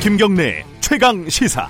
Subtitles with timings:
[0.00, 1.68] 김경래 최강 시사.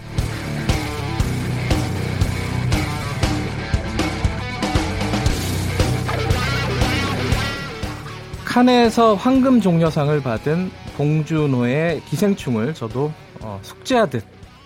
[8.45, 14.25] 칸에서 황금 종려상을 받은 봉준호의 기생충을 저도 어, 숙제하듯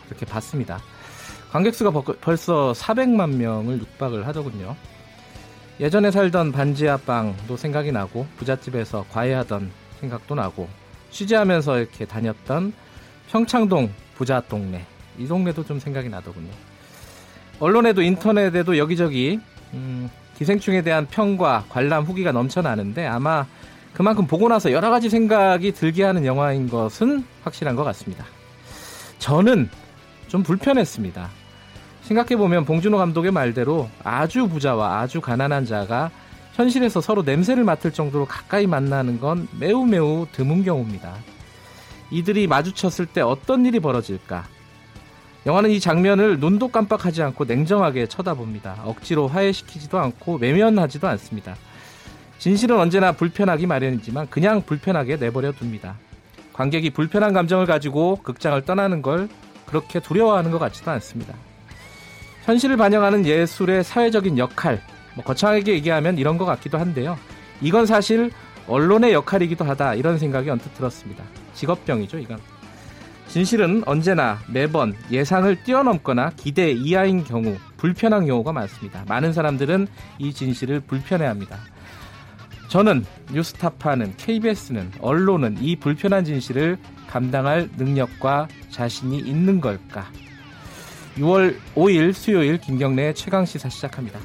[0.09, 0.83] 이렇게 봤습니다.
[1.51, 4.77] 관객 수가 벌써 400만 명을 육박을 하더군요.
[5.81, 9.71] 예전에 살던 반지하방도 생각이 나고 부잣집에서 과외하던
[10.01, 10.69] 생각도 나고
[11.11, 12.75] 취재하면서 이렇게 다녔던
[13.31, 14.85] 평창동 부자 동네
[15.19, 16.51] 이 동네도 좀 생각이 나더군요.
[17.61, 19.41] 언론에도 인터넷에도 여기저기
[19.73, 23.47] 음, 기생충에 대한 평과 관람 후기가 넘쳐나는데 아마
[23.93, 28.25] 그만큼 보고 나서 여러 가지 생각이 들게 하는 영화인 것은 확실한 것 같습니다.
[29.19, 29.71] 저는
[30.27, 31.31] 좀 불편했습니다.
[32.03, 36.11] 생각해보면 봉준호 감독의 말대로 아주 부자와 아주 가난한 자가
[36.55, 41.15] 현실에서 서로 냄새를 맡을 정도로 가까이 만나는 건 매우 매우 드문 경우입니다.
[42.11, 44.47] 이들이 마주쳤을 때 어떤 일이 벌어질까?
[45.47, 48.83] 영화는 이 장면을 눈도 깜빡하지 않고 냉정하게 쳐다봅니다.
[48.85, 51.55] 억지로 화해시키지도 않고 외면하지도 않습니다.
[52.39, 55.97] 진실은 언제나 불편하기 마련이지만 그냥 불편하게 내버려 둡니다.
[56.53, 59.29] 관객이 불편한 감정을 가지고 극장을 떠나는 걸
[59.67, 61.35] 그렇게 두려워하는 것 같지도 않습니다.
[62.45, 64.81] 현실을 반영하는 예술의 사회적인 역할,
[65.15, 67.19] 뭐 거창하게 얘기하면 이런 것 같기도 한데요.
[67.61, 68.31] 이건 사실
[68.67, 71.25] 언론의 역할이기도 하다 이런 생각이 언뜻 들었습니다.
[71.55, 72.39] 직업병이죠, 이건.
[73.29, 79.05] 진실은 언제나 매번 예상을 뛰어넘거나 기대 이하인 경우 불편한 경우가 많습니다.
[79.09, 79.89] 많은 사람들은
[80.19, 81.59] 이 진실을 불편해합니다.
[82.69, 86.77] 저는 뉴스타파는 KBS는 언론은 이 불편한 진실을
[87.09, 90.07] 감당할 능력과 자신이 있는 걸까?
[91.17, 94.19] 6월 5일 수요일 김경래 최강 시사 시작합니다.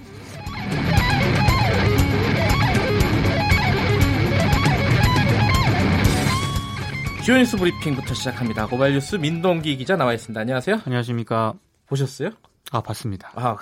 [7.30, 8.66] 주요 뉴스 브리핑부터 시작합니다.
[8.66, 10.42] 고발 뉴스 민동기 기자 나와 있습니다.
[10.42, 10.82] 안녕하세요.
[10.84, 11.54] 안녕하십니까.
[11.86, 12.32] 보셨어요?
[12.72, 13.32] 아, 봤습니다.
[13.36, 13.56] 아,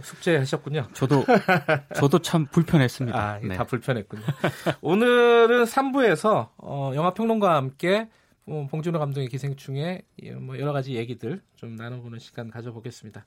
[0.00, 0.86] 숙제하셨군요.
[0.94, 1.26] 저도
[1.96, 3.18] 저도 참 불편했습니다.
[3.18, 3.56] 아, 네.
[3.56, 4.22] 다 불편했군요.
[4.80, 8.08] 오늘은 3부에서 어, 영화 평론가와 함께
[8.46, 10.00] 어, 봉준호 감독의 기생충의
[10.40, 13.26] 뭐 여러 가지 얘기들 좀 나눠보는 시간 가져보겠습니다.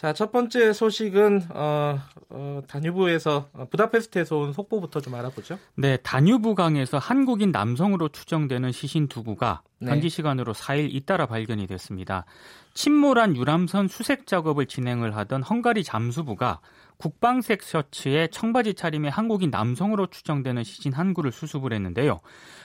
[0.00, 1.98] 자, 첫 번째 소식은 어,
[2.30, 5.58] 어, 다뉴브에서 어, 부다페스트에서 온 속보부터 좀 알아보죠.
[5.74, 9.90] 네, 다뉴브 강에서 한국인 남성으로 추정되는 시신 두 구가 네.
[9.90, 12.24] 현지 시간으로 4일 잇따라 발견이 됐습니다.
[12.72, 16.60] 침몰한 유람선 수색 작업을 진행을 하던 헝가리 잠수부가
[17.00, 22.20] 국방색 셔츠에 청바지 차림의 한국인 남성으로 추정되는 시신 한 구를 수습을 했는데요.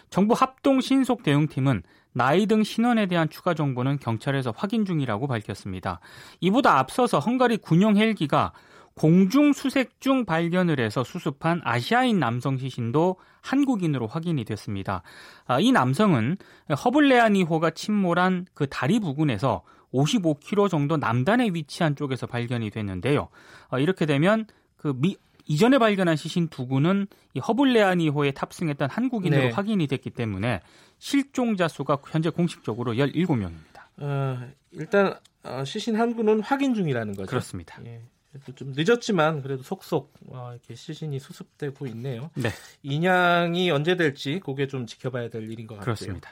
[0.10, 6.02] 정부 합동 신속 대응팀은 나이 등 신원에 대한 추가 정보는 경찰에서 확인 중이라고 밝혔습니다.
[6.42, 8.52] 이보다 앞서서 헝가리 군용 헬기가
[8.94, 15.02] 공중 수색 중 발견을 해서 수습한 아시아인 남성 시신도 한국인으로 확인이 됐습니다.
[15.46, 16.38] 아, 이 남성은
[16.84, 19.64] 허블레아 니호가 침몰한 그 다리 부근에서
[19.96, 23.30] 55km 정도 남단에 위치한 쪽에서 발견이 됐는데요.
[23.70, 24.46] 아, 이렇게 되면
[24.78, 25.18] 그 미,
[25.48, 29.50] 이전에 발견한 시신 두 구는 이 허블레아니호에 탑승했던 한국인으로 네.
[29.52, 30.62] 확인이 됐기 때문에
[30.98, 33.86] 실종자 수가 현재 공식적으로 17명입니다.
[33.98, 34.40] 어,
[34.72, 37.28] 일단 어, 시신 한 구는 확인 중이라는 거죠.
[37.28, 37.80] 그렇습니다.
[37.86, 38.02] 예.
[38.56, 42.32] 좀 늦었지만 그래도 속속 어, 이렇게 시신이 수습되고 있네요.
[42.36, 42.50] 네.
[42.84, 45.86] 인양이 언제 될지 그게 좀 지켜봐야 될 일인 것 같아요.
[45.86, 46.32] 그렇습니다.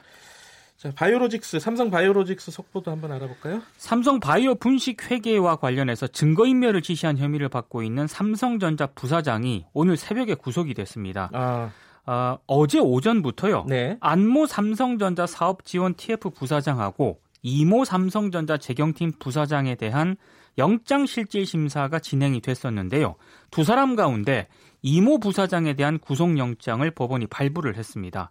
[0.84, 3.62] 자, 바이오로직스, 삼성 바이오로직스 속보도 한번 알아볼까요?
[3.78, 10.34] 삼성 바이오 분식 회계와 관련해서 증거 인멸을 지시한 혐의를 받고 있는 삼성전자 부사장이 오늘 새벽에
[10.34, 11.30] 구속이 됐습니다.
[11.32, 11.70] 아.
[12.04, 13.64] 어, 어제 오전부터요.
[13.66, 13.96] 네.
[14.00, 20.16] 안모 삼성전자 사업 지원 TF 부사장하고 이모 삼성전자 재경팀 부사장에 대한
[20.58, 23.14] 영장 실질 심사가 진행이 됐었는데요.
[23.50, 24.48] 두 사람 가운데
[24.82, 28.28] 이모 부사장에 대한 구속 영장을 법원이 발부를 했습니다.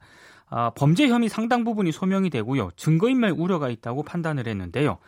[0.55, 2.69] 아, 범죄 혐의 상당 부분이 소명이 되고요.
[2.77, 4.99] 증거인멸 우려가 있다고 판단을 했는데요.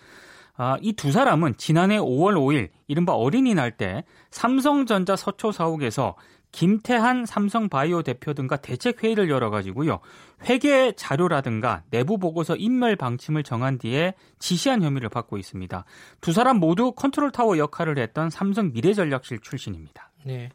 [0.58, 6.16] 아, 이 두 사람은 지난해 5월 5일 이른바 어린이날 때 삼성전자 서초 사옥에서
[6.52, 10.00] 김태한 삼성바이오 대표 등과 대책 회의를 열어가지고요
[10.46, 15.84] 회계 자료라든가 내부 보고서 인멸 방침을 정한 뒤에 지시한 혐의를 받고 있습니다.
[16.22, 20.12] 두 사람 모두 컨트롤 타워 역할을 했던 삼성 미래전략실 출신입니다.
[20.26, 20.50] 네.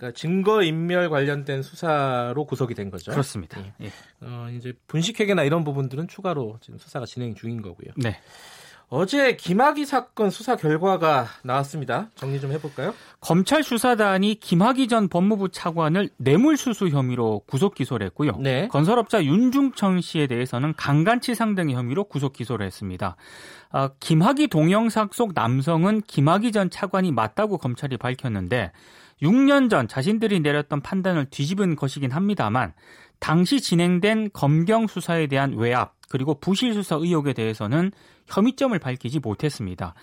[0.00, 3.12] 그러니까 증거 인멸 관련된 수사로 구속이 된 거죠.
[3.12, 3.60] 그렇습니다.
[3.60, 3.84] 예.
[3.84, 3.92] 예.
[4.22, 7.92] 어, 이제 분식회계나 이런 부분들은 추가로 지금 수사가 진행 중인 거고요.
[7.96, 8.18] 네.
[8.88, 12.08] 어제 김학의 사건 수사 결과가 나왔습니다.
[12.16, 12.92] 정리 좀 해볼까요?
[13.20, 18.32] 검찰 수사단이 김학의 전 법무부 차관을 뇌물수수 혐의로 구속 기소를 했고요.
[18.40, 18.66] 네.
[18.66, 23.14] 건설업자 윤중천 씨에 대해서는 강간치상 등의 혐의로 구속 기소를 했습니다.
[23.70, 28.72] 아, 김학의 동영상 속 남성은 김학의 전 차관이 맞다고 검찰이 밝혔는데
[29.22, 32.72] 6년 전 자신들이 내렸던 판단을 뒤집은 것이긴 합니다만
[33.18, 37.92] 당시 진행된 검경 수사에 대한 외압 그리고 부실 수사 의혹에 대해서는
[38.26, 39.94] 혐의점을 밝히지 못했습니다.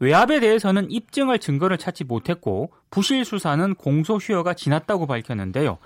[0.00, 5.78] 외압에 대해서는 입증할 증거를 찾지 못했고 부실 수사는 공소시효가 지났다고 밝혔는데요.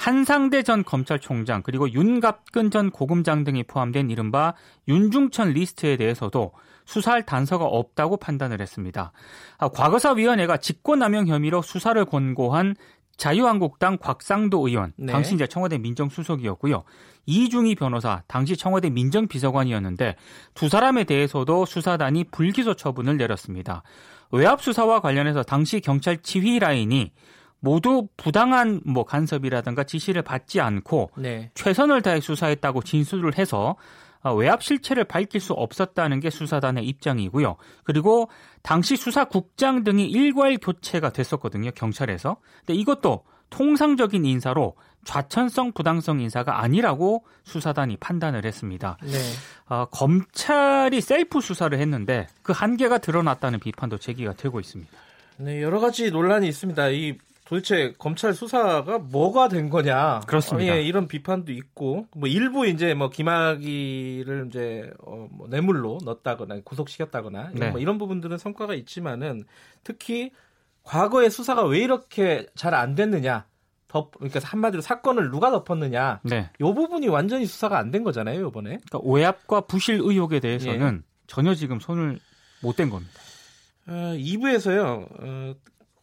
[0.00, 4.54] 한상대 전 검찰총장 그리고 윤갑근 전 고검장 등이 포함된 이른바
[4.88, 6.52] 윤중천 리스트에 대해서도
[6.86, 9.12] 수사할 단서가 없다고 판단을 했습니다.
[9.58, 12.76] 아, 과거사위원회가 직권남용 혐의로 수사를 권고한
[13.18, 15.12] 자유한국당 곽상도 의원, 네.
[15.12, 16.84] 당시 이제 청와대 민정수석이었고요.
[17.26, 20.16] 이중희 변호사, 당시 청와대 민정비서관이었는데
[20.54, 23.82] 두 사람에 대해서도 수사단이 불기소 처분을 내렸습니다.
[24.32, 27.12] 외압 수사와 관련해서 당시 경찰 지휘 라인이
[27.60, 31.50] 모두 부당한 뭐 간섭이라든가 지시를 받지 않고 네.
[31.54, 33.76] 최선을 다해 수사했다고 진술을 해서
[34.22, 37.56] 어, 외압 실체를 밝힐 수 없었다는 게 수사단의 입장이고요.
[37.84, 38.28] 그리고
[38.62, 41.70] 당시 수사국장 등이 일괄 교체가 됐었거든요.
[41.70, 42.36] 경찰에서.
[42.58, 44.74] 근데 이것도 통상적인 인사로
[45.04, 48.98] 좌천성 부당성 인사가 아니라고 수사단이 판단을 했습니다.
[49.02, 49.18] 네.
[49.66, 54.92] 어, 검찰이 셀프 수사를 했는데 그 한계가 드러났다는 비판도 제기가 되고 있습니다.
[55.38, 56.90] 네, 여러 가지 논란이 있습니다.
[56.90, 57.16] 이
[57.50, 60.20] 도대체 검찰 수사가 뭐가 된 거냐.
[60.28, 60.72] 그렇습니다.
[60.72, 66.60] 어, 예, 이런 비판도 있고, 뭐 일부 이제 뭐 김학의를 이제 어, 뭐 뇌물로 넣었다거나
[66.64, 67.70] 구속시켰다거나 네.
[67.70, 69.42] 뭐 이런 부분들은 성과가 있지만은
[69.82, 70.30] 특히
[70.84, 73.46] 과거의 수사가 왜 이렇게 잘 안 됐느냐.
[73.88, 76.20] 덮, 그러니까 한마디로 사건을 누가 덮었느냐.
[76.22, 76.50] 네.
[76.60, 78.78] 이 부분이 완전히 수사가 안 된 거잖아요, 이번에.
[78.88, 81.06] 그러니까 오해압과 부실 의혹에 대해서는 예.
[81.26, 82.20] 전혀 지금 손을
[82.62, 83.12] 못 댄 겁니다.
[83.88, 85.54] 어, 2부에서요, 어,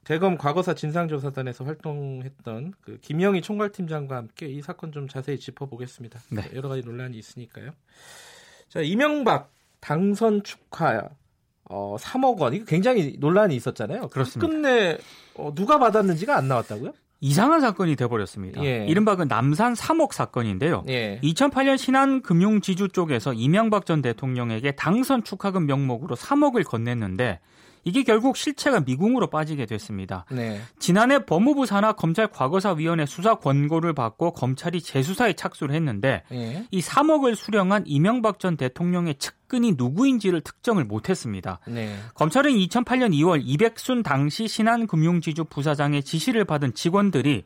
[0.07, 6.17] 대검 과거사 진상조사단에서 활동했던 그 김영희 총괄팀장과 함께 이 사건 좀 자세히 짚어보겠습니다.
[6.29, 6.43] 네.
[6.55, 7.71] 여러 가지 논란이 있으니까요.
[8.69, 9.51] 자, 이명박
[9.81, 11.09] 당선 축하
[11.65, 14.07] 어, 3억 원 이거 굉장히 논란이 있었잖아요.
[14.07, 14.49] 그렇습니다.
[14.49, 14.97] 끝내
[15.35, 16.93] 어, 누가 받았는지가 안 나왔다고요?
[17.19, 18.63] 이상한 사건이 돼버렸습니다.
[18.63, 18.85] 예.
[18.87, 20.85] 이른바 그 남산 3억 사건인데요.
[20.87, 21.19] 예.
[21.21, 27.39] 2008년 신한금융지주 쪽에서 이명박 전 대통령에게 당선 축하금 명목으로 3억을 건넸는데
[27.87, 30.25] 이게 결국 실체가 미궁으로 빠지게 됐습니다.
[30.29, 30.59] 네.
[30.77, 36.67] 지난해 법무부 산하 검찰 과거사위원회 수사 권고를 받고 검찰이 재수사에 착수를 했는데 네.
[36.69, 41.61] 이 3억을 수령한 이명박 전 대통령의 측근이 누구인지를 특정을 못했습니다.
[41.65, 41.95] 네.
[42.15, 47.45] 검찰은 2008년 2월 이백순 당시 신한금융지주 부사장의 지시를 받은 직원들이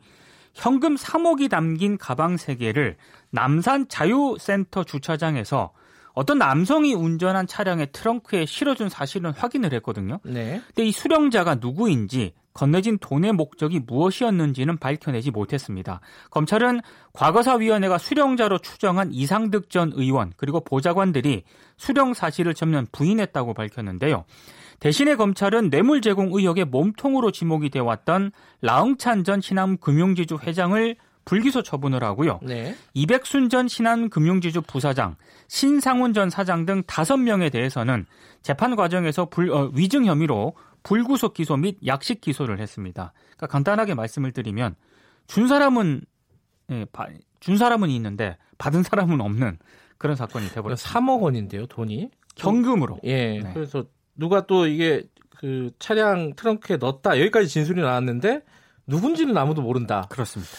[0.54, 2.96] 현금 3억이 담긴 가방 3개를
[3.30, 5.70] 남산 자유센터 주차장에서
[6.14, 10.20] 어떤 남성이 운전한 차량의 트렁크에 실어준 사실은 확인을 했거든요.
[10.24, 10.60] 네.
[10.66, 16.00] 근데 이 수령자가 누구인지 건네진 돈의 목적이 무엇이었는지는 밝혀내지 못했습니다.
[16.30, 16.80] 검찰은
[17.14, 21.44] 과거사위원회가 수령자로 추정한 이상득 전 의원 그리고 보좌관들이
[21.76, 24.24] 수령 사실을 전면 부인했다고 밝혔는데요.
[24.80, 31.62] 대신에 검찰은 뇌물 제공 의혹의 몸통으로 지목이 되어 왔던 라흥찬 전 신남 금융지주 회장을 불기소
[31.62, 32.40] 처분을 하고요.
[32.42, 32.74] 네.
[32.94, 35.16] 이백순 전 신한금융지주 부사장,
[35.48, 38.06] 신상훈 전 사장 등 다섯 명에 대해서는
[38.42, 43.12] 재판 과정에서 불, 어, 위증 혐의로 불구속 기소 및 약식 기소를 했습니다.
[43.36, 44.74] 그러니까 간단하게 말씀을 드리면
[45.26, 46.02] 준 사람은
[46.70, 47.06] 예, 바,
[47.40, 49.58] 준 사람은 있는데 받은 사람은 없는
[49.98, 51.00] 그런 사건이 돼버렸습니다.
[51.00, 52.98] 3억 원인데요, 돈이 현금으로.
[53.04, 53.38] 예.
[53.38, 53.50] 네.
[53.54, 53.84] 그래서
[54.16, 58.42] 누가 또 이게 그 차량 트렁크에 넣었다 여기까지 진술이 나왔는데
[58.86, 60.06] 누군지는 아무도 모른다.
[60.08, 60.52] 그렇습니다.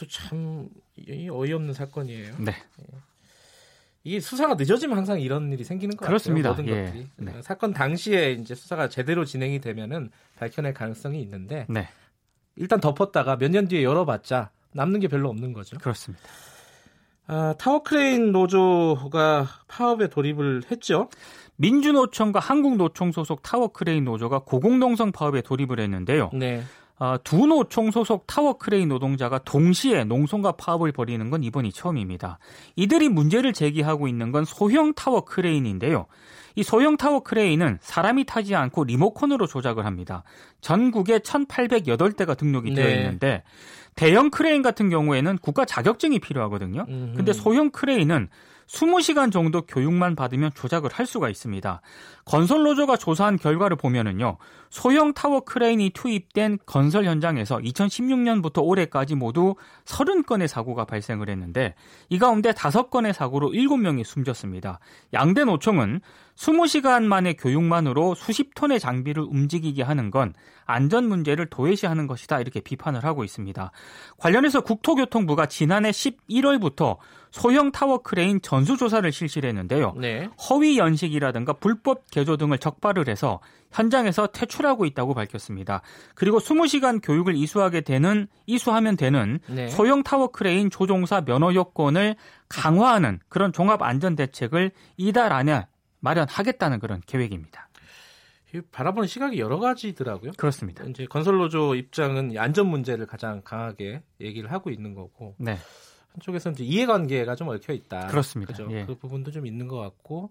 [0.00, 0.68] 이것도 참
[1.30, 2.34] 어이없는 사건이에요.
[2.38, 2.52] 네.
[2.52, 2.84] 예.
[4.02, 6.50] 이게 수사가 늦어지면 항상 이런 일이 생기는 것 그렇습니다.
[6.50, 6.66] 같아요.
[6.66, 6.84] 모든 예.
[6.86, 7.42] 것들이 네.
[7.42, 11.86] 사건 당시에 이제 수사가 제대로 진행이 되면은 밝혀낼 가능성이 있는데 네.
[12.56, 15.76] 일단 덮었다가 몇 년 뒤에 열어봤자 남는 게 별로 없는 거죠.
[15.78, 16.24] 그렇습니다.
[17.26, 21.08] 아, 타워크레인 노조가 파업에 돌입을 했죠.
[21.56, 26.30] 민주노총과 한국노총 소속 타워크레인 노조가 고공농성 파업에 돌입을 했는데요.
[26.32, 26.62] 네.
[27.00, 32.38] 어, 두 노총 소속 타워 크레인 노동자가 동시에 농성과 파업을 벌이는 건 이번이 처음입니다.
[32.76, 36.06] 이들이 문제를 제기하고 있는 건 소형 타워 크레인인데요.
[36.56, 40.24] 이 소형 타워 크레인은 사람이 타지 않고 리모컨으로 조작을 합니다.
[40.60, 42.96] 전국에 1,808대가 등록이 되어 네.
[42.96, 43.44] 있는데
[43.94, 46.84] 대형 크레인 같은 경우에는 국가 자격증이 필요하거든요.
[47.16, 48.28] 근데 소형 크레인은
[48.72, 51.80] 20시간 정도 교육만 받으면 조작을 할 수가 있습니다.
[52.24, 54.36] 건설노조가 조사한 결과를 보면은요,
[54.70, 61.74] 소형 타워 크레인이 투입된 건설 현장에서 2016년부터 올해까지 모두 30건의 사고가 발생을 했는데,
[62.08, 64.78] 이 가운데 5건의 사고로 7명이 숨졌습니다.
[65.12, 66.00] 양대 노총은
[66.36, 70.32] 20시간 만의 교육만으로 수십 톤의 장비를 움직이게 하는 건
[70.64, 73.72] 안전 문제를 도외시하는 것이다 이렇게 비판을 하고 있습니다.
[74.16, 76.96] 관련해서 국토교통부가 지난해 11월부터
[77.30, 79.94] 소형 타워 크레인 전수 조사를 실시를 했는데요.
[79.96, 80.28] 네.
[80.48, 83.40] 허위 연식이라든가 불법 개조 등을 적발을 해서
[83.72, 85.82] 현장에서 퇴출하고 있다고 밝혔습니다.
[86.14, 89.68] 그리고 20시간 교육을 이수하게 되는 이수하면 되는 네.
[89.68, 92.16] 소형 타워 크레인 조종사 면허 요건을
[92.48, 95.66] 강화하는 그런 종합 안전 대책을 이달 안에
[96.00, 97.68] 마련하겠다는 그런 계획입니다.
[98.72, 100.32] 바라보는 시각이 여러 가지더라고요.
[100.36, 100.84] 그렇습니다.
[100.84, 105.36] 이제 건설 노조 입장은 안전 문제를 가장 강하게 얘기를 하고 있는 거고.
[105.38, 105.56] 네.
[106.14, 108.08] 한쪽에서는 이제 이해관계가 좀 얽혀 있다.
[108.08, 108.52] 그렇습니다.
[108.52, 108.68] 그죠?
[108.72, 108.84] 예.
[108.84, 110.30] 그 부분도 좀 있는 것 같고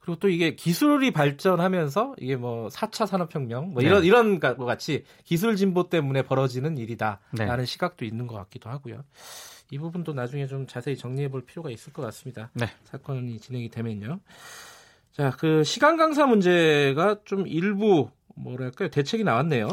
[0.00, 4.06] 그리고 또 이게 기술이 발전하면서 이게 뭐 4차 산업혁명 뭐 이런 네.
[4.06, 7.64] 이런 것 같이 기술 진보 때문에 벌어지는 일이다라는 네.
[7.64, 9.04] 시각도 있는 것 같기도 하고요.
[9.70, 12.50] 이 부분도 나중에 좀 자세히 정리해 볼 필요가 있을 것 같습니다.
[12.54, 12.66] 네.
[12.84, 14.18] 사건이 진행이 되면요.
[15.12, 19.68] 자, 그 시간 강사 문제가 좀 일부 뭐랄까요 대책이 나왔네요.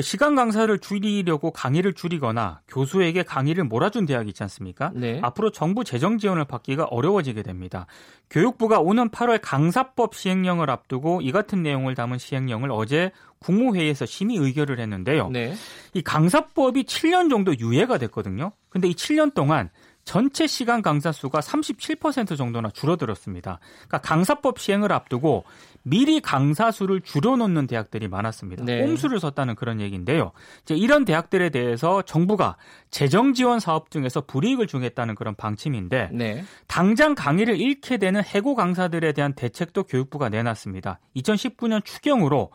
[0.00, 4.90] 그 시간 강사를 줄이려고 강의를 줄이거나 교수에게 강의를 몰아준 대학이 있지 않습니까?
[4.94, 5.20] 네.
[5.22, 7.86] 앞으로 정부 재정 지원을 받기가 어려워지게 됩니다.
[8.30, 14.80] 교육부가 오는 8월 강사법 시행령을 앞두고 이 같은 내용을 담은 시행령을 어제 국무회의에서 심의 의결을
[14.80, 15.28] 했는데요.
[15.28, 15.54] 네.
[15.92, 18.52] 이 강사법이 7년 정도 유예가 됐거든요.
[18.70, 19.68] 근데 이 7년 동안
[20.10, 23.60] 전체 시간 강사 수가 37% 정도나 줄어들었습니다.
[23.86, 25.44] 그러니까 강사법 시행을 앞두고
[25.84, 28.64] 미리 강사 수를 줄여놓는 대학들이 많았습니다.
[28.64, 28.84] 네.
[28.84, 30.32] 꼼수를 썼다는 그런 얘기인데요.
[30.62, 32.56] 이제 이런 대학들에 대해서 정부가
[32.90, 36.44] 재정 지원 사업 중에서 불이익을 주겠다는 그런 방침인데 네.
[36.66, 40.98] 당장 강의를 잃게 되는 해고 강사들에 대한 대책도 교육부가 내놨습니다.
[41.18, 42.50] 2019년 추경으로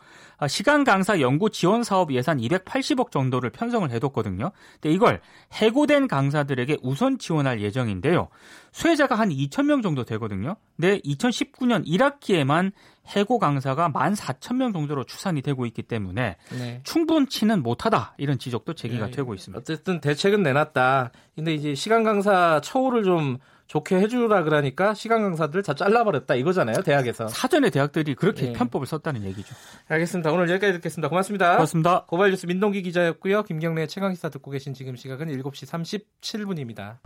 [0.47, 4.51] 시간 강사 연구 지원 사업 예산 280억 정도를 편성을 해뒀거든요.
[4.73, 5.21] 근데 이걸
[5.53, 8.29] 해고된 강사들에게 우선 지원할 예정인데요.
[8.71, 10.57] 수혜자가 한 2천 명 정도 되거든요.
[10.75, 12.71] 근데 2019년 1학기에만
[13.15, 16.81] 해고 강사가 14,000명 정도로 추산이 되고 있기 때문에 네.
[16.83, 19.11] 충분치는 못하다 이런 지적도 제기가 네.
[19.11, 19.59] 되고 있습니다.
[19.59, 21.11] 어쨌든 대책은 내놨다.
[21.35, 23.37] 근데 이제 시간 강사 처우를 좀
[23.67, 28.53] 좋게 해주라 그러니까 시간 강사들 다 잘라버렸다 이거잖아요 대학에서 사전에 대학들이 그렇게 네.
[28.53, 29.55] 편법을 썼다는 얘기죠.
[29.87, 30.31] 알겠습니다.
[30.31, 31.09] 오늘 여기까지 듣겠습니다.
[31.09, 31.53] 고맙습니다.
[31.53, 32.05] 고맙습니다.
[32.05, 33.43] 고발뉴스 민동기 기자였고요.
[33.43, 35.89] 김경래 최강기사 듣고 계신 지금 시각은 7시
[36.21, 36.97] 37분입니다.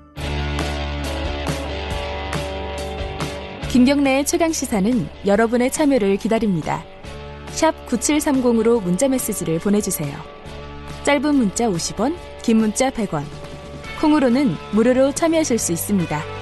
[3.70, 6.84] 김경래의 최강 시사는 여러분의 참여를 기다립니다.
[7.88, 10.18] 9730으로 문자 메시지를 보내주세요.
[11.04, 13.24] 짧은 문자 50원, 긴 문자 100원.
[14.02, 16.39] 콩으로는 무료로 참여하실 수 있습니다.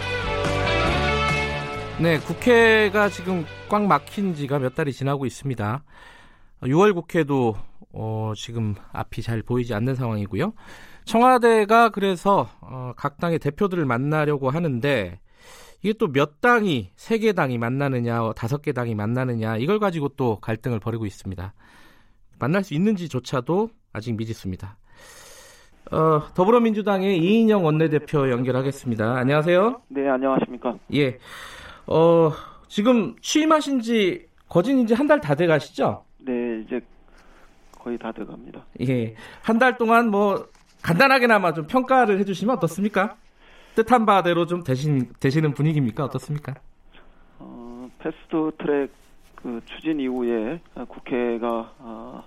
[2.00, 5.84] 네, 국회가 지금 꽉 막힌 지가 몇 달이 지나고 있습니다.
[6.62, 7.56] 6월 국회도
[7.94, 10.54] 어, 지금 앞이 잘 보이지 않는 상황이고요.
[11.06, 15.20] 청와대가 그래서 어, 각 당의 대표들을 만나려고 하는데
[15.82, 20.40] 이게 또 몇 당이 세 개 당이 만나느냐 다섯 개 당이 만나느냐 이걸 가지고 또
[20.40, 21.54] 갈등을 벌이고 있습니다.
[22.40, 24.78] 만날 수 있는지조차도 아직 미지수입니다.
[25.92, 29.16] 어, 더불어민주당의 이인영 원내대표 연결하겠습니다.
[29.16, 29.82] 안녕하세요.
[29.88, 30.78] 네, 안녕하십니까.
[30.94, 31.18] 예.
[31.88, 32.32] 어,
[32.68, 36.04] 지금 취임하신 지 거진 이제 한 달 다 돼 가시죠?
[36.20, 36.82] 네, 이제
[37.80, 38.64] 거의 다 돼 갑니다.
[38.82, 39.16] 예.
[39.42, 40.48] 한 달 동안 뭐
[40.82, 43.16] 간단하게나마 좀 평가를 해 주시면 어떻습니까?
[43.76, 46.04] 뜻한 바대로 좀 되신, 되시는 분위기입니까?
[46.06, 46.56] 어떻습니까?
[47.40, 48.92] 어, 패스트 트랙
[49.36, 52.24] 그 추진 이후에 국회가 어,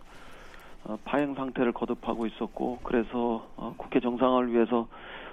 [0.85, 4.87] 어, 파행 상태를 거듭하고 있었고 그래서 어, 국회 정상화를 위해서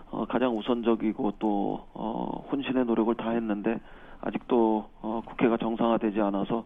[0.09, 3.77] 어, 가장 우선적이고 또 어, 혼신의 노력을 다했는데
[4.21, 6.65] 아직도 어, 국회가 정상화되지 않아서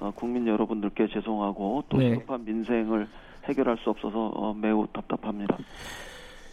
[0.00, 2.16] 어, 국민 여러분들께 죄송하고 또 네.
[2.16, 3.08] 급한 민생을
[3.44, 5.56] 해결할 수 없어서 어, 매우 답답합니다.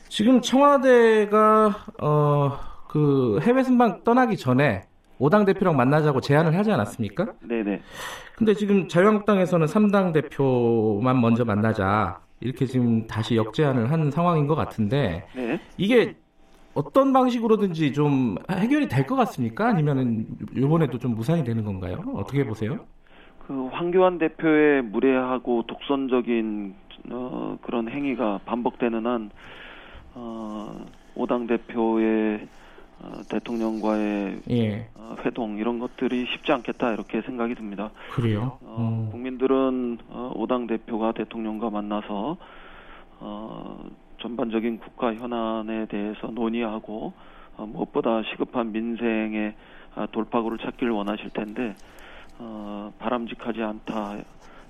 [0.09, 2.51] 지금 청와대가 어,
[2.87, 4.83] 그 해외 순방 떠나기 전에
[5.19, 7.33] 오당 대표랑 만나자고 제안을 하지 않았습니까?
[7.41, 7.81] 네네.
[8.35, 15.25] 근데 지금 자유한국당에서는 3당 대표만 먼저 만나자 이렇게 지금 다시 역제안을 한 상황인 것 같은데
[15.35, 15.59] 네.
[15.77, 16.15] 이게
[16.73, 19.67] 어떤 방식으로든지 좀 해결이 될 것 같습니까?
[19.67, 20.25] 아니면은
[20.55, 22.03] 이번에도 좀 무산이 되는 건가요?
[22.15, 22.79] 어떻게 보세요?
[23.45, 26.73] 그 황교안 대표의 무례하고 독선적인
[27.11, 29.29] 어, 그런 행위가 반복되는 한
[30.15, 32.47] 어, 오당 대표의
[33.01, 34.87] 어, 대통령과의 예.
[34.95, 37.91] 어, 회동 이런 것들이 쉽지 않겠다 이렇게 생각이 듭니다.
[38.13, 38.57] 그래요?
[38.61, 39.11] 어, 음.
[39.11, 42.37] 국민들은 어, 오당 대표가 대통령과 만나서
[43.19, 43.83] 어,
[44.23, 47.11] 전반적인 국가 현안에 대해서 논의하고
[47.57, 49.53] 어, 무엇보다 시급한 민생의
[49.95, 51.75] 어, 돌파구를 찾기를 원하실 텐데
[52.39, 54.15] 어, 바람직하지 않다.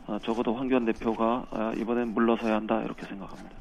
[0.08, 3.52] 어, 적어도 황교안 대표가 어, 이번엔 물러서야 한다 이렇게 생각합니다.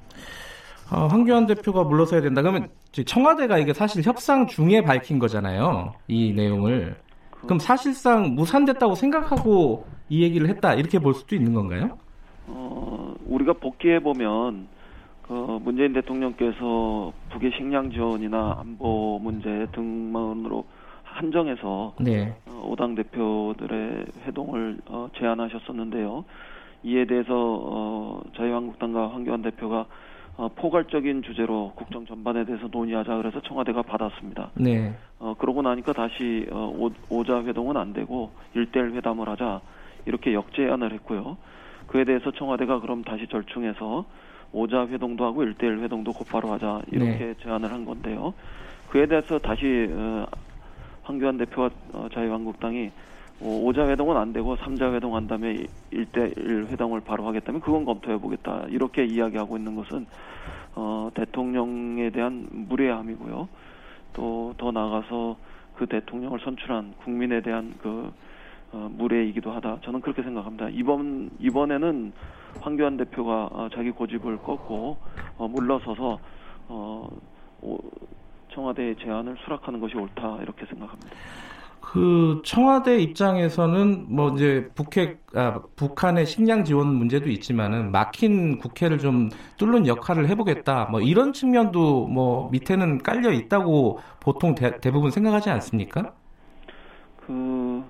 [0.91, 2.41] 어, 황교안 대표가 물러서야 된다.
[2.41, 2.69] 그러면
[3.07, 5.93] 청와대가 이게 사실 협상 중에 밝힌 거잖아요.
[6.09, 6.97] 이 내용을.
[7.43, 11.99] 그럼 사실상 무산됐다고 생각하고 이 얘기를 했다 이렇게 볼 수도 있는 건가요?
[12.47, 14.69] 어, 우리가 복귀해 보면
[15.23, 20.65] 그 문재인 대통령께서 북의 식량 지원이나 안보 문제 등만으로
[21.05, 22.35] 한정해서 네.
[22.47, 26.25] 어, 오당 대표들의 회동을 어, 제안하셨었는데요.
[26.85, 29.87] 이에 대해서 어, 자유한국당과 황교안 대표가
[30.37, 34.51] 어, 포괄적인 주제로 국정 전반에 대해서 논의하자 그래서 청와대가 받았습니다.
[34.55, 34.95] 네.
[35.19, 39.61] 어, 그러고 나니까 다시 어, 오, 자 회동은 안 되고 일대일 회담을 하자
[40.07, 41.37] 이렇게 역제안을 했고요.
[41.87, 44.07] 그에 대해서 청와대가 그럼 다시 절충해서
[44.53, 47.35] 오자 회동도 하고 일대일 회동도 곧바로 하자 이렇게 네.
[47.43, 48.35] 제안을 한 건데요.
[48.91, 50.27] 그에 대해서 다시 어,
[51.03, 52.91] 황교안 대표와 어, 자유한국당이
[53.41, 58.67] 오자 회동은 안 되고 삼자 회동 한 다음에 일대일 회동을 바로 하겠다면 그건 검토해 보겠다
[58.69, 60.07] 이렇게 이야기하고 있는 것은
[60.75, 63.49] 어, 대통령에 대한 무례함이고요.
[64.13, 65.37] 또 더 나아가서
[65.77, 68.13] 그 대통령을 선출한 국민에 대한 그
[68.73, 69.79] 어, 무례이기도 하다.
[69.83, 70.69] 저는 그렇게 생각합니다.
[70.71, 72.13] 이번 이번에는
[72.61, 74.97] 황교안 대표가 어, 자기 고집을 꺾고
[75.39, 76.19] 어, 물러서서
[76.69, 77.09] 어,
[77.63, 77.79] 오,
[78.53, 81.11] 청와대의 제안을 수락하는 것이 옳다 이렇게 생각합니다.
[81.81, 89.29] 그 청와대 입장에서는 뭐 이제 북핵 아, 북한의 식량 지원 문제도 있지만은 막힌 국회를 좀
[89.59, 96.13] 뚫는 역할을 해보겠다 뭐 이런 측면도 뭐 밑에는 깔려 있다고 보통 대, 부분 생각하지 않습니까?
[97.27, 97.83] 그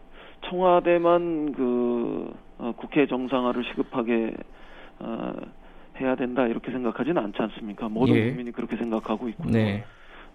[0.48, 4.34] 청와대만 그 어, 국회 정상화를 시급하게
[5.00, 5.32] 어,
[6.00, 7.88] 해야 된다 이렇게 생각하지는 않지 않습니까?
[7.88, 8.28] 모든 예.
[8.28, 9.50] 국민이 그렇게 생각하고 있고요.
[9.50, 9.84] 네.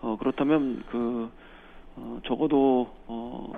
[0.02, 1.32] 어, 그렇다면 그
[1.96, 3.54] 어, 적어도 어,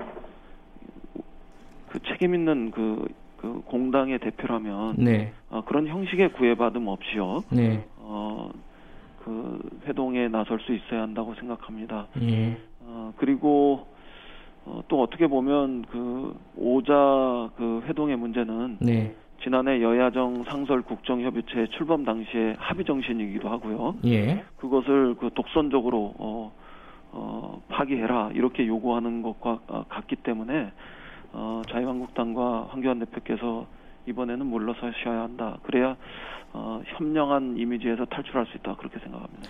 [1.90, 3.08] 그 책임 있는 그,
[3.38, 5.34] 그 공당의 대표라면 네.
[5.50, 7.46] 어, 그런 형식의 구애받음 없이요.
[7.52, 7.88] 네.
[7.98, 8.52] 어,
[9.24, 12.08] 그 회동에 나설 수 있어야 한다고 생각합니다.
[12.22, 12.56] 예.
[12.82, 13.88] 어, 그리고
[14.66, 19.16] 어, 또 어떻게 보면 그 오자 그 회동의 문제는 네.
[19.42, 23.96] 지난해 여야정 상설 국정협의체 출범 당시에 합의 정신이기도 하고요.
[24.06, 24.44] 예.
[24.58, 26.52] 그것을 그 독선적으로 어,
[27.12, 30.72] 어, 파기해라 이렇게 요구하는 것과 어, 같기 때문에
[31.32, 33.66] 어, 자유한국당과 황교안 대표께서
[34.08, 35.58] 이번에는 물러서셔야 한다.
[35.64, 35.96] 그래야
[36.52, 38.76] 어, 현명한 이미지에서 탈출할 수 있다.
[38.76, 39.48] 그렇게 생각합니다.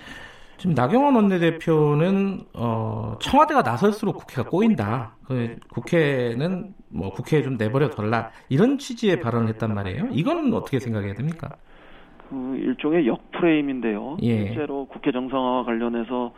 [0.59, 5.15] 지금 나경원 원내대표는 어, 청와대가 나설수록 국회가 꼬인다.
[5.23, 10.09] 그 국회는 뭐 국회에 좀 내버려 덜라 이런 취지의 발언을 했단 말이에요.
[10.11, 11.49] 이거는 어떻게 생각해야 됩니까?
[12.29, 14.17] 그 일종의 역프레임인데요.
[14.21, 14.47] 예.
[14.47, 16.33] 실제로 국회 정상화와 관련해서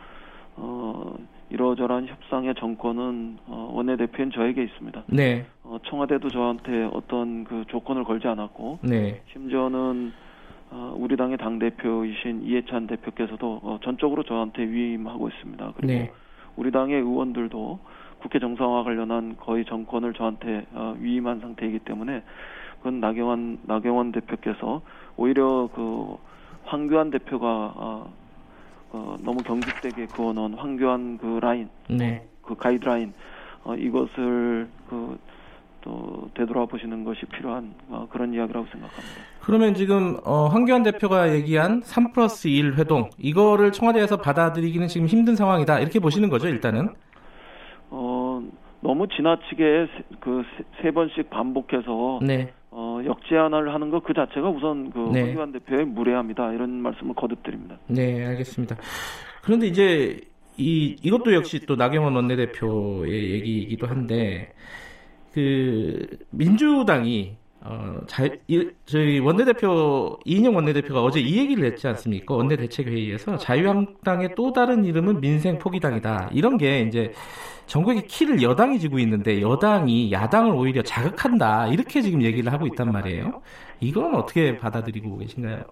[0.54, 1.14] 어,
[1.50, 5.02] 이러저러한 협상의 정권은 어, 원내대표인 저에게 있습니다.
[5.08, 5.46] 네.
[5.64, 9.20] 어, 청와대도 저한테 어떤 그 조건을 걸지 않았고, 네.
[9.32, 10.31] 심지어는 어,
[10.96, 15.72] 우리 당의 당 대표이신 이해찬 대표께서도 어, 전적으로 저한테 위임하고 있습니다.
[15.76, 16.12] 그리고 네.
[16.56, 17.78] 우리 당의 의원들도
[18.20, 22.22] 국회 정상화 관련한 거의 정권을 저한테 어, 위임한 상태이기 때문에
[22.78, 24.82] 그건 나경원 나경원 대표께서
[25.16, 26.16] 오히려 그
[26.64, 28.12] 황교안 대표가 어,
[28.92, 32.26] 어, 너무 경직되게 그어놓은 황교안 그 라인, 네.
[32.42, 33.12] 그 가이드라인
[33.64, 35.18] 어, 이것을 그
[35.82, 39.20] 또 되돌아보시는 것이 필요한 어, 그런 이야기라고 생각합니다.
[39.40, 45.36] 그러면 지금 어, 황교안 대표가 얘기한 3 플러스 1 회동 이거를 청와대에서 받아들이기는 지금 힘든
[45.36, 46.90] 상황이다 이렇게 보시는 거죠 일단은?
[47.90, 48.42] 어
[48.80, 49.88] 너무 지나치게
[50.20, 52.52] 그세 번씩 반복해서 네.
[52.70, 55.22] 어, 역제안을 하는 것 그 자체가 우선 그 네.
[55.22, 56.52] 황교안 대표의 무례합니다.
[56.52, 57.78] 이런 말씀을 거듭드립니다.
[57.86, 58.76] 네, 알겠습니다.
[59.42, 60.20] 그런데 이제
[60.56, 64.52] 이 이것도 역시 또 나경원 원내대표의 얘기이기도 한데
[65.32, 72.34] 그 민주당이 어, 자, 이, 저희 원내대표, 이인영 원내대표가 어제 이 얘기를 했지 않습니까?
[72.34, 76.30] 원내 대책 회의에서 자유한국당의 또 다른 이름은 민생 포기당이다.
[76.32, 77.12] 이런 게 이제
[77.66, 81.68] 전국의 키를 여당이 지고 있는데 여당이 야당을 오히려 자극한다.
[81.68, 83.40] 이렇게 지금 얘기를 하고 있단 말이에요.
[83.80, 85.62] 이건 어떻게 받아들이고 계신가요?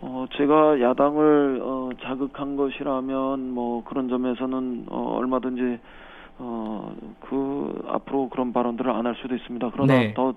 [0.00, 5.78] 어, 제가 야당을 어, 자극한 것이라면 뭐 그런 점에서는 어, 얼마든지
[6.38, 9.70] 어, 그 앞으로 그런 발언들을 안 할 수도 있습니다.
[9.72, 10.14] 그러나 네.
[10.14, 10.34] 더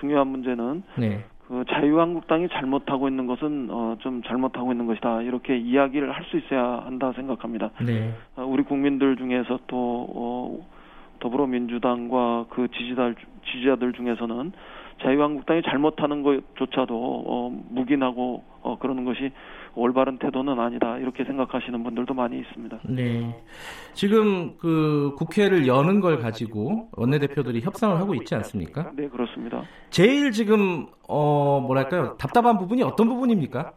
[0.00, 1.24] 중요한 문제는 네.
[1.46, 6.82] 그 자유한국당이 잘못하고 있는 것은 어, 좀 잘못하고 있는 것이다 이렇게 이야기를 할 수 있어야
[6.86, 7.70] 한다 생각합니다.
[7.84, 8.14] 네.
[8.36, 10.66] 어, 우리 국민들 중에서 또 어,
[11.20, 13.16] 더불어민주당과 그 지지자들
[13.46, 14.52] 지지자들 중에서는
[15.02, 19.30] 자유한국당이 잘못하는 것조차도 어, 묵인하고 어, 그러는 것이
[19.76, 22.78] 올바른 태도는 아니다 이렇게 생각하시는 분들도 많이 있습니다.
[22.88, 23.34] 네.
[23.92, 28.92] 지금 그 국회를 여는 걸 가지고 원내대표들이 협상을 하고 있지 않습니까?
[28.94, 29.62] 네, 그렇습니다.
[29.90, 33.72] 제일 지금 어 뭐랄까요 답답한 부분이 어떤 부분입니까?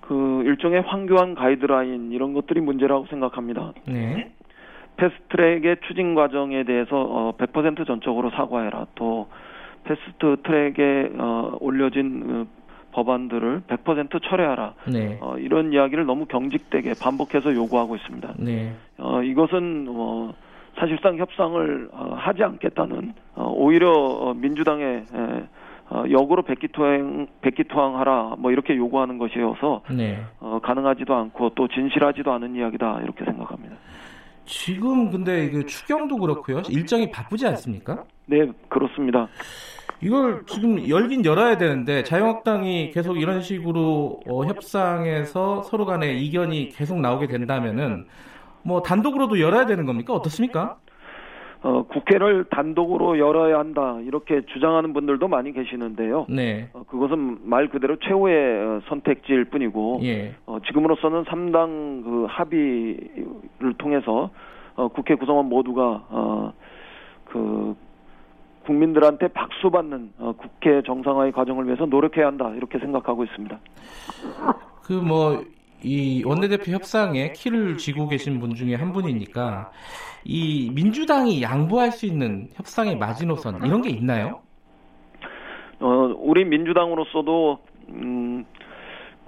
[0.00, 3.74] 그 일종의 황교안 가이드라인 이런 것들이 문제라고 생각합니다.
[3.86, 4.32] 네.
[4.96, 8.86] 패스트트랙의 추진 과정에 대해서 어, 100% 전적으로 사과해라.
[8.94, 9.28] 또
[9.84, 12.57] 패스트트랙에 어, 올려진 어,
[12.98, 14.74] 법안들을 100% 철회하라.
[14.92, 15.18] 네.
[15.20, 18.34] 어, 이런 이야기를 너무 경직되게 반복해서 요구하고 있습니다.
[18.38, 18.74] 네.
[18.98, 20.34] 어, 이것은 어,
[20.78, 25.48] 사실상 협상을 어, 하지 않겠다는 어, 오히려 어, 민주당의 에,
[25.90, 30.20] 어, 역으로 백기투항 백기투항하라 뭐 이렇게 요구하는 것이어서 네.
[30.40, 33.76] 어, 가능하지도 않고 또 진실하지도 않은 이야기다 이렇게 생각합니다.
[34.44, 36.62] 지금 근데 이게 추경도 그렇고요.
[36.70, 38.02] 일정이 바쁘지 않습니까?
[38.26, 39.28] 네 그렇습니다.
[40.00, 47.00] 이걸 지금 열긴 열어야 되는데 자유한국당이 계속 이런 식으로 어, 협상에서 서로 간에 이견이 계속
[47.00, 48.06] 나오게 된다면은
[48.62, 50.14] 뭐 단독으로도 열어야 되는 겁니까?
[50.14, 50.76] 어떻습니까?
[51.60, 56.26] 어, 국회를 단독으로 열어야 한다 이렇게 주장하는 분들도 많이 계시는데요.
[56.28, 56.70] 네.
[56.72, 60.34] 어, 그것은 말 그대로 최후의 어, 선택지일 뿐이고 예.
[60.46, 64.30] 어, 지금으로서는 3당 그 합의를 통해서
[64.76, 66.52] 어, 국회 구성원 모두가 어,
[67.24, 67.74] 그
[68.68, 73.58] 국민들한테 박수 받는 어, 국회 정상화의 과정을 위해서 노력해야 한다 이렇게 생각하고 있습니다.
[74.82, 75.42] 그뭐
[75.82, 79.70] 이 원내대표 협상에 키를 쥐고 계신 분 중에 한 분이니까
[80.24, 84.40] 이 민주당이 양보할 수 있는 협상의 마지노선 이런 게 있나요?
[85.80, 88.44] 어, 우리 민주당으로서도 음,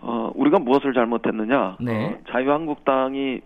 [0.03, 1.79] 어, 우리가 무엇을 잘못했느냐?
[1.81, 2.07] 네.
[2.07, 3.41] 어, 자유한국당이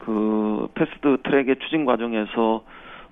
[0.00, 2.64] 그 패스트 트랙의 추진 과정에서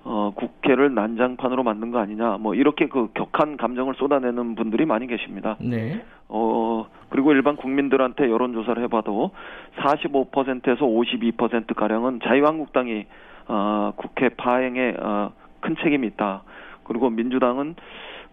[0.07, 2.37] 어, 국회를 난장판으로 만든 거 아니냐?
[2.37, 5.57] 뭐 이렇게 그 격한 감정을 쏟아내는 분들이 많이 계십니다.
[5.59, 5.99] 네.
[6.29, 9.31] 어, 그리고 일반 국민들한테 여론조사를 해봐도
[9.77, 13.07] 45%에서 52% 가량은 자유한국당이
[13.47, 16.43] 어, 국회 파행에 어, 큰 책임이 있다.
[16.83, 17.75] 그리고 민주당은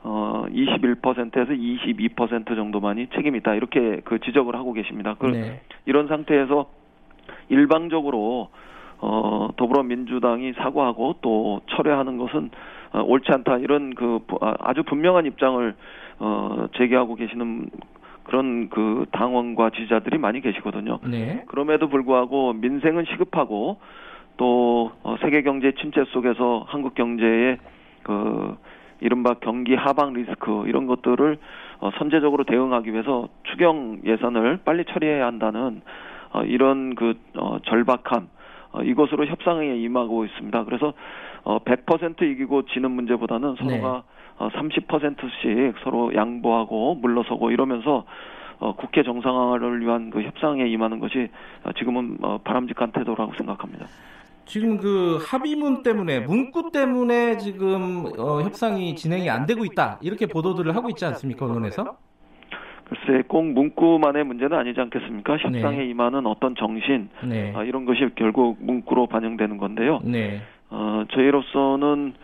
[0.02, 3.54] 어, 21%에서 22% 정도만이 책임이 있다.
[3.54, 5.16] 이렇게 그 지적을 하고 계십니다.
[5.18, 5.62] 그, 네.
[5.86, 6.68] 이런 상태에서
[7.48, 8.50] 일방적으로
[9.02, 12.50] 어, 더불어민주당이 사과하고 또 철회하는 것은
[12.92, 15.74] 어, 옳지 않다 이런 그 부- 아, 아주 분명한 입장을
[16.20, 17.68] 어, 제기하고 계시는
[18.22, 21.00] 그런 그 당원과 지지자들이 많이 계시거든요.
[21.04, 21.42] 네.
[21.48, 23.78] 그럼에도 불구하고 민생은 시급하고
[24.36, 27.58] 또 어, 세계 경제 침체 속에서 한국 경제의
[28.04, 28.56] 그
[29.00, 31.38] 이른바 경기 하방 리스크 이런 것들을
[31.80, 35.82] 어, 선제적으로 대응하기 위해서 추경 예산을 빨리 처리해야 한다는
[36.32, 38.28] 어, 이런 그 어, 절박함
[38.72, 40.64] 어, 이것으로 협상에 임하고 있습니다.
[40.64, 40.92] 그래서
[41.44, 44.04] 어, 100% 이기고 지는 문제보다는 서로가
[44.38, 48.04] 어, 30%씩 서로 양보하고 물러서고 이러면서
[48.58, 51.28] 어, 국회 정상화를 위한 그 협상에 임하는 것이
[51.64, 53.86] 어, 지금은 어, 바람직한 태도라고 생각합니다.
[54.44, 60.74] 지금 그 합의문 때문에 문구 때문에 지금 어, 협상이 진행이 안 되고 있다 이렇게 보도들을
[60.74, 61.96] 하고 있지 않습니까 언론에서?
[62.92, 65.38] 글쎄 꼭 문구만의 문제는 아니지 않겠습니까?
[65.38, 65.86] 협상에 네.
[65.86, 67.52] 임하는 어떤 정신 네.
[67.56, 70.00] 아, 이런 것이 결국 문구로 반영되는 건데요.
[70.04, 70.42] 네.
[70.70, 72.14] 어, 저희로서는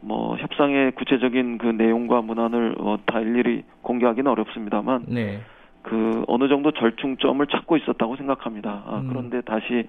[0.00, 5.40] 뭐 협상의 구체적인 그 내용과 문안을 어, 다 일일이 공개하기는 어렵습니다만 네.
[5.82, 8.82] 그 어느 정도 절충점을 찾고 있었다고 생각합니다.
[8.86, 9.08] 아, 음.
[9.08, 9.86] 그런데 다시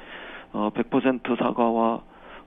[0.53, 2.01] 어, 100% 사과와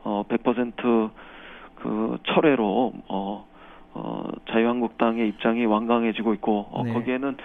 [0.04, 3.46] 어, 100%그 철회로 어,
[3.94, 6.92] 어, 자유한국당의 입장이 완강해지고 있고 어, 네.
[6.92, 7.36] 거기에는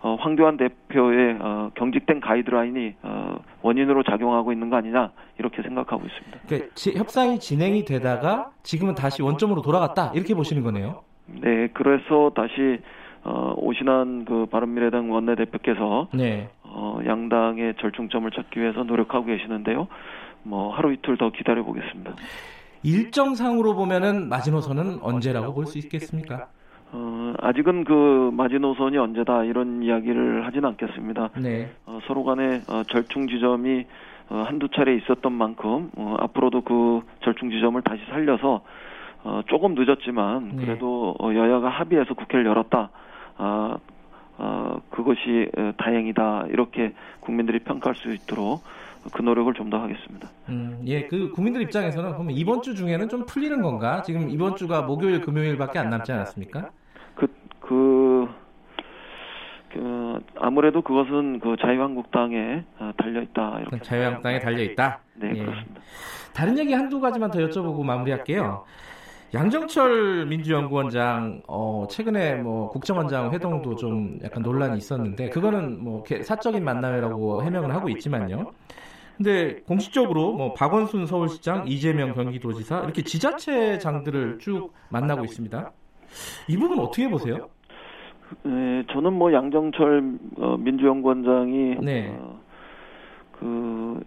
[0.00, 6.38] 어, 황교안 대표의 어, 경직된 가이드라인이 어, 원인으로 작용하고 있는 거 아니냐 이렇게 생각하고 있습니다.
[6.46, 11.02] 그러니까 지- 협상이 진행이 되다가 지금은 다시 원점으로 돌아갔다 이렇게 보시는 거네요.
[11.26, 12.78] 네, 그래서 다시
[13.24, 16.48] 어, 오신한 그 바른미래당 원내대표께서 네.
[16.62, 19.88] 어, 양당의 절충점을 찾기 위해서 노력하고 계시는데요.
[20.44, 22.12] 뭐 하루 이틀 더 기다려 보겠습니다.
[22.82, 26.48] 일정상으로 보면은 마지노선은 언제라고 볼 수 있겠습니까?
[26.90, 31.30] 어, 아직은 그 마지노선이 언제다 이런 이야기를 하진 않겠습니다.
[31.38, 31.70] 네.
[31.86, 33.84] 어, 서로 간에 어, 절충 지점이
[34.30, 38.62] 어, 한두 차례 있었던 만큼 어, 앞으로도 그 절충 지점을 다시 살려서
[39.24, 40.64] 어, 조금 늦었지만 네.
[40.64, 42.90] 그래도 어, 여야가 합의해서 국회를 열었다.
[43.36, 43.76] 아,
[44.38, 46.46] 어, 그것이 어, 다행이다.
[46.50, 48.62] 이렇게 국민들이 평가할 수 있도록
[49.12, 50.28] 그 노력을 좀 더 하겠습니다.
[50.48, 54.02] 음, 예, 그 국민들 입장에서는 그러면 이번 주 중에는 좀 풀리는 건가?
[54.02, 56.70] 지금 이번 주가 목요일, 금요일밖에 안 남지 않았습니까?
[57.14, 57.26] 그,
[57.60, 58.28] 그,
[59.72, 65.00] 그 아무래도 그것은 그 자유한국당에 어, 달려 있다 이렇게 자유한국당에 달려 있다.
[65.14, 65.44] 네 예.
[65.44, 65.80] 그렇습니다.
[66.32, 68.64] 다른 얘기 한두 가지만 더 여쭤보고 마무리할게요.
[69.34, 77.42] 양정철 민주연구원장 어, 최근에 뭐 국정원장 회동도 좀 약간 논란이 있었는데 그거는 뭐 사적인 만남이라고
[77.42, 78.52] 해명을 하고 있지만요.
[79.18, 85.72] 근데 공식적으로 뭐 박원순 서울시장, 이재명 경기도지사 이렇게 지자체장들을 쭉 만나고 있습니다.
[86.48, 87.48] 이 부분 어떻게 보세요?
[88.44, 92.16] 네, 저는 뭐 양정철 어, 민주연구원장이 네.
[92.16, 92.38] 어,
[93.32, 94.00] 그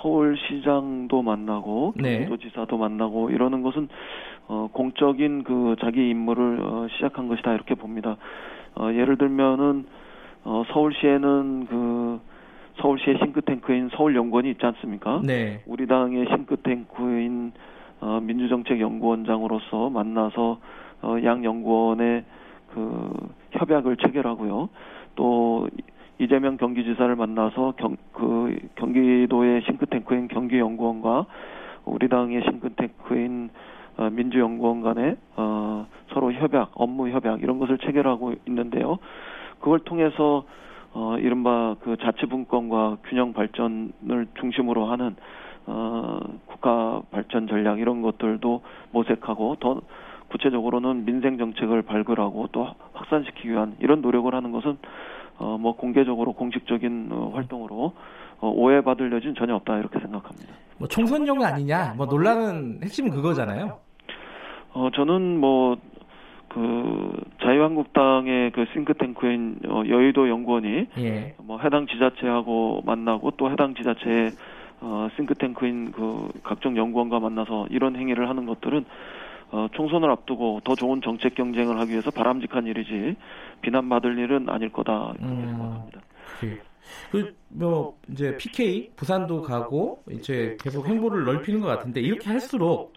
[0.00, 2.18] 서울시장도 만나고 네.
[2.18, 3.88] 경기도지사도 만나고 이러는 것은
[4.46, 8.16] 어, 공적인 그 자기 임무를 어, 시작한 것이다 이렇게 봅니다.
[8.76, 9.86] 어, 예를 들면은
[10.44, 12.20] 어, 서울시에는 그
[12.76, 15.20] 서울시의 싱크탱크인 서울연구원이 있지 않습니까?
[15.24, 15.62] 네.
[15.66, 17.52] 우리 당의 싱크탱크인
[18.00, 20.58] 어, 민주정책연구원장으로서 만나서
[21.02, 22.24] 어, 양 연구원의
[22.72, 23.12] 그
[23.52, 24.68] 협약을 체결하고요.
[25.14, 25.68] 또
[26.18, 31.26] 이재명 경기지사를 만나서 경, 그 경기도의 싱크탱크인 경기연구원과
[31.84, 33.50] 우리 당의 싱크탱크인
[33.96, 38.98] 어, 민주연구원 간에 어, 서로 협약, 업무 협약 이런 것을 체결하고 있는데요.
[39.60, 40.44] 그걸 통해서
[40.94, 45.16] 어, 이른바 그 자치분권과 균형 발전을 중심으로 하는
[45.66, 49.80] 어, 국가 발전 전략 이런 것들도 모색하고 더
[50.28, 54.78] 구체적으로는 민생 정책을 발굴하고 또 확산시키기 위한 이런 노력을 하는 것은
[55.38, 57.92] 어, 뭐 공개적으로 공식적인 어, 활동으로
[58.40, 60.52] 어, 오해받을 여지는 전혀 없다 이렇게 생각합니다.
[60.78, 61.94] 뭐 총선용 아니냐?
[61.96, 63.78] 뭐 논란은 핵심은 그거잖아요.
[64.74, 65.76] 어, 저는 뭐,
[66.54, 67.12] 그,
[67.42, 71.34] 자유한국당의 그 싱크탱크인 어, 여의도 연구원이 예.
[71.38, 74.30] 뭐 해당 지자체하고 만나고 또 해당 지자체의
[74.80, 78.84] 어, 싱크탱크인 그 각종 연구원과 만나서 이런 행위를 하는 것들은
[79.50, 83.16] 어, 총선을 앞두고 더 좋은 정책 경쟁을 하기 위해서 바람직한 일이지
[83.62, 85.48] 비난받을 일은 아닐 거다 이렇게 음.
[85.48, 86.00] 생각합니다.
[87.10, 92.92] 그뭐 이제 PK 부산도 가고 이제 계속 행보를 넓히는 것 같은데 이렇게 할수록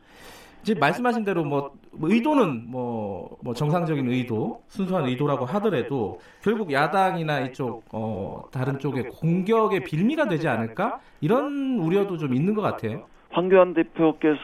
[0.63, 7.83] 이제 말씀하신 대로 뭐 의도는 뭐, 뭐 정상적인 의도, 순수한 의도라고 하더라도 결국 야당이나 이쪽
[7.91, 13.05] 어 다른 쪽의 공격의 빌미가 되지 않을까 이런 우려도 좀 있는 것 같아요.
[13.29, 14.43] 황교안 대표께서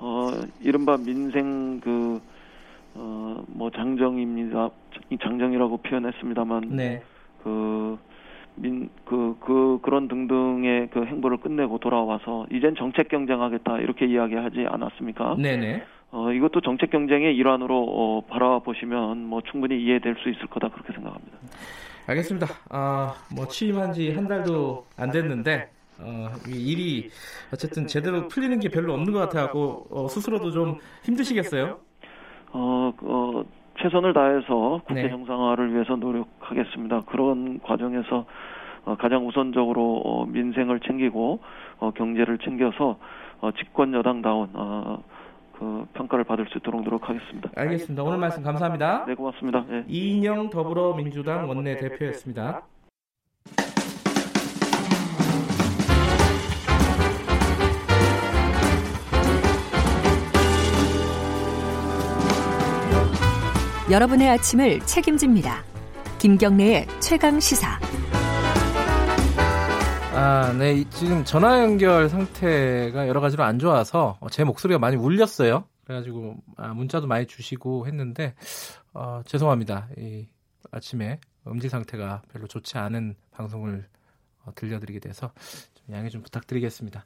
[0.00, 2.20] 어 이른바 민생 그
[2.98, 4.70] 어 뭐 장정입니다.
[5.22, 7.02] 장정이라고 표현했습니다만 네.
[7.42, 7.98] 그
[8.56, 15.36] 민, 그, 그, 그런 등등의 그 행보를 끝내고 돌아와서, 이젠 정책 경쟁하겠다, 이렇게 이야기하지 않았습니까?
[15.38, 15.82] 네네.
[16.12, 21.38] 어, 이것도 정책 경쟁의 일환으로, 어, 바라보시면, 뭐, 충분히 이해될 수 있을 거다, 그렇게 생각합니다.
[22.06, 22.46] 알겠습니다.
[22.70, 27.10] 아, 뭐 취임한 지 한 달도 안 됐는데 어, 이 일이
[27.52, 31.80] 어쨌든 제대로 풀리는 게 별로 없는 것 같아갖고 어, 스스로도 좀 힘드시겠어요?
[32.52, 33.44] 어, 어,
[33.82, 35.10] 최선을 다해서 국회 네.
[35.10, 37.02] 정상화를 위해서 노력하겠습니다.
[37.06, 38.26] 그런 과정에서
[38.84, 41.40] 어, 가장 우선적으로 어, 민생을 챙기고
[41.78, 42.98] 어, 경제를 챙겨서
[43.40, 45.02] 어, 집권 여당다운 어,
[45.58, 47.50] 그 평가를 받을 수 있도록 노력하겠습니다.
[47.56, 48.02] 알겠습니다.
[48.02, 49.06] 오늘 말씀 감사합니다.
[49.06, 49.64] 네, 고맙습니다.
[49.70, 49.84] 예.
[49.88, 52.62] 이인영 더불어민주당 원내 대표였습니다.
[63.90, 65.64] 여러분의 아침을 책임집니다.
[66.18, 67.78] 김경래의 최강 시사.
[70.12, 70.74] 아, 네.
[70.74, 75.64] 이- 지금 전화 연결 상태가 여러 가지로 안 좋아서 어, 제 목소리가 많이 울렸어요.
[75.84, 78.34] 그래가지고 아, 문자도 많이 주시고 했는데
[78.92, 79.88] 어, 죄송합니다.
[79.98, 80.26] 이
[80.72, 83.86] 아침에 음질 상태가 별로 좋지 않은 방송을
[84.46, 85.30] 어, 들려드리게 돼서
[85.74, 87.04] 좀 양해 좀 부탁드리겠습니다.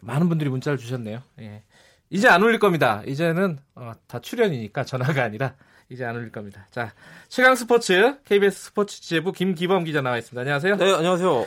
[0.00, 1.20] 많은 분들이 문자를 주셨네요.
[1.40, 1.62] 예.
[2.08, 3.02] 이제 안 울릴 겁니다.
[3.06, 5.56] 이제는 어, 다 출연이니까 전화가 아니라
[5.88, 6.66] 이제 안 울릴 겁니다.
[6.70, 6.92] 자,
[7.28, 10.40] 최강 스포츠 KBS 스포츠 지재부 김기범 기자 나와 있습니다.
[10.40, 10.76] 안녕하세요.
[10.76, 11.46] 네, 안녕하세요.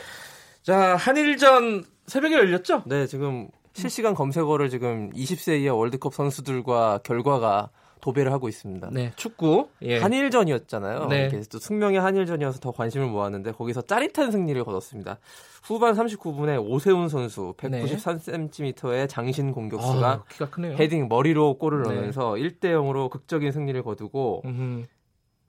[0.62, 2.82] 자, 한일전 새벽에 열렸죠?
[2.86, 8.90] 네, 지금 실시간 검색어를 지금 20세 이하 월드컵 선수들과 결과가 도배를 하고 있습니다.
[8.92, 9.68] 네, 축구.
[9.82, 9.98] 예.
[9.98, 11.06] 한일전이었잖아요.
[11.06, 11.26] 네.
[11.26, 15.18] 이게 또 숙명의 한일전이어서 더 관심을 모았는데 거기서 짜릿한 승리를 거뒀습니다.
[15.62, 20.76] 후반 39분에 오세훈 선수 193cm의 장신 공격수가 아, 키가 크네요.
[20.76, 21.88] 헤딩 머리로 골을 네.
[21.90, 24.84] 넣으면서 1대 0으로 극적인 승리를 거두고 음흠.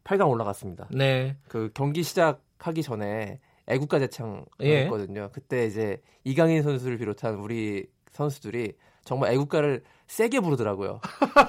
[0.03, 0.87] 8강 올라갔습니다.
[0.91, 1.37] 네.
[1.47, 4.07] 그 경기 시작하기 전에 애국가 예.
[4.07, 5.29] 제창했거든요.
[5.31, 11.00] 그때 이제 이강인 선수를 비롯한 우리 선수들이 정말 애국가를 세게 부르더라고요.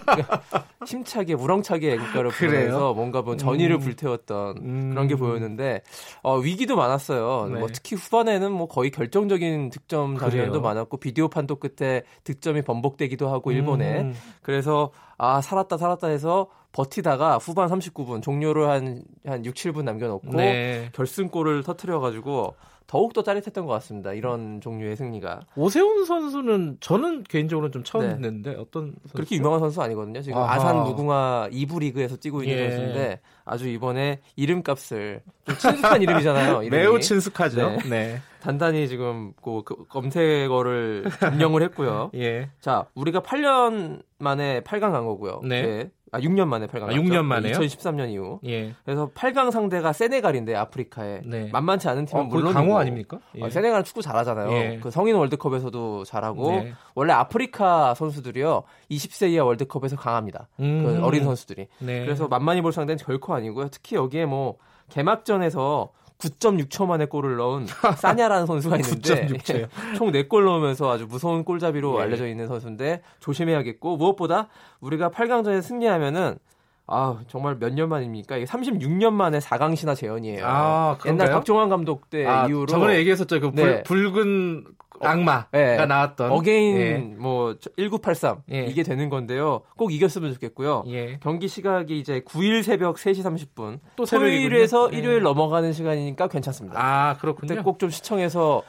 [0.06, 0.42] 그러니까
[0.86, 2.30] 힘차게 우렁차게 애국가를?
[2.30, 3.80] 부르면서 뭔가 뭐 전의를 음.
[3.80, 4.90] 불태웠던 음.
[4.90, 5.82] 그런 게 보였는데
[6.22, 7.48] 어, 위기도 많았어요.
[7.52, 7.58] 네.
[7.58, 10.60] 뭐 특히 후반에는 뭐 거의 결정적인 득점 장면도?
[10.60, 14.14] 많았고 비디오 판독 끝에 득점이 번복되기도 하고 일본에 음.
[14.42, 20.88] 그래서 아 살았다 살았다 해서 버티다가 후반 39분 종료를 한 한 6, 7분 남겨놓고 네.
[20.94, 22.54] 결승골을 터트려가지고
[22.92, 24.12] 더욱더 짜릿했던 것 같습니다.
[24.12, 28.14] 이런 종류의 승리가 오세훈 선수는 저는 개인적으로 좀 처음 네.
[28.16, 29.14] 듣는데 어떤 선수?
[29.14, 30.20] 그렇게 유명한 선수 아니거든요.
[30.20, 30.56] 지금 아하.
[30.56, 32.68] 아산 무궁화 2부 리그에서 뛰고 있는 예.
[32.70, 36.64] 선수인데 아주 이번에 이름값을 좀 친숙한 이름이잖아요.
[36.64, 36.82] 이름이.
[36.82, 37.70] 매우 친숙하죠.
[37.70, 37.78] 네.
[37.88, 38.20] 네.
[38.42, 42.10] 단단히 지금 그 검색어를 점령을 했고요.
[42.16, 42.50] 예.
[42.60, 45.40] 자, 우리가 8년 만에 8강 간 거고요.
[45.48, 45.90] 네.
[46.14, 46.82] 아 6년 만에 8강.
[46.84, 47.56] 아, 6년 만에요?
[47.56, 48.38] 2013년 이후.
[48.44, 48.74] 예.
[48.84, 51.48] 그래서 8강 상대가 세네갈인데 아프리카에 네.
[51.50, 53.18] 만만치 않은 팀은 어, 물론 강호 아닙니까?
[53.36, 53.42] 예.
[53.42, 54.52] 어, 세네갈은 축구 잘하잖아요.
[54.52, 54.78] 예.
[54.82, 56.74] 그 성인 월드컵에서도 잘하고 네.
[56.94, 60.48] 원래 아프리카 선수들이요 20세 이하 월드컵에서 강합니다.
[60.60, 60.84] 음.
[60.84, 61.68] 그 어린 선수들이.
[61.78, 62.04] 네.
[62.04, 63.68] 그래서 만만히 볼 상대는 결코 아니고요.
[63.70, 64.58] 특히 여기에 뭐
[64.90, 65.88] 개막전에서
[66.22, 69.66] 9.6초 만에 골을 넣은 사냐라는 선수가 있는데 9.6초 요.
[69.96, 72.02] 총 4골 넣으면서 아주 무서운 골잡이로 예.
[72.02, 74.48] 알려져 있는 선수인데 조심해야겠고 무엇보다
[74.80, 76.38] 우리가 8강전에 승리하면은
[76.86, 78.36] 아 정말 몇 년 만입니까?
[78.36, 80.44] 이게 36년 만에 4강 신화 재현이에요.
[80.46, 80.98] 아?
[81.06, 83.40] 옛날 박종환 감독 때 아, 이후로 저번에 얘기했었죠.
[83.40, 83.82] 그 불, 네.
[83.84, 84.64] 붉은
[85.06, 85.84] 악마가 네.
[85.86, 87.16] 나왔던 Again 예.
[87.18, 88.64] 뭐1983 예.
[88.66, 89.62] 이게 되는 건데요.
[89.76, 90.84] 꼭 이겼으면 좋겠고요.
[90.88, 91.18] 예.
[91.22, 93.80] 경기 시각이 이제 9일 새벽 3시 30분.
[93.96, 94.04] 또.
[94.04, 94.98] 토요일에서 예.
[94.98, 96.78] 일요일 넘어가는 시간이니까 괜찮습니다.
[96.80, 97.62] 아, 그렇군요.
[97.62, 98.62] 꼭 좀 시청해서 어,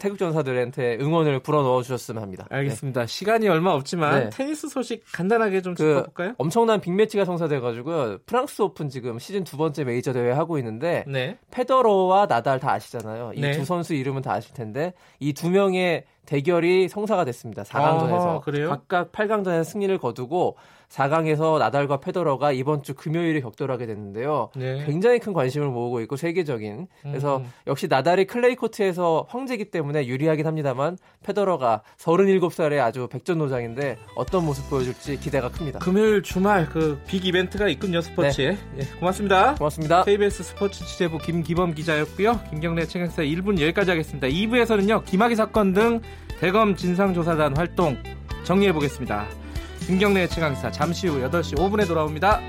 [0.00, 2.46] 태극 전사들한테 응원을 불어 넣어 주셨으면 합니다.
[2.50, 3.06] 알겠습니다.
[3.06, 4.30] 시간이 얼마 없지만 네.
[4.30, 6.34] 테니스 소식 간단하게 좀 그 짚어볼까요?
[6.38, 8.18] 엄청난 빅매치가 성사돼가지고요.
[8.26, 11.38] 프랑스 오픈 지금 시즌 두 번째 메이저 대회 하고 있는데 네.
[11.50, 13.32] 페더러와 나달 다 아시잖아요.
[13.34, 13.52] 이 네.
[13.52, 17.64] 두 선수 이름은 다 아실 텐데 이 두 명의 대결이 성사가 됐습니다.
[17.64, 18.70] 4강전에서 아하, 그래요?
[18.70, 20.56] 각각 8강전에 승리를 거두고
[20.94, 24.50] 4강에서 나달과 페더러가 이번 주 금요일에 격돌하게 됐는데요.
[24.56, 24.84] 네.
[24.86, 27.52] 굉장히 큰 관심을 모으고 있고 세계적인 그래서 음.
[27.66, 35.18] 역시 나달이 클레이 코트에서 황제기 때문에 유리하긴 합니다만 페더러가 37살의 아주 백전노장인데 어떤 모습 보여줄지
[35.20, 35.80] 기대가 큽니다.
[35.80, 38.56] 금요일 주말 그 big 이벤트가 있군요 스포츠에.
[38.78, 39.54] 예, 고맙습니다.
[39.54, 40.04] 고맙습니다.
[40.04, 42.40] KBS 스포츠 취재부 김기범 기자였고요.
[42.50, 44.26] 김경래 최강시사 1부는 여기까지 하겠습니다.
[44.28, 46.00] 2부에서는요 김학의 사건 등
[46.40, 47.96] 대검 진상조사단 활동
[48.44, 49.43] 정리해 보겠습니다.
[49.86, 52.40] 김경래 최강사 잠시 후 8시 5분에 돌아옵니다.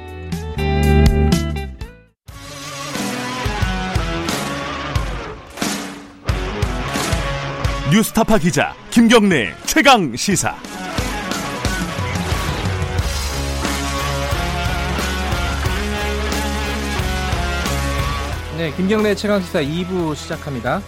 [7.91, 10.55] 뉴스타파 기자 김경래 최강 시사.
[18.57, 20.81] 네, 김경래 최강 시사 2부 시작합니다.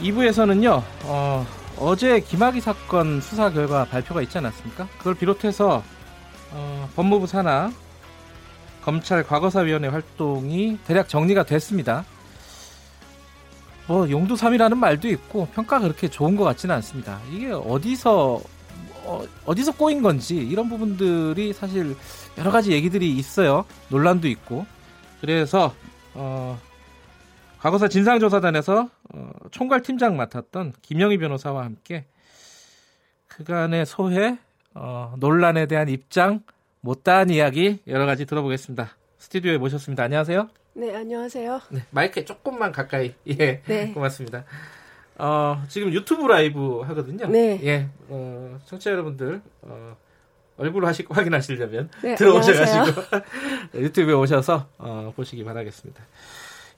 [0.00, 1.46] 2부에서는요, 어,
[1.78, 4.88] 어제 김학의 사건 수사 결과 발표가 있지 않았습니까?
[4.98, 5.82] 그걸 비롯해서
[6.52, 7.70] 어, 법무부 산하
[8.82, 12.04] 검찰 과거사위원회 활동이 대략 정리가 됐습니다.
[13.86, 17.20] 뭐 용두삼이라는 말도 있고 평가가 그렇게 좋은 것 같지는 않습니다.
[17.32, 18.40] 이게 어디서
[19.04, 21.96] 어, 디서 꼬인 건지 이런 부분들이 사실
[22.38, 23.64] 여러 가지 얘기들이 있어요.
[23.88, 24.66] 논란도 있고
[25.20, 25.74] 그래서
[26.14, 26.58] 어,
[27.60, 32.04] 과거사 진상조사단에서 어, 총괄 팀장 맡았던 김영희 변호사와 함께
[33.28, 34.38] 그간의 소회,
[34.74, 36.42] 어, 논란에 대한 입장,
[36.80, 38.90] 못다한 이야기 여러 가지 들어보겠습니다.
[39.18, 40.04] 스튜디오에 모셨습니다.
[40.04, 40.48] 안녕하세요.
[40.74, 41.60] 네, 안녕하세요.
[41.70, 43.14] 네, 마이크에 조금만 가까이.
[43.28, 43.92] 예, 네.
[43.92, 44.44] 고맙습니다.
[45.18, 47.26] 어, 지금 유튜브 라이브 하거든요.
[47.26, 47.58] 네.
[47.64, 49.96] 예, 어, 청취자 여러분들 어,
[50.58, 53.02] 얼굴 하시, 확인하시려면 네, 들어오셔가지고
[53.80, 56.02] 유튜브에 오셔서 어, 보시기 바라겠습니다.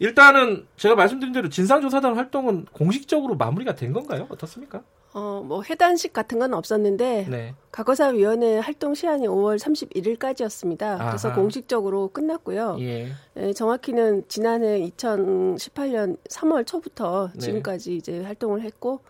[0.01, 4.27] 일단은 제가 말씀드린 대로 진상조사단 활동은 공식적으로 마무리가 된 건가요?
[4.31, 4.83] 어떻습니까?
[5.15, 7.55] 어, 뭐 해단식 같은 건 없었는데 네.
[7.73, 10.99] 과거사위원회 활동 시한이 5월 31일까지였습니다.
[10.99, 11.35] 그래서 아하.
[11.37, 12.77] 공식적으로 끝났고요.
[12.81, 13.09] 예.
[13.37, 17.39] 예, 정확히는 지난해 2018년 3월 초부터 네.
[17.41, 19.01] 지금까지 이제 활동을 했고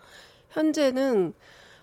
[0.50, 1.34] 현재는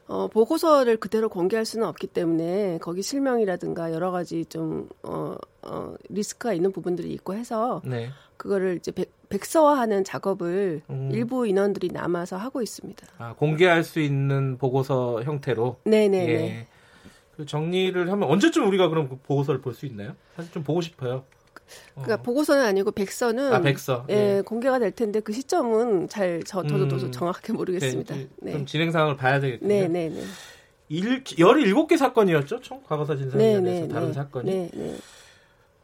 [0.07, 6.53] 어, 보고서를 그대로 공개할 수는 없기 때문에 거기 실명이라든가 여러 가지 좀 어, 어, 리스크가
[6.53, 8.09] 있는 부분들이 있고 해서 네.
[8.37, 11.09] 그거를 이제 백, 백서화하는 작업을 음.
[11.11, 13.07] 일부 인원들이 남아서 하고 있습니다.
[13.17, 15.77] 아, 공개할 수 있는 보고서 형태로.
[15.85, 16.33] 네네네.
[16.33, 16.67] 예.
[17.35, 20.13] 그 정리를 하면 언제쯤 우리가 그럼 그 보고서를 볼 수 있나요?
[20.35, 21.25] 사실 좀 보고 싶어요.
[21.93, 24.05] 그러니까 보고서는 아니고 백서는 아, 백서.
[24.09, 24.41] 예, 예.
[24.41, 27.11] 공개가 될 텐데 그 시점은 잘 저, 저도 음.
[27.11, 28.15] 정확하게 모르겠습니다.
[28.15, 28.51] 네, 네.
[28.51, 29.67] 그럼 진행 상황을 봐야 되겠군요.
[29.67, 30.23] 네, 네, 네.
[30.89, 32.61] 일, 17개 사건이었죠?
[32.61, 34.13] 총 과거사 네, 진상위원회에서 네, 다룬 네.
[34.13, 34.51] 사건이.
[34.51, 34.95] 네, 네.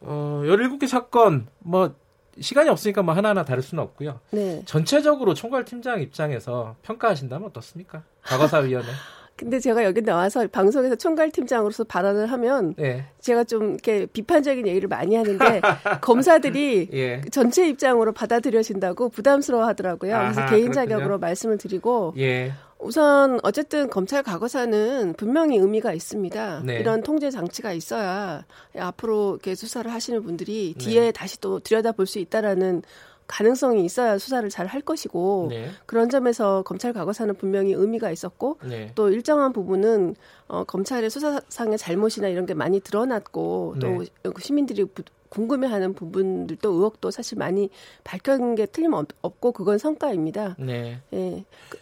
[0.00, 1.94] 어, 17개 사건 뭐
[2.40, 4.20] 시간이 없으니까 뭐 하나하나 다룰 수는 없고요.
[4.30, 4.62] 네.
[4.64, 8.04] 전체적으로 총괄 팀장 입장에서 평가하신다면 어떻습니까?
[8.22, 8.88] 과거사 위원회.
[9.36, 13.04] 근데 제가 여기 나와서 방송에서 총괄팀장으로서 발언을 하면 네.
[13.20, 15.60] 제가 좀 이렇게 비판적인 얘기를 많이 하는데
[16.00, 17.20] 검사들이 예.
[17.30, 20.12] 전체 입장으로 받아들여진다고 부담스러워 하더라고요.
[20.16, 20.72] 그래서 아하, 개인 그렇군요.
[20.72, 22.52] 자격으로 말씀을 드리고 예.
[22.78, 26.62] 우선 어쨌든 검찰 과거사는 분명히 의미가 있습니다.
[26.64, 26.80] 네.
[26.80, 28.44] 이런 통제 장치가 있어야
[28.76, 30.84] 앞으로 이렇게 수사를 하시는 분들이 네.
[30.84, 32.82] 뒤에 다시 또 들여다볼 수 있다라는
[33.26, 35.70] 가능성이 있어야 수사를 잘 할 것이고 네.
[35.86, 38.92] 그런 점에서 검찰 과거사는 분명히 의미가 있었고 네.
[38.94, 40.14] 또 일정한 부분은
[40.48, 44.06] 어, 검찰의 수사상의 잘못이나 이런 게 많이 드러났고 네.
[44.22, 47.70] 또 시민들이 부- 궁금해하는 부분들도 의혹도 사실 많이
[48.04, 50.56] 밝혀진 게 틀림없고 그건 성과입니다.
[50.58, 51.00] 네.
[51.12, 51.44] 예.
[51.70, 51.78] 그-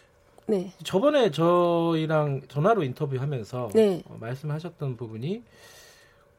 [0.47, 0.73] 네.
[0.83, 4.03] 저번에 저희랑 전화로 인터뷰하면서 네.
[4.07, 5.43] 어, 말씀하셨던 부분이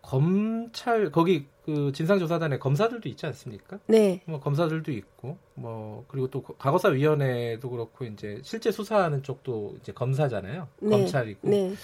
[0.03, 3.79] 검찰 거기 그 진상조사단에 검사들도 있지 않습니까?
[3.87, 4.21] 네.
[4.25, 10.69] 뭐 검사들도 있고 뭐 그리고 또 과거사 위원회도 그렇고 이제 실제 수사하는 쪽도 이제 검사잖아요.
[10.81, 10.91] 네.
[10.91, 11.75] 검찰이고 네.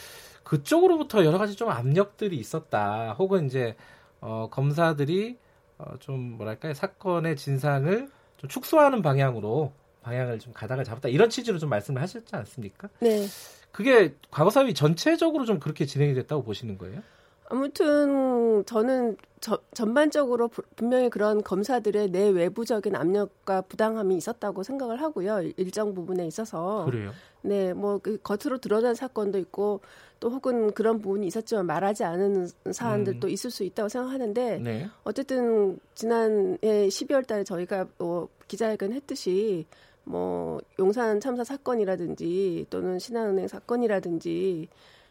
[0.43, 3.15] 그쪽으로부터 여러 가지 좀 압력들이 있었다.
[3.19, 3.77] 혹은 이제
[4.21, 5.37] 어, 검사들이
[5.79, 8.09] 어, 좀 뭐랄까요 사건의 진상을
[8.39, 9.73] 좀 축소하는 방향으로
[10.03, 12.89] 방향을 좀 가닥을 잡았다 이런 취지로 좀 말씀을 하셨지 않습니까?
[13.01, 13.27] 네.
[13.71, 17.03] 그게 과거사위 전체적으로 좀 그렇게 진행이 됐다고 보시는 거예요?
[17.51, 25.43] 아무튼 저는 저, 전반적으로 부, 분명히 그런 검사들의 내 외부적인 압력과 부당함이 있었다고 생각을 하고요.
[25.57, 26.85] 일정 부분에 있어서.
[26.87, 27.13] 그래요.
[27.43, 29.81] 네, 뭐 그 겉으로 드러난 사건도 있고
[30.21, 33.31] 또 혹은 그런 부분이 있었지만 말하지 않은 사안들도 음.
[33.31, 34.89] 있을 수 있다고 생각하는데 네.
[35.05, 39.67] 어쨌든 지난해 12월 달에 저희가 뭐 기자회견 했듯이
[40.05, 44.69] 뭐 용산 참사 사건이라든지 또는 신한은행 사건이라든지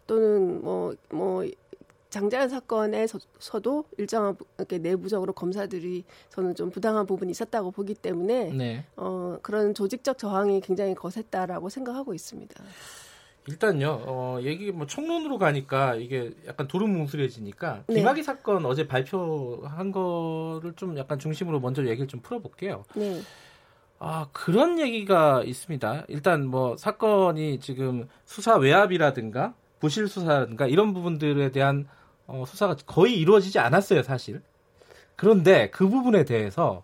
[0.07, 1.45] 또는 뭐뭐 뭐
[2.17, 8.85] 장자연 사건에서도 일정한 이렇게 내부적으로 검사들이 저는 좀 부당한 부분이 있었다고 보기 때문에 네.
[8.95, 12.63] 어, 그런 조직적 저항이 굉장히 거셌다라고 생각하고 있습니다.
[13.49, 17.93] 일단요, 어, 얘기 뭐 총론으로 가니까 이게 약간 두루뭉술해지니까 네.
[17.93, 22.83] 김학의 사건 어제 발표한 거를 좀 약간 중심으로 먼저 얘기를 좀 풀어볼게요.
[22.95, 23.21] 네.
[23.99, 26.05] 아, 그런 얘기가 있습니다.
[26.07, 31.87] 일단 뭐 사건이 지금 수사 외압이라든가 부실 수사라든가 이런 부분들에 대한
[32.27, 34.41] 어, 수사가 거의 이루어지지 않았어요, 사실.
[35.15, 36.83] 그런데 그 부분에 대해서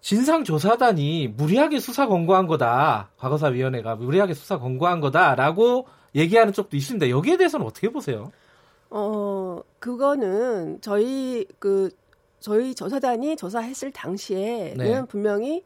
[0.00, 3.10] 진상조사단이 무리하게 수사 권고한 거다.
[3.16, 7.10] 과거사위원회가 무리하게 수사 권고한 거다라고 얘기하는 쪽도 있습니다.
[7.10, 8.30] 여기에 대해서는 어떻게 보세요?
[8.90, 11.90] 어, 그거는 저희 그
[12.40, 15.04] 저희 조사단이 조사했을 당시에는 네.
[15.06, 15.64] 분명히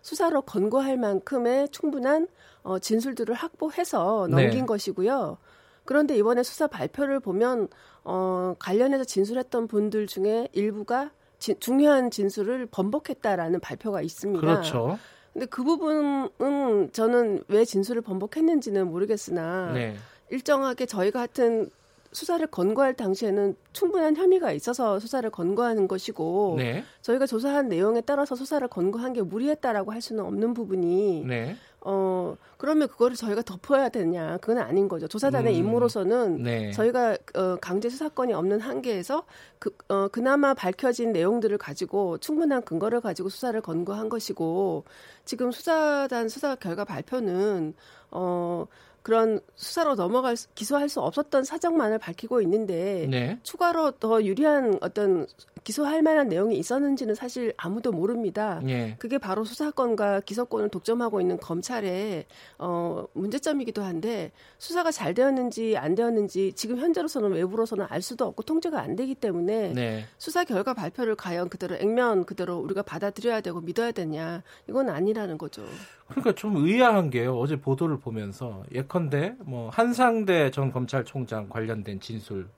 [0.00, 2.26] 수사로 권고할 만큼의 충분한
[2.62, 4.66] 어, 진술들을 확보해서 넘긴 네.
[4.66, 5.36] 것이고요.
[5.84, 7.68] 그런데 이번에 수사 발표를 보면
[8.04, 14.40] 어, 관련해서 진술했던 분들 중에 일부가 지, 중요한 진술을 번복했다라는 발표가 있습니다.
[14.40, 14.98] 그렇죠.
[15.32, 19.96] 근데 그 부분은 저는 왜 진술을 번복했는지는 모르겠으나 네.
[20.30, 21.68] 일정하게 저희가 하여튼
[22.12, 26.84] 수사를 권고할 당시에는 충분한 혐의가 있어서 수사를 권고하는 것이고 네.
[27.02, 31.56] 저희가 조사한 내용에 따라서 수사를 권고한 게 무리했다라고 할 수는 없는 부분이 네.
[31.86, 36.72] 어 그러면 그거를 저희가 덮어야 되냐 그건 아닌 거죠 조사단의 음, 임무로서는 네.
[36.72, 39.24] 저희가 어, 강제 수사권이 없는 한계에서
[39.58, 44.84] 그 어, 그나마 밝혀진 내용들을 가지고 충분한 근거를 가지고 수사를 권고한 것이고
[45.26, 47.74] 지금 수사단 수사 결과 발표는
[48.10, 48.66] 어
[49.02, 53.38] 그런 수사로 넘어갈 수, 기소할 수 없었던 사정만을 밝히고 있는데 네.
[53.42, 55.26] 추가로 더 유리한 어떤
[55.64, 58.60] 기소할 만한 내용이 있었는지는 사실 아무도 모릅니다.
[58.62, 58.96] 네.
[58.98, 62.26] 그게 바로 수사권과 기소권을 독점하고 있는 검찰의
[62.58, 68.80] 어, 문제점이기도 한데 수사가 잘 되었는지 안 되었는지 지금 현재로서는 외부로서는 알 수도 없고 통제가
[68.80, 70.04] 안 되기 때문에 네.
[70.18, 75.64] 수사 결과 발표를 과연 그대로 액면 그대로 우리가 받아들여야 되고 믿어야 되냐 이건 아니라는 거죠.
[76.08, 77.38] 그러니까 좀 의아한 게요.
[77.38, 82.48] 어제 보도를 보면서 예컨대 뭐 한상대 전 검찰총장 관련된 진술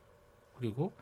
[0.59, 0.93] 그리고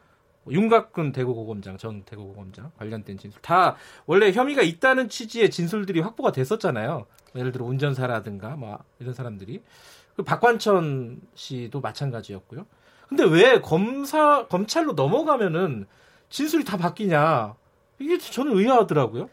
[0.51, 3.77] 윤곽근 대구고검장 전 대구고검장 관련된 진술 다
[4.07, 7.07] 원래 혐의가 있다는 취지의 진술들이 확보가 됐었잖아요.
[7.37, 9.63] 예를 들어 운전사라든가 뭐 이런 사람들이
[10.17, 12.67] 그 박관천 씨도 마찬가지였고요.
[13.09, 15.87] 근데 왜 검사 검찰로 넘어가면은
[16.31, 17.55] 진술이 다 바뀌냐
[17.99, 19.29] 이게 저는 의아하더라고요.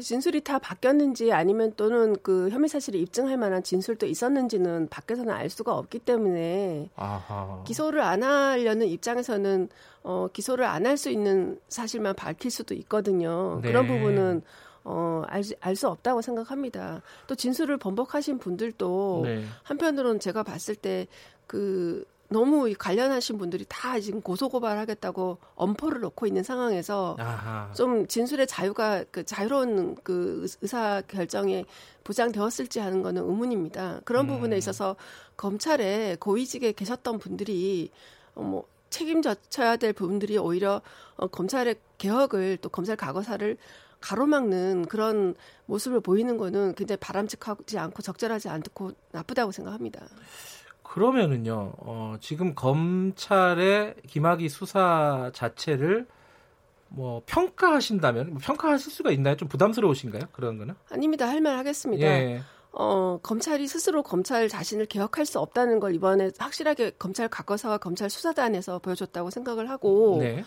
[0.00, 5.76] 진술이 다 바뀌었는지 아니면 또는 그 혐의 사실을 입증할 만한 진술도 있었는지는 밖에서는 알 수가
[5.76, 7.62] 없기 때문에 아하.
[7.66, 9.68] 기소를 안 하려는 입장에서는
[10.02, 13.60] 어, 기소를 안 할 수 있는 사실만 밝힐 수도 있거든요.
[13.62, 13.68] 네.
[13.68, 14.42] 그런 부분은
[14.84, 15.22] 어,
[15.60, 17.00] 알수 없다고 생각합니다.
[17.26, 19.44] 또 진술을 번복하신 분들도 네.
[19.62, 21.06] 한편으로는 제가 봤을 때
[21.46, 27.70] 그 너무 관련하신 분들이 다 지금 고소고발하겠다고 엄포를 놓고 있는 상황에서 아하.
[27.74, 31.64] 좀 진술의 자유가 그 자유로운 그 의사 결정에
[32.02, 34.00] 보장되었을지 하는 거는 의문입니다.
[34.04, 34.34] 그런 음.
[34.34, 34.96] 부분에 있어서
[35.36, 37.90] 검찰에 고위직에 계셨던 분들이
[38.34, 40.80] 어뭐 책임져야 될 부분들이 오히려
[41.16, 43.56] 어, 검찰의 개혁을 또 검찰 과거사를
[44.00, 45.34] 가로막는 그런
[45.66, 50.06] 모습을 보이는 거는 굉장히 바람직하지 않고 적절하지 않고 나쁘다고 생각합니다.
[50.94, 56.06] 그러면은요, 어, 지금 검찰의 김학의 수사 자체를
[56.86, 59.36] 뭐 평가하신다면 뭐 평가하실 수가 있나요?
[59.36, 60.22] 좀 부담스러우신가요?
[60.30, 60.76] 그런 거는?
[60.92, 61.26] 아닙니다.
[61.28, 62.06] 할 말 하겠습니다.
[62.06, 62.42] 예.
[62.70, 68.78] 어, 검찰이 스스로 검찰 자신을 개혁할 수 없다는 걸 이번에 확실하게 검찰 과거사와 검찰 수사단에서
[68.78, 70.44] 보여줬다고 생각을 하고 네.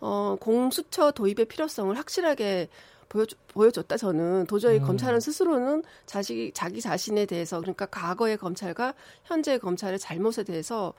[0.00, 2.68] 어, 공수처 도입의 필요성을 확실하게
[3.08, 4.84] 보여줘, 보여줬 다 저는 도저히 음.
[4.84, 8.94] 검찰은 스스로는 자식 자기 자신에 대해서 그러니까 과거의 검찰과
[9.24, 10.94] 현재의 검찰의 잘못에 대해서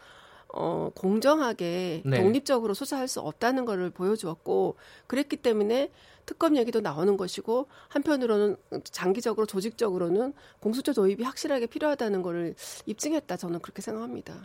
[0.49, 2.21] 어, 공정하게 네.
[2.21, 4.75] 독립적으로 수사할 수 없다는 것을 보여주었고
[5.07, 5.91] 그랬기 때문에
[6.25, 12.55] 특검 얘기도 나오는 것이고 한편으로는 장기적으로 조직적으로는 공수처 도입이 확실하게 필요하다는 것을
[12.85, 14.35] 입증했다 저는 그렇게 생각합니다.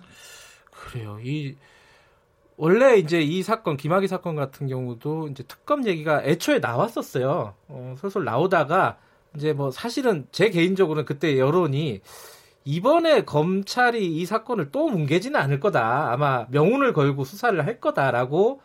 [0.71, 1.19] 그래요.
[1.23, 1.57] 이
[2.57, 7.55] 원래 이제 이 사건 김학의 사건 같은 경우도 이제 특검 얘기가 애초에 나왔었어요.
[7.69, 8.99] 어, 솔솔 나오다가
[9.37, 12.01] 이제 뭐 사실은 제 개인적으로는 그때 여론이
[12.65, 16.13] 이번에 검찰이 이 사건을 또 뭉개지는 않을 거다.
[16.13, 18.61] 아마 명운을 걸고 수사를 할 거다라고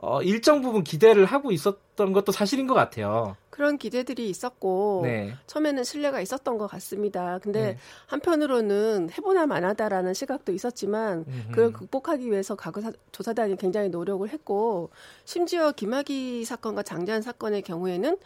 [0.00, 3.36] 어, 일정 부분 기대를 하고 있었던 것도 사실인 것 같아요.
[3.50, 5.34] 그런 기대들이 있었고 네.
[5.48, 7.40] 처음에는 신뢰가 있었던 것 같습니다.
[7.42, 7.78] 근데 네.
[8.06, 11.48] 한편으로는 해보나 마나다라는 시각도 있었지만 음흠.
[11.50, 14.90] 그걸 극복하기 위해서 과거 사- 조사단이 굉장히 노력을 했고
[15.24, 18.16] 심지어 김학의 사건과 장재환 사건의 경우에는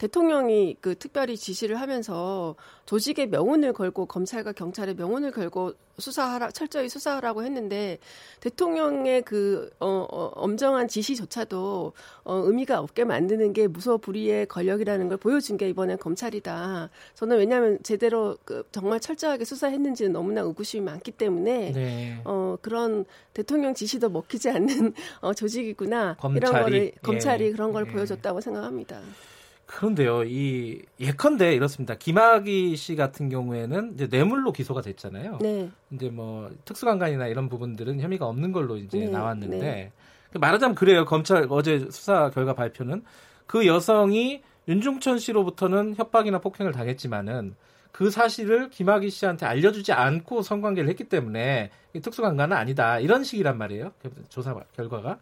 [0.00, 7.44] 대통령이 그 특별히 지시를 하면서 조직의 명운을 걸고 검찰과 경찰의 명운을 걸고 수사하라 철저히 수사하라고
[7.44, 7.98] 했는데
[8.40, 11.92] 대통령의 그 어, 어, 엄정한 지시조차도
[12.24, 16.88] 어, 의미가 없게 만드는 게 무소 불위의 권력이라는 걸 보여준 게 이번에 검찰이다.
[17.14, 22.20] 저는 왜냐하면 제대로 그 정말 철저하게 수사했는지는 너무나 의구심이 많기 때문에 네.
[22.24, 26.16] 어, 그런 대통령 지시도 먹히지 않는 어, 조직이구나.
[26.18, 27.52] 이런 검찰이, 거를 검찰이 예.
[27.52, 27.92] 그런 걸 예.
[27.92, 29.02] 보여줬다고 생각합니다.
[29.70, 31.94] 그런데요, 이 예컨대 이렇습니다.
[31.94, 35.38] 김학의 씨 같은 경우에는 이제 뇌물로 기소가 됐잖아요.
[35.40, 35.70] 네.
[35.92, 39.92] 이제 뭐 특수강간이나 이런 부분들은 혐의가 없는 걸로 이제 네, 나왔는데 네.
[40.32, 41.04] 말하자면 그래요.
[41.04, 43.04] 검찰 어제 수사 결과 발표는
[43.46, 47.54] 그 여성이 윤중천 씨로부터는 협박이나 폭행을 당했지만은
[47.92, 53.92] 그 사실을 김학의 씨한테 알려주지 않고 성관계를 했기 때문에 이 특수강간은 아니다 이런 식이란 말이에요.
[54.28, 55.18] 조사 결과가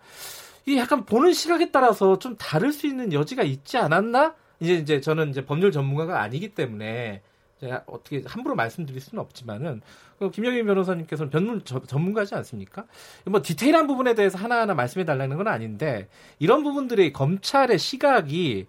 [0.69, 4.35] 이게 약간 보는 시각에 따라서 좀 다를 수 있는 여지가 있지 않았나?
[4.61, 7.23] 이제 이제 저는 이제 법률 전문가가 아니기 때문에
[7.59, 9.81] 제가 어떻게 함부로 말씀드릴 수는 없지만은
[10.19, 12.85] 그 김영민 변호사님께서는 변론 저- 전문가지 않습니까?
[13.25, 16.09] 뭐 디테일한 부분에 대해서 하나하나 말씀해 달라는 건 아닌데
[16.39, 18.67] 이런 부분들이 검찰의 시각이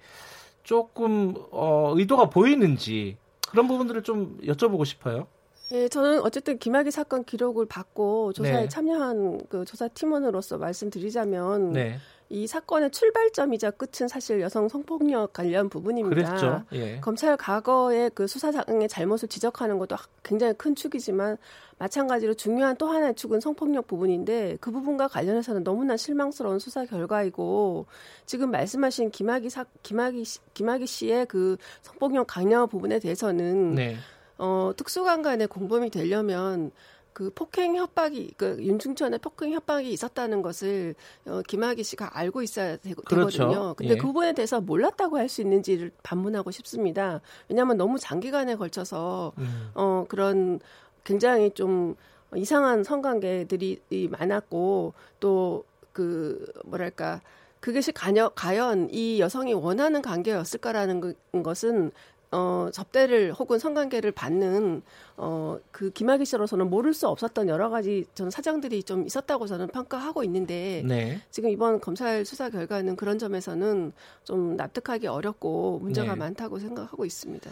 [0.64, 3.18] 조금 어, 의도가 보이는지
[3.50, 5.28] 그런 부분들을 좀 여쭤보고 싶어요.
[5.72, 8.68] 예, 저는 어쨌든 김학의 사건 기록을 받고 조사에 네.
[8.68, 11.98] 참여한 그 조사 팀원으로서 말씀드리자면 네,
[12.30, 16.66] 이 사건의 출발점이자 끝은 사실 여성 성폭력 관련 부분입니다.
[16.74, 17.00] 예.
[17.02, 21.38] 검찰 과거의 그 수사상의 잘못을 지적하는 것도 굉장히 큰 축이지만
[21.78, 27.86] 마찬가지로 중요한 또 하나의 축은 성폭력 부분인데 그 부분과 관련해서는 너무나 실망스러운 수사 결과이고
[28.26, 33.98] 지금 말씀하신 김학의 사, 김학의 씨, 김학의 씨의 그 성폭력 강요 부분에 대해서는 네.
[34.40, 36.72] 어, 특수강간에 공범이 되려면
[37.14, 42.94] 그 폭행 협박이 그 윤중천의 폭행 협박이 있었다는 것을 어, 김학의 씨가 알고 있어야 되,
[42.94, 43.46] 그렇죠.
[43.46, 43.98] 거든요 근데 예.
[43.98, 47.20] 그 부분에 대해서 몰랐다고 할 수 있는지를 반문하고 싶습니다.
[47.50, 49.72] 왜냐하면 너무 장기간에 걸쳐서 음.
[49.76, 50.60] 어, 그런
[51.04, 51.96] 굉장히 좀
[52.36, 57.20] 이상한 성관계들이 이 많았고 또 그 뭐랄까
[57.60, 61.92] 그것이 가녀, 과연 이 여성이 원하는 관계였을까라는 그- 것은
[62.32, 64.84] 어, 접대를 혹은 성관계를 받는
[65.18, 70.24] 어, 그 김학의 씨로서는 모를 수 없었던 여러 가지 저는 사정들이 좀 있었다고 저는 평가하고
[70.26, 71.22] 있는데 네.
[71.32, 73.92] 지금 이번 검찰 수사 결과는 그런 점에서는
[74.24, 76.20] 좀 납득하기 어렵고 문제가 네.
[76.20, 77.50] 많다고 생각하고 있습니다.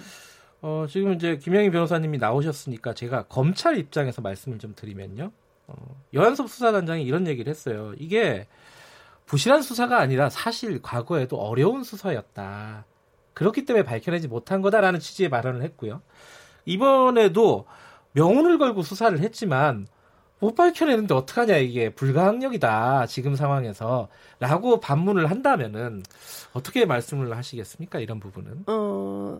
[0.61, 5.31] 어, 지금 이제 김영희 변호사님이 나오셨으니까 제가 검찰 입장에서 말씀을 좀 드리면요.
[5.67, 7.93] 어, 여한섭 수사단장이 이런 얘기를 했어요.
[7.97, 8.47] 이게
[9.25, 12.85] 부실한 수사가 아니라 사실 과거에도 어려운 수사였다.
[13.37, 16.01] 그렇기 때문에 밝혀내지 못한 거다라는 취지의 발언을 했고요.
[16.65, 17.67] 이번에도
[18.13, 19.85] 명운을 걸고 수사를 했지만
[20.39, 24.07] 못 밝혀내는데 어떡하냐 이게 불가항력이다 지금 상황에서
[24.39, 26.01] 라고 반문을 한다면은
[26.53, 29.39] 어떻게 말씀을 하시겠습니까 이런 부분은 어,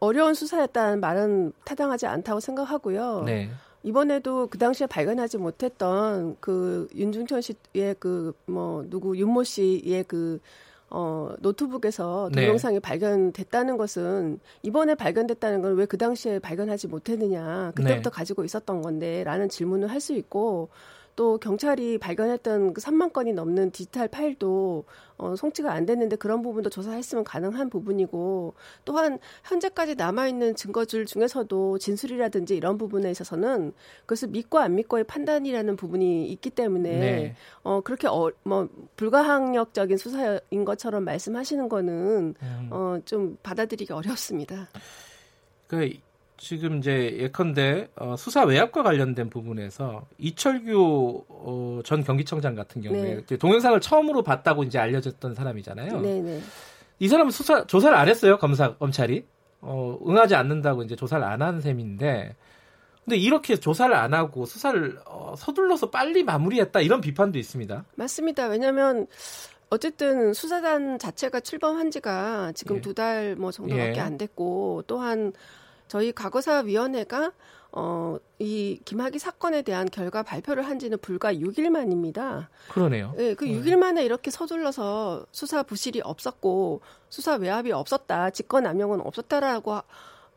[0.00, 3.22] 어려운 수사였다는 말은 타당하지 않다고 생각하고요.
[3.24, 3.50] 네.
[3.82, 10.40] 이번에도 그 당시에 발견하지 못했던 그 윤중천 씨의 그 뭐 누구 윤모 씨의 그
[10.90, 12.42] 어, 노트북에서 네.
[12.42, 18.14] 동영상이 발견됐다는 것은 이번에 발견됐다는 건 왜 그 당시에 발견하지 못했느냐 그때부터 네.
[18.14, 20.68] 가지고 있었던 건데라는 질문을 할 수 있고
[21.20, 24.86] 또 경찰이 발견했던 그 3만 건이 넘는 디지털 파일도
[25.18, 28.54] 어, 송치가 안 됐는데 그런 부분도 조사했으면 가능한 부분이고
[28.86, 33.74] 또한 현재까지 남아 있는 증거줄 중에서도 진술이라든지 이런 부분에 있어서는
[34.06, 37.34] 그것을 믿고 안 믿고의 판단이라는 부분이 있기 때문에 네.
[37.64, 42.68] 어 그렇게 어, 뭐 불가항력적인 수사인 것처럼 말씀하시는 거는 음.
[42.70, 44.70] 어 좀 받아들이기 어렵습니다.
[45.66, 45.90] 그
[46.40, 53.36] 지금 이제 예컨대 어, 수사 외압과 관련된 부분에서 이철규 어, 전 경기청장 같은 경우에 네.
[53.36, 56.00] 동영상을 처음으로 봤다고 이제 알려졌던 사람이잖아요.
[56.00, 56.40] 네 네.
[56.98, 59.24] 이 사람은 수사 조사를 안 했어요 검사 검찰이
[59.60, 62.34] 어, 응하지 않는다고 이제 조사를 안 한 셈인데
[63.04, 67.84] 근데 이렇게 조사를 안 하고 수사를 어, 서둘러서 빨리 마무리했다 이런 비판도 있습니다.
[67.96, 68.46] 맞습니다.
[68.46, 69.06] 왜냐하면
[69.68, 72.80] 어쨌든 수사단 자체가 출범한 지가 지금 예.
[72.80, 74.00] 두달 뭐 정도밖에 예.
[74.00, 75.32] 안 됐고 또한
[75.90, 77.32] 저희 과거사위원회가
[77.72, 82.48] 어, 이 김학의 사건에 대한 결과 발표를 한 지는 불과 6일 만입니다.
[82.68, 83.12] 그러네요.
[83.18, 89.72] 예, 그 6일 만에 이렇게 서둘러서 수사 부실이 없었고 수사 외압이 없었다, 직권 남용은 없었다라고
[89.72, 89.82] 하-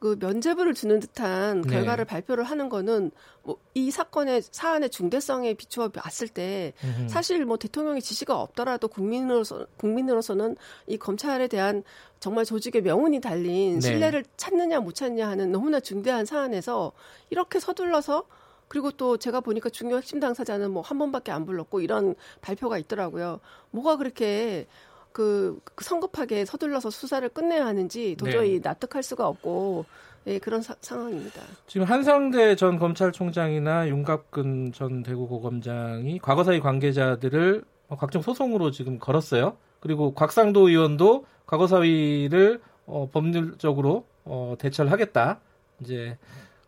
[0.04, 1.70] 그 면죄부를 주는 듯한 네.
[1.70, 3.12] 결과를 발표를 하는 거는
[3.44, 7.08] 뭐 이 사건의 사안의 중대성에 비추어 봤을 때 음흠.
[7.08, 11.84] 사실 뭐 대통령의 지시가 없더라도 국민으로서 국민으로서는 이 검찰에 대한
[12.20, 13.82] 정말 조직의 명운이 달린 네.
[13.82, 16.92] 신뢰를 찾느냐 못 찾느냐 하는 너무나 중대한 사안에서
[17.30, 18.26] 이렇게 서둘러서
[18.68, 23.40] 그리고 또 제가 보니까 중요 핵심 당사자는 뭐 한 번밖에 안 불렀고 이런 발표가 있더라고요.
[23.72, 24.68] 뭐가 그렇게
[25.14, 28.62] 그, 그 성급하게 서둘러서 수사를 끝내야 하는지 도저히 네.
[28.64, 29.86] 납득할 수가 없고
[30.28, 31.42] 예, 그런 사- 상황입니다.
[31.68, 39.58] 지금 한상대 전 검찰총장이나 윤갑근 전 대구고검장이 과거사의 관계자들을 어, 각종 소송으로 지금 걸었어요.
[39.80, 45.40] 그리고 곽상도 의원도 과거사위를 어, 법률적으로 어, 대처를 하겠다.
[45.82, 46.18] 이제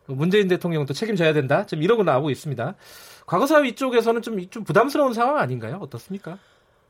[0.06, 1.66] 문재인 대통령도 책임져야 된다.
[1.66, 2.74] 지금 이러고 나오고 있습니다.
[3.26, 5.78] 과거사위 쪽에서는 좀, 좀 부담스러운 상황 아닌가요?
[5.80, 6.38] 어떻습니까?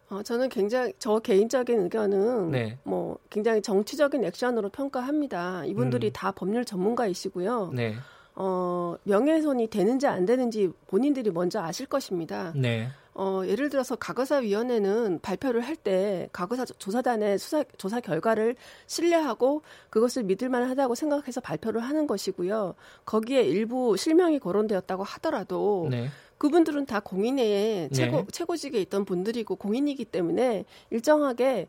[0.09, 2.79] 어, 저는 굉장히 저 개인적인 의견은 네.
[2.85, 5.65] 뭐 굉장히 정치적인 액션으로 평가합니다.
[5.65, 6.13] 이분들이 음.
[6.13, 7.73] 다 법률 전문가이시고요.
[7.75, 7.95] 네.
[8.37, 12.53] 어, 명예훼손이 되는지 안 되는지 본인들이 먼저 아실 것입니다.
[12.55, 12.89] 네.
[13.19, 18.57] 어, 예를 들어서 과거사위원회는 발표를 할때 과거사 조사단의 수사 조사 결과를
[18.87, 22.75] 신뢰하고 그것을 믿을 만하다고 생각해서 발표를 하는 것이고요.
[23.07, 26.09] 거기에 일부 실명이 거론되었다고 하더라도 네.
[26.37, 28.27] 그분들은 다 공인의 최고 네.
[28.31, 31.69] 최고직에 있던 분들이고 공인이기 때문에 일정하게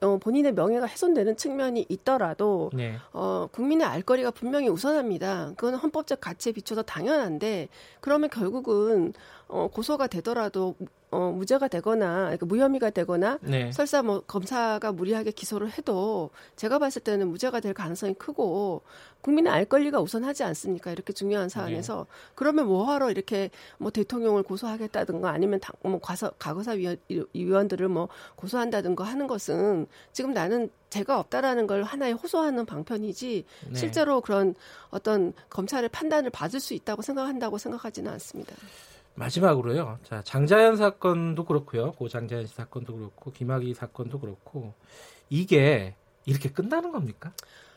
[0.00, 2.96] 어, 본인의 명예가 훼손되는 측면이 있더라도 네.
[3.12, 5.52] 어, 국민의 알 거리가 분명히 우선합니다.
[5.56, 7.68] 그건 헌법적 가치에 비춰서 당연한데
[8.00, 9.12] 그러면 결국은
[9.48, 10.74] 어, 고소가 되더라도
[11.10, 13.72] 어, 무죄가 되거나 그러니까 무혐의가 되거나 네.
[13.72, 18.82] 설사 뭐 검사가 무리하게 기소를 해도 제가 봤을 때는 무죄가 될 가능성이 크고
[19.22, 20.92] 국민의 알 권리가 우선하지 않습니까?
[20.92, 26.96] 이렇게 중요한 사안에서 그러면 뭐하러 이렇게 뭐 대통령을 고소하겠다든가 아니면 당, 뭐 과서, 과거사 위원,
[27.32, 33.74] 위원들을 뭐 고소한다든가 하는 것은 지금 나는 죄가 없다라는 걸 하나의 호소하는 방편이지 네.
[33.74, 34.54] 실제로 그런
[34.90, 38.54] 어떤 검찰의 판단을 받을 수 있다고 생각한다고 생각하지는 않습니다.
[39.18, 39.98] 마지막으로요.
[40.04, 41.92] 자, 장자연 사건도 그렇고요.
[41.92, 44.72] 고 장자연 씨 사건도 그렇고 김학의 사건도 그렇고
[45.28, 45.94] 이게
[46.24, 47.32] 이렇게 끝나는 겁니까?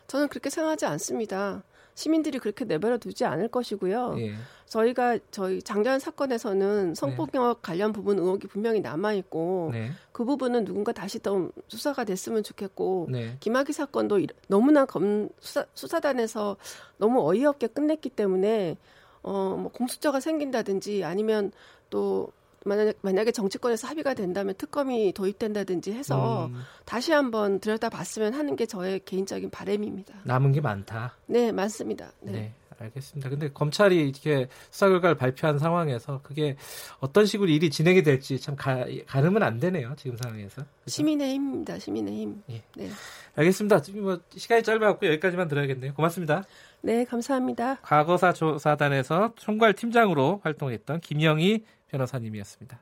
[0.06, 1.62] 저는 그렇게 생각하지 않습니다.
[1.94, 4.14] 시민들이 그렇게 내버려 두지 않을 것이고요.
[4.18, 4.34] 예.
[4.66, 9.90] 저희가 저희 장자연 사건에서는 성폭력 관련 부분 의혹이 분명히 남아 있고 네.
[10.10, 13.36] 그 부분은 누군가 다시 또 수사가 됐으면 좋겠고 네.
[13.40, 16.56] 김학의 사건도 이- 너무나 검 수사, 수사단에서
[16.96, 18.78] 너무 어이없게 끝냈기 때문에
[19.22, 21.52] 어 뭐 공수처가 생긴다든지 아니면
[21.90, 22.32] 또
[22.64, 29.00] 만약 만약에 정치권에서 합의가 된다면 특검이 도입된다든지 해서 음, 다시 한번 들여다봤으면 하는 게 저의
[29.04, 30.14] 개인적인 바람입니다.
[30.24, 31.16] 남은 게 많다.
[31.26, 32.12] 네, 맞습니다.
[32.20, 32.32] 네.
[32.32, 32.54] 네.
[32.78, 33.30] 알겠습니다.
[33.30, 36.56] 근데 검찰이 이렇게 수사 결과를 발표한 상황에서 그게
[36.98, 39.94] 어떤 식으로 일이 진행이 될지 참 가, 가늠은 안 되네요.
[39.96, 40.56] 지금 상황에서.
[40.56, 40.66] 그죠?
[40.86, 41.78] 시민의 힘입니다.
[41.78, 42.42] 시민의 힘.
[42.50, 42.62] 예.
[42.76, 42.90] 네.
[43.36, 43.82] 알겠습니다.
[43.82, 45.94] 지금 뭐 시간이 짧아갖고 여기까지만 들어야겠네요.
[45.94, 46.42] 고맙습니다.
[46.84, 47.76] 네, 감사합니다.
[47.82, 52.80] 과거사 조사단에서 총괄 팀장으로 활동했던 김영희 변호사님이었습니다.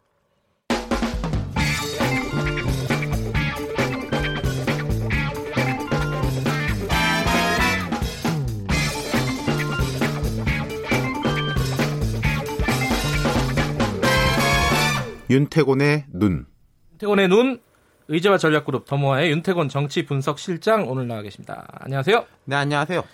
[15.28, 16.46] 윤태곤의 눈.
[16.92, 17.61] 윤태곤의 눈
[18.09, 21.68] 의제와 전략그룹 더모아의 윤태곤 정치 분석 실장 오늘 나와 계십니다.
[21.80, 22.24] 안녕하세요.
[22.46, 23.05] 네, 안녕하세요.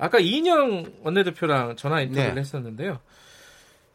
[0.00, 2.40] 아까 이인영 원내대표랑 전화 인터뷰를 네.
[2.40, 2.98] 했었는데요.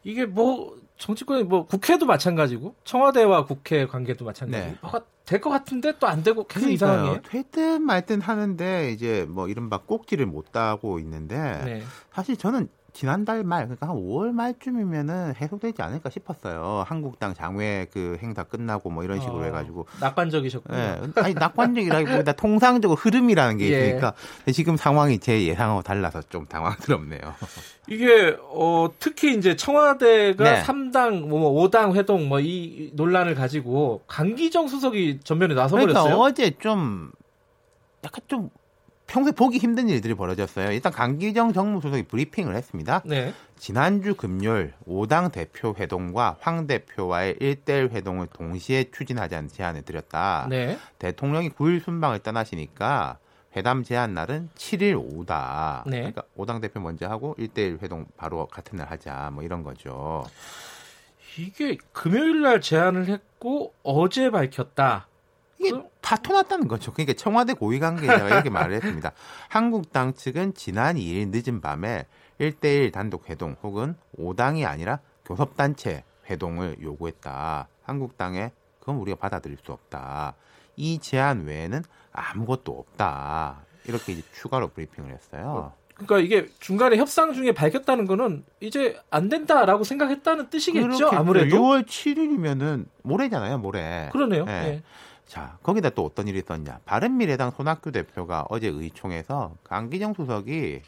[0.04, 4.78] 이게 뭐 정치권이 뭐 국회도 마찬가지고 청와대와 국회 관계도 마찬가지고 네.
[4.80, 7.20] 뭐가 될것 같은데 또 안 되고 계속 이상하네요.
[7.22, 11.82] 되든 말든 하는데 이제 뭐 이른바 꼭지를 못 따고 있는데 네.
[12.12, 12.68] 사실 저는
[13.00, 16.82] 지난달 말 그러니까 한 5월 말쯤이면은 해소되지 않을까 싶었어요.
[16.86, 20.78] 한국당 장외 그 행사 끝나고 뭐 이런 식으로 어, 해가지고 낙관적이셨군요.
[20.78, 23.86] 예, 아니 낙관적이라기보다 통상적으로 흐름이라는 게 예.
[23.86, 27.20] 있으니까 근데 지금 상황이 제 예상하고 달라서 좀 당황스럽네요.
[27.88, 30.62] 이게 어 특히 이제 청와대가 네.
[30.62, 36.20] 3당 뭐 5당 회동 뭐 이 논란을 가지고 강기정 수석이 전면에 나서 그러니까 버렸어요.
[36.20, 37.10] 어제 좀
[38.04, 38.50] 약간 좀
[39.06, 40.72] 평소에 보기 힘든 일들이 벌어졌어요.
[40.72, 43.02] 일단 강기정 정무수석이 브리핑을 했습니다.
[43.04, 43.32] 네.
[43.56, 50.46] 지난주 금요일 5당 대표 회동과 황 대표와의 1대1 회동을 동시에 추진하자는 제안을 드렸다.
[50.50, 50.78] 네.
[50.98, 53.18] 대통령이 9일 순방을 떠나시니까
[53.56, 55.84] 회담 제한 날은 7일 오후다.
[55.86, 55.98] 네.
[55.98, 59.30] 그러니까 오당 대표 먼저 하고 1대1 회동 바로 같은 날 하자.
[59.32, 60.24] 뭐 이런 거죠.
[61.38, 65.06] 이게 금요일 날 제안을 했고 어제 밝혔다.
[65.58, 66.92] 이게 다 토났다는 거죠.
[66.92, 69.12] 그러니까 청와대 고위 관계자가 이렇게 말을 했습니다.
[69.48, 72.06] 한국당 측은 지난 2일 늦은 밤에
[72.40, 77.68] 1대1 단독 회동 혹은 5당이 아니라 교섭단체 회동을 요구했다.
[77.82, 78.50] 한국당에
[78.80, 80.34] 그건 우리가 받아들일 수 없다.
[80.76, 81.82] 이 제안 외에는
[82.12, 83.62] 아무것도 없다.
[83.86, 85.72] 이렇게 이제 추가로 브리핑을 했어요.
[85.94, 91.08] 그러니까 이게 중간에 협상 중에 밝혔다는 거는 이제 안 된다라고 생각했다는 뜻이겠죠.
[91.08, 94.10] 아무래도 6월 7일이면은 모레잖아요, 모레.
[94.12, 94.44] 그러네요.
[94.44, 94.52] 네.
[94.52, 94.82] 예.
[95.26, 96.80] 자, 거기다 또 어떤 일이 있었냐.
[96.84, 100.82] 바른미래당 손학규 대표가 어제 의총에서 강기정 수석이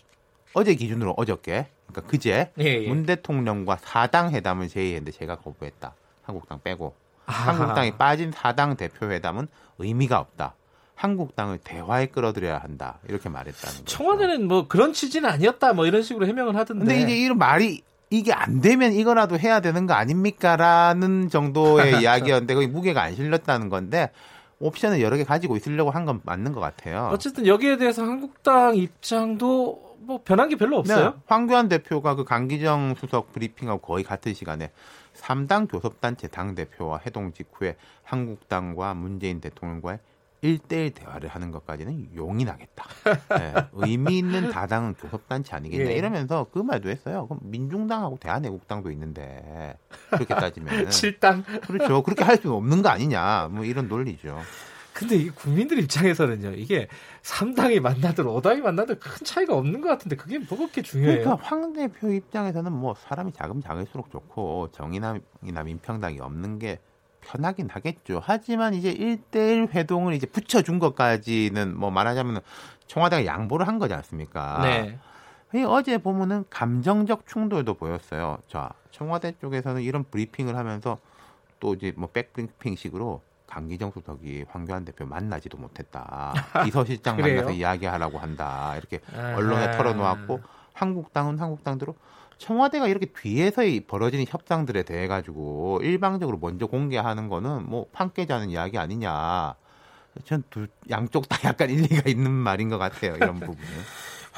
[0.55, 2.89] 어제 기준으로 어저께, 그러니까 그제 예, 예.
[2.89, 5.95] 문 대통령과 사당 회담을 제의했는데 제가 거부했다.
[6.23, 6.95] 한국당 빼고.
[7.27, 7.53] 아하.
[7.53, 10.55] 한국당이 빠진 사당 대표 회담은 의미가 없다.
[10.95, 12.99] 한국당을 대화에 끌어들여야 한다.
[13.09, 13.85] 이렇게 말했다는 거죠.
[13.85, 15.73] 청와대는 뭐 그런 취지는 아니었다.
[15.73, 16.85] 뭐 이런 식으로 해명을 하던데.
[16.85, 22.67] 근데 이제 이런 말이 이게 안 되면 이거라도 해야 되는 거 아닙니까라는 정도의 이야기였는데 거기
[22.67, 24.11] 무게가 안 실렸다는 건데
[24.61, 27.11] 옵션을 여러 개 가지고 있으려고 한 건 맞는 것 같아요.
[27.13, 31.11] 어쨌든 여기에 대해서 한국당 입장도 뭐 변한 게 별로 없어요.
[31.11, 34.71] 네, 황교안 대표가 그 강기정 수석 브리핑하고 거의 같은 시간에
[35.15, 39.99] 3당 교섭단체 당대표와 회동 직후에 한국당과 문재인 대통령과의
[40.43, 42.85] 1대1 대화를 하는 것까지는 용인하겠다.
[43.39, 45.97] 네, 의미 있는 다당은 교섭단체 아니겠냐 예.
[45.97, 47.27] 이러면서 그 말도 했어요.
[47.27, 49.77] 그럼 민중당하고 대한애국당도 있는데
[50.11, 51.43] 그렇게 따지면 칠당.
[51.63, 52.03] 그렇죠.
[52.03, 53.49] 그렇게 할 수는 없는 거 아니냐.
[53.51, 54.39] 뭐 이런 논리죠.
[54.93, 56.55] 근데 이 국민들 입장에서는요.
[56.55, 56.89] 이게
[57.23, 61.21] 3당이 만나든 5당이 만나든 큰 차이가 없는 것 같은데 그게 뭐 그렇게 중요해요?
[61.21, 66.81] 그러니까 황 대표 입장에서는 뭐 사람이 작으면 작을수록 좋고 정의남이나 민평당이 없는 게
[67.29, 68.23] 편하긴 하겠죠.
[68.25, 72.41] 하지만 이제 1대1 회동을 이제 붙여준 것까지는 뭐 말하자면
[72.87, 74.61] 청와대가 양보를 한 거지 않습니까?
[74.63, 74.99] 네.
[75.55, 78.39] 이 어제 보면은 감정적 충돌도 보였어요.
[78.49, 80.99] 자, 청와대 쪽에서는 이런 브리핑을 하면서
[81.61, 86.33] 또 이제 뭐 백브리핑식으로 강기정 수석이 황교안 대표 만나지도 못했다.
[86.65, 87.17] 비서실장?
[87.19, 88.75] 만나서 이야기하라고 한다.
[88.77, 89.37] 이렇게 아하.
[89.37, 90.41] 언론에 털어놓았고
[90.75, 91.95] 한국당은 한국당대로
[92.39, 98.79] 청와대가 이렇게 뒤에서 이 벌어지는 협상들에 대해 가지고 일방적으로 먼저 공개하는 거는 뭐 판깨자는 이야기
[98.79, 99.55] 아니냐.
[100.25, 103.17] 전두 양쪽 다 약간 일리가 있는 말인 것 같아요.
[103.17, 103.69] 이런 부분은.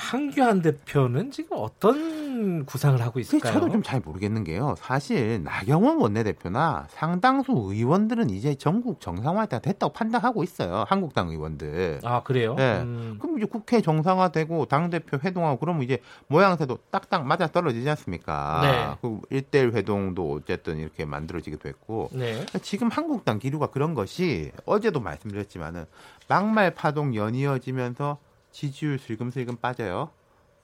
[0.01, 3.53] 황교안 대표는 지금 어떤 구상을 하고 있을까요?
[3.53, 4.75] 저도 좀 잘 모르겠는 게요.
[4.79, 10.85] 사실 나경원 원내대표나 상당수 의원들은 이제 전국 정상화가 됐다고 판단하고 있어요.
[10.89, 12.01] 한국당 의원들.
[12.05, 12.55] 아 그래요?
[12.55, 12.81] 네.
[12.81, 13.19] 음.
[13.21, 15.99] 그럼 이제 국회 정상화되고 당 대표 회동하고 그러면 이제
[16.29, 18.61] 모양새도 딱딱 맞아 떨어지지 않습니까?
[18.63, 18.97] 네.
[19.03, 22.09] 그 1대1 회동도 어쨌든 이렇게 만들어지기도 했고.
[22.13, 22.45] 네.
[22.63, 25.85] 지금 한국당 기류가 그런 것이 어제도 말씀드렸지만은
[26.29, 28.19] 막말 파동 연이어지면서
[28.53, 30.11] 지지율 슬금슬금 빠져요.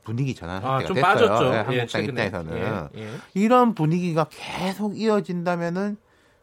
[0.04, 1.12] 분위기 전환할 아, 때가 좀 됐어요.
[1.12, 1.44] 빠졌죠.
[1.50, 2.26] 네, 예, 한국당 최근에.
[2.26, 3.08] 입장에서는 예, 예.
[3.34, 5.96] 이런 분위기가 계속 이어진다면은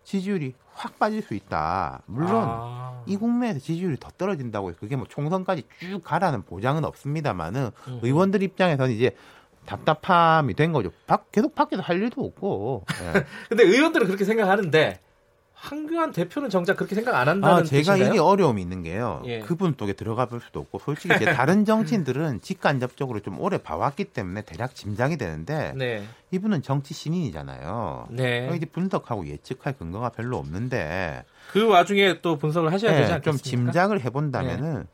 [0.03, 2.01] 지지율이 확 빠질 수 있다.
[2.07, 3.01] 물론 아.
[3.05, 7.99] 이 국면에서 지지율이 더 떨어진다고 해서 그게 뭐 총선까지 쭉 가라는 보장은 없습니다만은 음.
[8.01, 9.15] 의원들 입장에서는 이제
[9.65, 10.91] 답답함이 된 거죠.
[11.07, 12.83] 밖- 계속 밖에서 할 일도 없고.
[13.01, 13.25] 예.
[13.47, 14.99] 근데 의원들은 그렇게 생각하는데
[15.63, 18.09] 황교안 대표는 정작 그렇게 생각 안 한다는 아, 제가 뜻인가요?
[18.09, 19.21] 이게 어려움이 있는 게요.
[19.25, 19.39] 예.
[19.39, 24.41] 그분 쪽에 들어가 볼 수도 없고, 솔직히 이제 다른 정치인들은 직간접적으로 좀 오래 봐왔기 때문에
[24.41, 26.03] 대략 짐작이 되는데, 네.
[26.31, 28.07] 이분은 정치 신인이잖아요.
[28.11, 28.51] 네.
[28.57, 33.21] 이제 분석하고 예측할 근거가 별로 없는데, 그 와중에 또 분석을 하셔야 되지 네, 않겠습니까?
[33.21, 34.85] 좀 짐작을 해본다면은,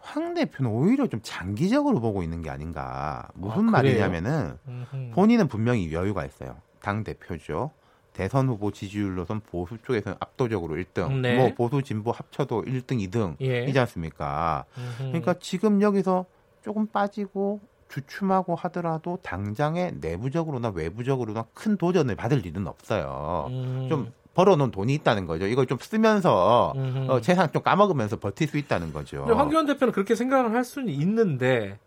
[0.00, 3.28] 황 대표는 오히려 좀 장기적으로 보고 있는 게 아닌가.
[3.34, 3.72] 무슨 아?
[3.72, 5.10] 말이냐면은, 음흠.
[5.14, 6.56] 본인은 분명히 여유가 있어요.
[6.80, 7.72] 당 대표죠.
[8.14, 11.36] 대선 후보 지지율로선 보수 쪽에서는 압도적으로 1등, 네.
[11.36, 13.66] 뭐 보수 진보 합쳐도 1등, 2등 예.
[13.66, 14.64] 이지 않습니까?
[14.78, 15.08] 음흠.
[15.08, 16.24] 그러니까 지금 여기서
[16.62, 23.46] 조금 빠지고 주춤하고 하더라도 당장에 내부적으로나 외부적으로나 큰 도전을 받을 일은 없어요.
[23.50, 23.86] 음.
[23.88, 25.46] 좀 벌어놓은 돈이 있다는 거죠.
[25.46, 27.10] 이걸 좀 쓰면서 음흠.
[27.10, 29.24] 어, 재산 좀 까먹으면서 버틸 수 있다는 거죠.
[29.24, 31.78] 황교안 대표는 그렇게 생각을 할 수는 있는데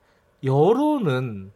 [0.43, 1.51] 여론은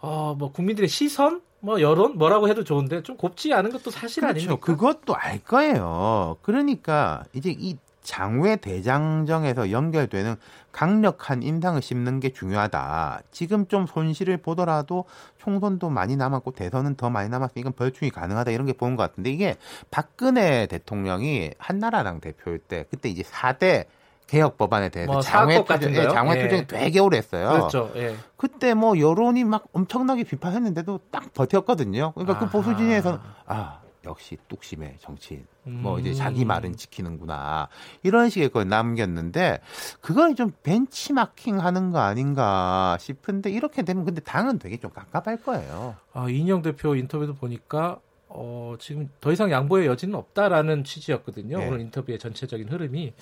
[0.00, 4.38] 어, 뭐 국민들의 시선, 뭐 여론 뭐라고 해도 좋은데 좀 곱지 않은 것도 사실 그렇죠.
[4.38, 4.64] 아닙니까?
[4.64, 6.36] 그것도 알 거예요.
[6.42, 7.76] 그러니까 이제 이
[8.06, 10.36] 장외 대장정에서 연결되는
[10.70, 13.22] 강력한 인상을 씹는 게 중요하다.
[13.32, 15.06] 지금 좀 손실을 보더라도
[15.38, 19.30] 총선도 많이 남았고 대선은 더 많이 남았으니까 이건 벌충이 가능하다 이런 게 보는 것 같은데
[19.30, 19.56] 이게
[19.90, 23.86] 박근혜 대통령이 한나라당 대표일 때 그때 이제 4대
[24.26, 25.94] 개혁 법안에 대해서 뭐 장외 투쟁?
[25.94, 26.42] 예, 장외 예.
[26.42, 27.48] 투쟁 되게 오래 했어요.
[27.50, 27.92] 그렇죠.
[27.96, 28.16] 예.
[28.36, 32.12] 그때 뭐 여론이 막 엄청나게 비판했는데도 딱 버텼거든요.
[32.12, 32.52] 그러니까 그 아하.
[32.52, 35.46] 보수 진영에서는 아 역시 뚝심의 정치인.
[35.64, 37.68] 뭐 이제 자기 말은 지키는구나
[38.04, 39.58] 이런 식의 걸 남겼는데
[40.00, 45.96] 그건 좀 벤치마킹 하는 거 아닌가 싶은데 이렇게 되면 근데 당은 되게 좀 깝깝할 거예요.
[46.12, 47.98] 아, 이인영 대표 인터뷰도 보니까
[48.28, 51.58] 어, 지금 더 이상 양보의 여지는 없다라는 취지였거든요.
[51.58, 51.66] 네.
[51.66, 53.12] 오늘 인터뷰의 전체적인 흐름이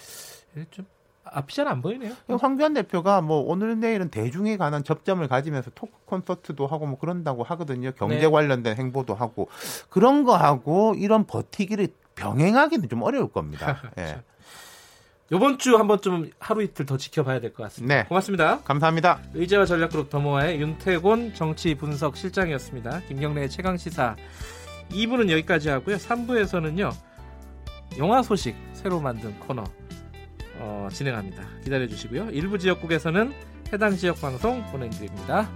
[0.71, 0.85] 좀
[1.25, 2.13] 앞이 잘 안 보이네요.
[2.41, 7.93] 황교안 대표가 뭐 오늘 내일은 대중에 관한 접점을 가지면서 토크 콘서트도 하고 뭐 그런다고 하거든요.
[7.93, 8.27] 경제 네.
[8.31, 9.49] 관련된 행보도 하고
[9.89, 13.83] 그런 거 하고 이런 버티기를 병행하기는 좀 어려울 겁니다.
[13.99, 14.23] 예.
[15.33, 17.95] 이번 주 한번 좀 하루 이틀 더 지켜봐야 될 것 같습니다.
[17.95, 18.05] 네.
[18.05, 18.61] 고맙습니다.
[18.61, 19.21] 감사합니다.
[19.33, 23.01] 의제와 전략그룹 더모아의 윤태곤 정치 분석 실장이었습니다.
[23.09, 24.15] 김경래의 최강 시사
[24.91, 25.97] 2부는 여기까지 하고요.
[25.97, 26.93] 3부에서는요.
[27.99, 29.65] 영화 소식 새로 만든 코너
[30.59, 31.43] 어, 진행합니다.
[31.63, 32.31] 기다려 주시고요.
[32.31, 33.33] 일부 지역국에서는
[33.73, 35.51] 해당 지역 방송 보내드립니다.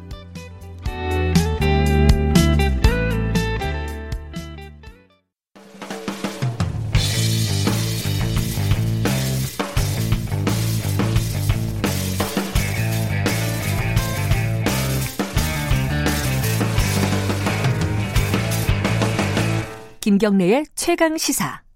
[20.01, 21.68] 김경래의 최강 시사.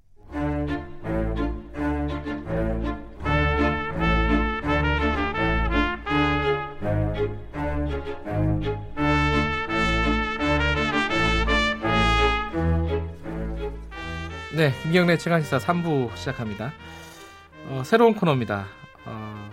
[14.55, 16.74] 네, 김경래 최강시사 3부 시작합니다.
[17.68, 18.66] 어, 새로운 코너입니다.
[19.07, 19.50] 어,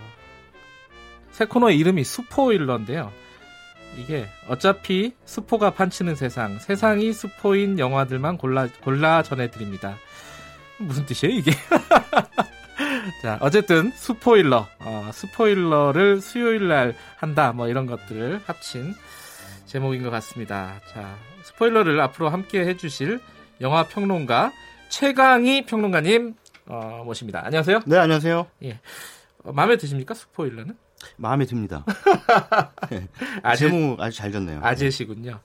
[1.30, 3.10] 새 코너의 이름이 스포일러인데요.
[3.96, 9.96] 이게 어차피 스포가 판치는 세상, 세상이 스포인 영화들만 골라 골라 전해드립니다.
[10.76, 11.52] 무슨 뜻이에요 이게?
[13.22, 18.94] 자, 어쨌든 스포일러, 어, 스포일러를 수요일 날 한다, 뭐 이런 것들을 합친
[19.64, 20.78] 제목인 것 같습니다.
[20.92, 23.18] 자, 스포일러를 앞으로 함께 해주실
[23.62, 24.52] 영화 평론가
[24.90, 26.34] 최강희 평론가님
[26.66, 27.42] 어, 모십니다.
[27.44, 27.80] 안녕하세요.
[27.86, 28.46] 네, 안녕하세요.
[29.44, 30.76] 어, 마음에 드십니까 스포일러는?
[31.16, 31.84] 마음에 듭니다.
[33.42, 34.60] 아재, 제목 아주 잘 졌네요.
[34.62, 35.40] 아재시군요.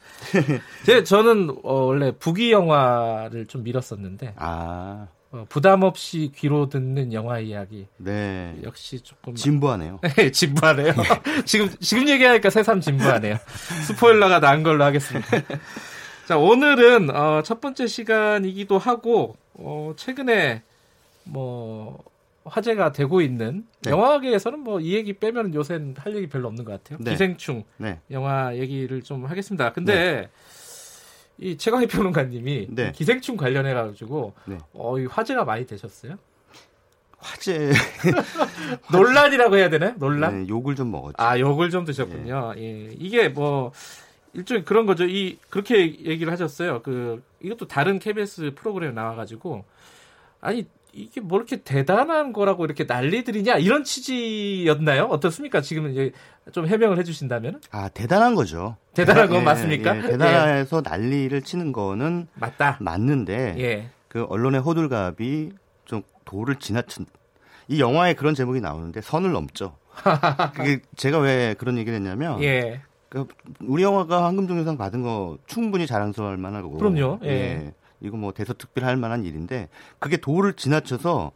[0.85, 7.39] 제 저는 어, 원래 북이 영화를 좀 밀었었는데 아, 어, 부담 없이 귀로 듣는 영화
[7.39, 8.55] 이야기 네.
[8.63, 10.01] 역시 조금 진부하네요.
[10.33, 10.93] 진부하네요.
[11.45, 13.37] 지금 지금 얘기하니까 새삼 진부하네요.
[13.87, 15.27] 스포일러가 난 걸로 하겠습니다.
[16.28, 20.63] 자 오늘은 어, 첫 번째 시간이기도 하고 어, 최근에
[21.23, 22.03] 뭐
[22.45, 23.91] 화제가 되고 있는 네.
[23.91, 26.97] 영화계에서는 뭐 이 얘기 빼면 요새는 할 얘기 별로 없는 것 같아요.
[27.01, 27.11] 네.
[27.11, 27.99] 기생충 네.
[28.11, 29.71] 영화 얘기를 좀 하겠습니다.
[29.73, 30.30] 근데
[31.38, 32.91] 이 최강희 평론가님이 네.
[32.91, 34.57] 기생충 관련해 가지고 네.
[34.73, 36.15] 어, 이 화제가 많이 되셨어요?
[37.17, 37.71] 화제
[38.91, 39.93] 논란이라고 해야 되나요?
[39.97, 40.43] 논란?
[40.43, 41.15] 네, 욕을 좀 먹었죠.
[41.17, 42.53] 아, 욕을 좀 드셨군요.
[42.57, 42.89] 예.
[42.99, 43.71] 이게 뭐
[44.36, 45.05] 일종의 그런 거죠.
[45.05, 46.81] 이 그렇게 얘기를 하셨어요.
[46.81, 49.65] 그 이것도 다른 KBS 프로그램에 나와 가지고
[50.41, 55.05] 아니 이게 뭐 이렇게 대단한 거라고 이렇게 난리들이냐 이런 취지였나요?
[55.05, 55.61] 어떻습니까?
[55.61, 56.11] 지금은 이제
[56.51, 58.77] 좀 해명을 해주신다면 아, 대단한 거죠.
[58.93, 59.97] 대단한 건 예, 맞습니까?
[59.97, 62.77] 예, 대단해서 난리를 치는 거는 맞다.
[62.79, 63.89] 맞는데 예.
[64.07, 65.51] 그 언론의 호들갑이
[65.83, 67.05] 좀 도를 지나친
[67.67, 69.77] 이 영화에 그런 제목이 나오는데 선을 넘죠.
[70.55, 72.81] 그게 제가 왜 그런 얘기를 했냐면 예.
[73.16, 73.28] 그
[73.61, 77.20] 우리 영화가 황금종려상 받은 거 충분히 자랑스러울 만하고 그럼요.
[77.24, 77.74] 예.
[78.01, 81.32] 이거 뭐 대서특필할 만한 일인데 그게 도를 지나쳐서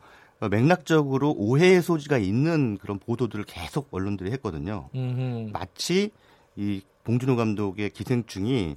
[0.51, 4.89] 맥락적으로 오해의 소지가 있는 그런 보도들을 계속 언론들이 했거든요.
[4.93, 5.51] 음흠.
[5.53, 6.11] 마치
[6.57, 8.75] 이 봉준호 감독의 기생충이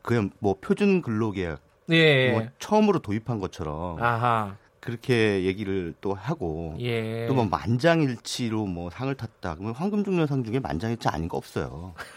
[0.00, 1.60] 그냥 뭐 표준 근로계약
[1.90, 2.32] 예.
[2.32, 4.56] 뭐 처음으로 도입한 것처럼 아하.
[4.80, 7.26] 그렇게 얘기를 또 하고 예.
[7.26, 9.54] 또뭐 만장일치로 뭐 상을 탔다.
[9.54, 11.92] 그러면 황금종려상 중에 만장일치 아닌 거 없어요.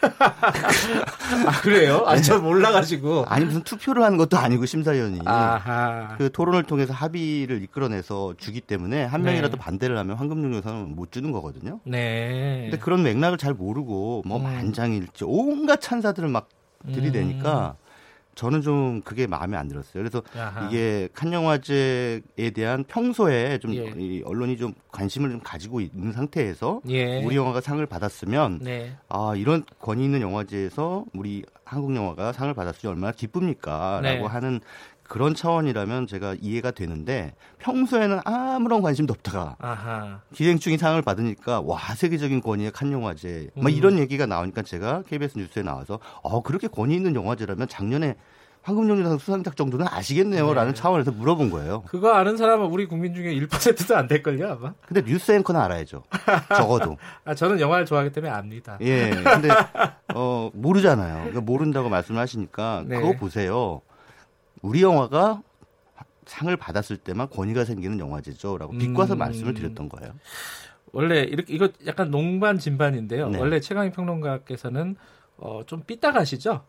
[1.46, 2.04] 아, 그래요?
[2.06, 3.26] 아, 저 몰라가지고.
[3.28, 6.14] 아니 무슨 투표를 하는 것도 아니고 심사위원이 아하.
[6.16, 9.30] 그 토론을 통해서 합의를 이끌어내서 주기 때문에 한 네.
[9.30, 11.80] 명이라도 반대를 하면 황금종려상은 못 주는 거거든요.
[11.84, 12.68] 네.
[12.70, 14.42] 근데 그런 맥락을 잘 모르고 뭐 음.
[14.42, 16.48] 만장일치 온갖 찬사들을 막
[16.92, 17.76] 들이대니까
[18.34, 20.02] 저는 좀 그게 마음에 안 들었어요.
[20.02, 20.40] 그래서 음.
[20.40, 20.68] 아하.
[20.68, 23.92] 이게 칸 영화제에 대한 평소에 좀 예.
[23.96, 27.22] 이 언론이 좀 관심을 좀 가지고 있는 상태에서 예.
[27.24, 28.96] 우리 영화가 상을 받았으면 네.
[29.08, 34.22] 아 이런 권위 있는 영화제에서 우리 한국 영화가 상을 받았으니 얼마나 기쁩니까라고 네.
[34.22, 34.60] 하는
[35.06, 40.20] 그런 차원이라면 제가 이해가 되는데 평소에는 아무런 관심도 없다가 아하.
[40.32, 43.70] 기생충이 상을 받으니까 와 세계적인 권위의 칸 영화제 막 음.
[43.70, 48.16] 이런 얘기가 나오니까 제가 KBS 뉴스에 나와서 어 그렇게 권위 있는 영화제라면 작년에
[48.62, 50.80] 황금종려상 수상작 정도는 아시겠네요라는 네.
[50.80, 51.82] 차원에서 물어본 거예요.
[51.86, 54.72] 그거 아는 사람은 우리 국민 중에 1%도 안 될 걸요, 아마?
[54.86, 56.02] 근데 뉴스 앵커는 알아야죠.
[56.56, 56.96] 적어도.
[57.26, 58.78] 아, 저는 영화를 좋아하기 때문에 압니다.
[58.80, 59.10] 예.
[59.10, 59.50] 근데
[60.14, 61.16] 어 모르잖아요.
[61.16, 62.96] 그러니까 모른다고 말씀을 하시니까 네.
[62.96, 63.82] 그거 보세요.
[64.64, 65.42] 우리 영화가
[66.24, 69.18] 상을 받았을 때만 권위가 생기는 영화제죠라고 비꼬아서 음.
[69.18, 70.14] 말씀을 드렸던 거예요.
[70.92, 73.28] 원래 이렇게 이거 약간 농반 진반인데요.
[73.28, 73.38] 네.
[73.38, 74.96] 원래 최강희 평론가께서는
[75.36, 76.64] 어, 좀 삐딱하시죠?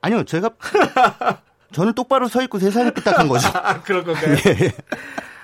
[0.00, 0.50] 아니요, 제가
[1.72, 3.48] 저는 똑바로 서 있고 세상이 삐딱한 거죠.
[3.52, 4.34] 아, 그런 건가요?
[4.46, 4.72] 예.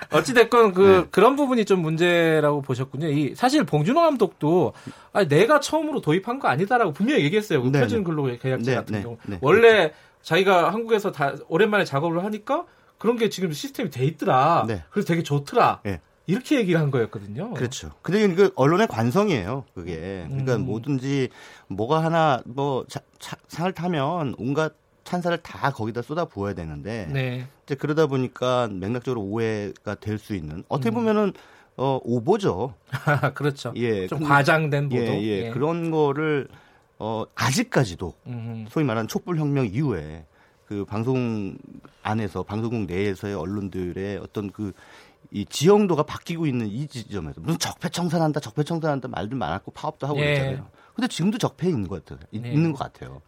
[0.09, 3.07] 어찌됐건 그 그런 부분이 좀 문제라고 보셨군요.
[3.09, 4.73] 이 사실 봉준호 감독도
[5.11, 7.61] 아 내가 처음으로 도입한 거 아니다라고 분명히 얘기했어요.
[7.61, 8.03] 그 네, 표준 네.
[8.03, 9.91] 근로 계약제 네, 같은 네, 경우 네, 원래
[10.23, 12.65] 자기가 한국에서 다 오랜만에 작업을 하니까
[12.97, 14.65] 그런 게 지금 시스템이 돼 있더라.
[14.67, 14.81] 네.
[14.89, 15.81] 그래서 되게 좋더라.
[15.83, 16.01] 네.
[16.25, 17.53] 이렇게 얘기를 한 거였거든요.
[17.53, 17.91] 그렇죠.
[18.01, 19.65] 근데 그 언론의 관성이에요.
[19.75, 20.25] 그게.
[20.29, 20.65] 그러니까 음.
[20.65, 21.27] 뭐든지
[21.67, 27.45] 뭐가 하나 뭐 자- 차- 상을 타면 온갖 찬사를 다 거기다 쏟아 부어야 되는데 네.
[27.65, 30.95] 이제 그러다 보니까 맥락적으로 오해가 될 수 있는 어떻게 음.
[30.95, 31.33] 보면은
[31.75, 32.73] 어 오보죠.
[33.35, 33.73] 그렇죠.
[33.75, 34.07] 예.
[34.07, 35.01] 좀 근데- 과장된 보도.
[35.01, 35.49] 예, 예.
[35.49, 36.47] 그런 거를
[36.99, 38.65] 어 아직까지도 음.
[38.69, 40.25] 소위 말하는 촛불 혁명 이후에
[40.65, 41.57] 그 방송
[42.01, 44.73] 안에서 방송국 내에서의 언론들의 어떤 그
[45.31, 50.25] 이 지형도가 바뀌고 있는 이 지점에서 무슨 적폐청산한다, 적폐청산한다 말들 많았고 파업도 하고 예.
[50.25, 50.67] 그랬잖아요.
[50.93, 52.27] 근데 지금도 적폐 있는 것 같아요.
[52.31, 52.51] 이- 네.
[52.53, 53.19] 있는 것 같아요.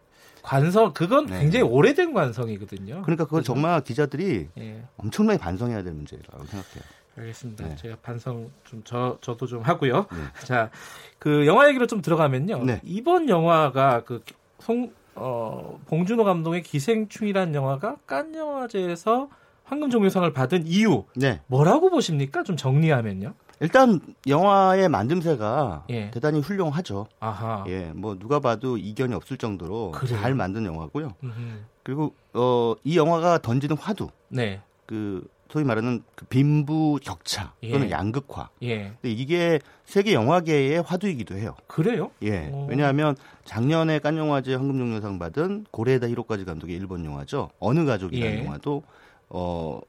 [0.42, 1.40] 관성 그건 네.
[1.40, 3.02] 굉장히 오래된 관성이거든요.
[3.02, 3.54] 그러니까 그건 그죠?
[3.54, 4.84] 정말 기자들이 예.
[4.98, 6.84] 엄청나게 반성해야 될 문제라고 생각해요.
[7.16, 7.68] 알겠습니다.
[7.68, 7.76] 네.
[7.76, 10.06] 제가 반성 좀 저 저도 좀 하고요.
[10.12, 10.18] 네.
[10.46, 10.70] 자,
[11.18, 12.64] 그 영화 얘기로 좀 들어가면요.
[12.64, 12.80] 네.
[12.84, 14.22] 이번 영화가 그
[14.58, 19.28] 송, 어, 봉준호 감독의 기생충이라는 영화가 깐 영화제에서
[19.64, 21.40] 황금 종려상을 받은 이유 네.
[21.46, 22.42] 뭐라고 보십니까?
[22.42, 23.34] 좀 정리하면요.
[23.60, 26.10] 일단 영화의 만듦새가 예.
[26.10, 27.06] 대단히 훌륭하죠.
[27.20, 27.64] 아하.
[27.68, 30.20] 예, 뭐 누가 봐도 이견이 없을 정도로 그래요?
[30.20, 31.14] 잘 만든 영화고요.
[31.24, 31.64] 음흠.
[31.82, 34.60] 그리고 어, 이 영화가 던지는 화두, 네.
[34.84, 35.26] 그
[35.56, 37.90] 소위 말하는 그 빈부 격차 또는 예.
[37.90, 38.50] 양극화.
[38.62, 38.92] 예.
[39.00, 41.54] 근데 이게 세계 영화계의 화두이기도 해요.
[41.66, 42.10] 그래요?
[42.22, 42.48] 예.
[42.52, 42.66] 오.
[42.68, 47.50] 왜냐하면 작년에 칸 영화제 황금종려상 받은 고레에다 히로까지 감독의 일본 영화죠.
[47.58, 48.44] 어느 가족이라는 예.
[48.44, 48.82] 영화도
[49.30, 49.80] 어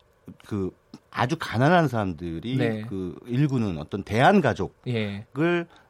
[0.45, 0.71] 그
[1.11, 2.81] 아주 가난한 사람들이 네.
[2.87, 5.25] 그 일구는 어떤 대한 가족을 예.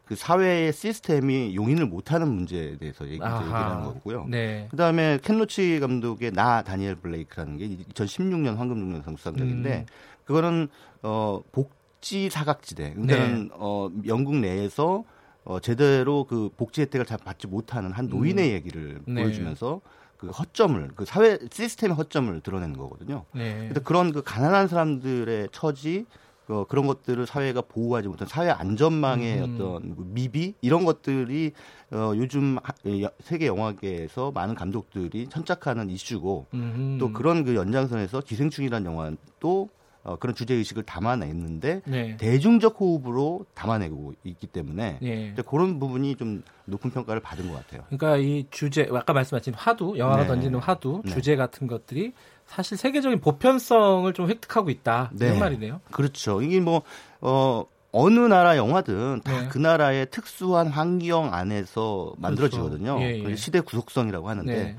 [0.08, 3.44] 그 사회의 시스템이 용인을 못하는 문제에 대해서 얘기, 아하.
[3.44, 4.26] 얘기하는 거고요.
[4.30, 4.68] 네.
[4.72, 9.86] 그다음에 켄 로치 감독의 나 다니엘 블레이크라는 게 2016년 황금종려상 수상작인데 음.
[10.24, 10.70] 그거는
[11.02, 12.94] 어 복지 사각지대.
[12.94, 15.04] 그러니까는 어 영국 내에서
[15.44, 19.22] 어 제대로 그 복지 혜택을 잘 받지 못하는 한 노인의 얘기를 네.
[19.22, 19.82] 보여주면서
[20.18, 23.26] 그 허점을 그 사회 시스템의 허점을 드러내는 거거든요.
[23.34, 23.72] 네.
[23.84, 26.06] 그런 그 가난한 사람들의 처지
[26.50, 29.56] 어, 그런 것들을 사회가 보호하지 못한 사회 안전망의 음.
[29.56, 31.52] 어떤 미비 이런 것들이
[31.92, 36.98] 어, 요즘 하- 여- 세계 영화계에서 많은 감독들이 천착하는 이슈고 음흠.
[37.00, 39.70] 또 그런 그 연장선에서 기생충이라는 영화도
[40.04, 42.16] 어, 그런 주제 의식을 담아냈는데 네.
[42.16, 45.32] 대중적 호흡으로 담아내고 있기 때문에 예.
[45.34, 47.82] 이제 그런 부분이 좀 높은 평가를 받은 것 같아요.
[47.90, 50.28] 그러니까 이 주제 아까 말씀하신 화두 영화가 네.
[50.28, 51.12] 던지는 화두 네.
[51.12, 52.14] 주제 같은 것들이
[52.48, 55.40] 사실 세계적인 보편성을 좀 획득하고 있다 이런 네.
[55.40, 55.82] 말이네요.
[55.92, 56.42] 그렇죠.
[56.42, 56.82] 이게 뭐,
[57.22, 59.48] 어, 어느 나라 영화든 다 네.
[59.50, 62.96] 그 나라의 특수한 환경 안에서 만들어지거든요.
[62.96, 63.04] 그렇죠.
[63.04, 63.18] 예, 예.
[63.20, 64.76] 그걸 시대 구속성이라고 하는데 네.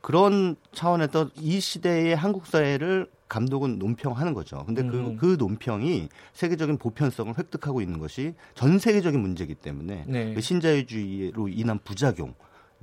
[0.00, 4.64] 그런 차원에서 이 시대의 한국 사회를 감독은 논평하는 거죠.
[4.64, 5.16] 근데 음.
[5.16, 10.34] 그, 그 논평이 세계적인 보편성을 획득하고 있는 것이 전 세계적인 문제이기 때문에 네.
[10.34, 12.34] 그 신자유주의로 인한 부작용,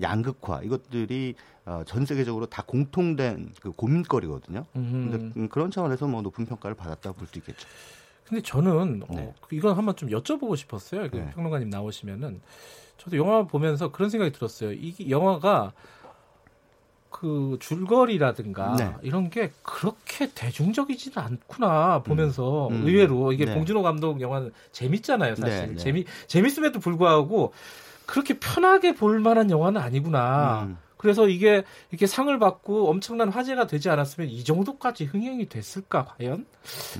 [0.02, 1.36] 양극화 이것들이
[1.66, 4.66] 어, 전 세계적으로 다 공통된 그 고민거리거든요.
[4.74, 5.34] 근데 음.
[5.38, 7.68] 음, 그런 차원에서 뭐 높은 평가를 받았다고 볼수 있겠죠.
[8.26, 9.22] 근데 저는 네.
[9.22, 11.10] 어, 이건 한번 좀 여쭤보고 싶었어요.
[11.10, 11.32] 그 네.
[11.32, 12.41] 평론가님 나오시면은
[12.98, 14.72] 저도 영화 보면서 그런 생각이 들었어요.
[14.72, 15.74] 이게 영화가
[17.14, 18.94] 그 줄거리라든가 네.
[19.04, 22.86] 이런 게 그렇게 대중적이지는 않구나 보면서 음.
[22.86, 23.54] 의외로 이게 네.
[23.54, 25.76] 봉준호 감독 영화는 재밌잖아요 사실 네, 네.
[25.76, 27.54] 재미 재밌음에도 불구하고
[28.06, 30.78] 그렇게 편하게 볼 만한 영화는 아니구나 음.
[30.97, 36.45] 그래서 이게 이렇게 상을 받고 엄청난 화제가 되지 않았으면 이 정도까지 흥행이 됐을까 과연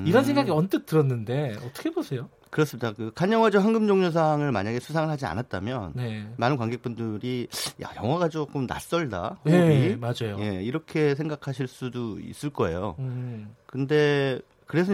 [0.06, 0.26] 이런 음.
[0.26, 2.30] 생각이 언뜻 들었는데 어떻게 보세요?
[2.49, 2.91] 그렇습니다.
[2.91, 7.47] 그 칸영화제 황금종려상을 만약에 수상을 하지 않았다면 네, 많은 관객분들이
[7.82, 10.38] 야 영화가 조금 낯설다 호흡이 네 맞아요.
[10.39, 12.95] 예 이렇게 생각하실 수도 있을 거예요.
[12.99, 14.39] 음, 근데
[14.74, 14.91] 그래서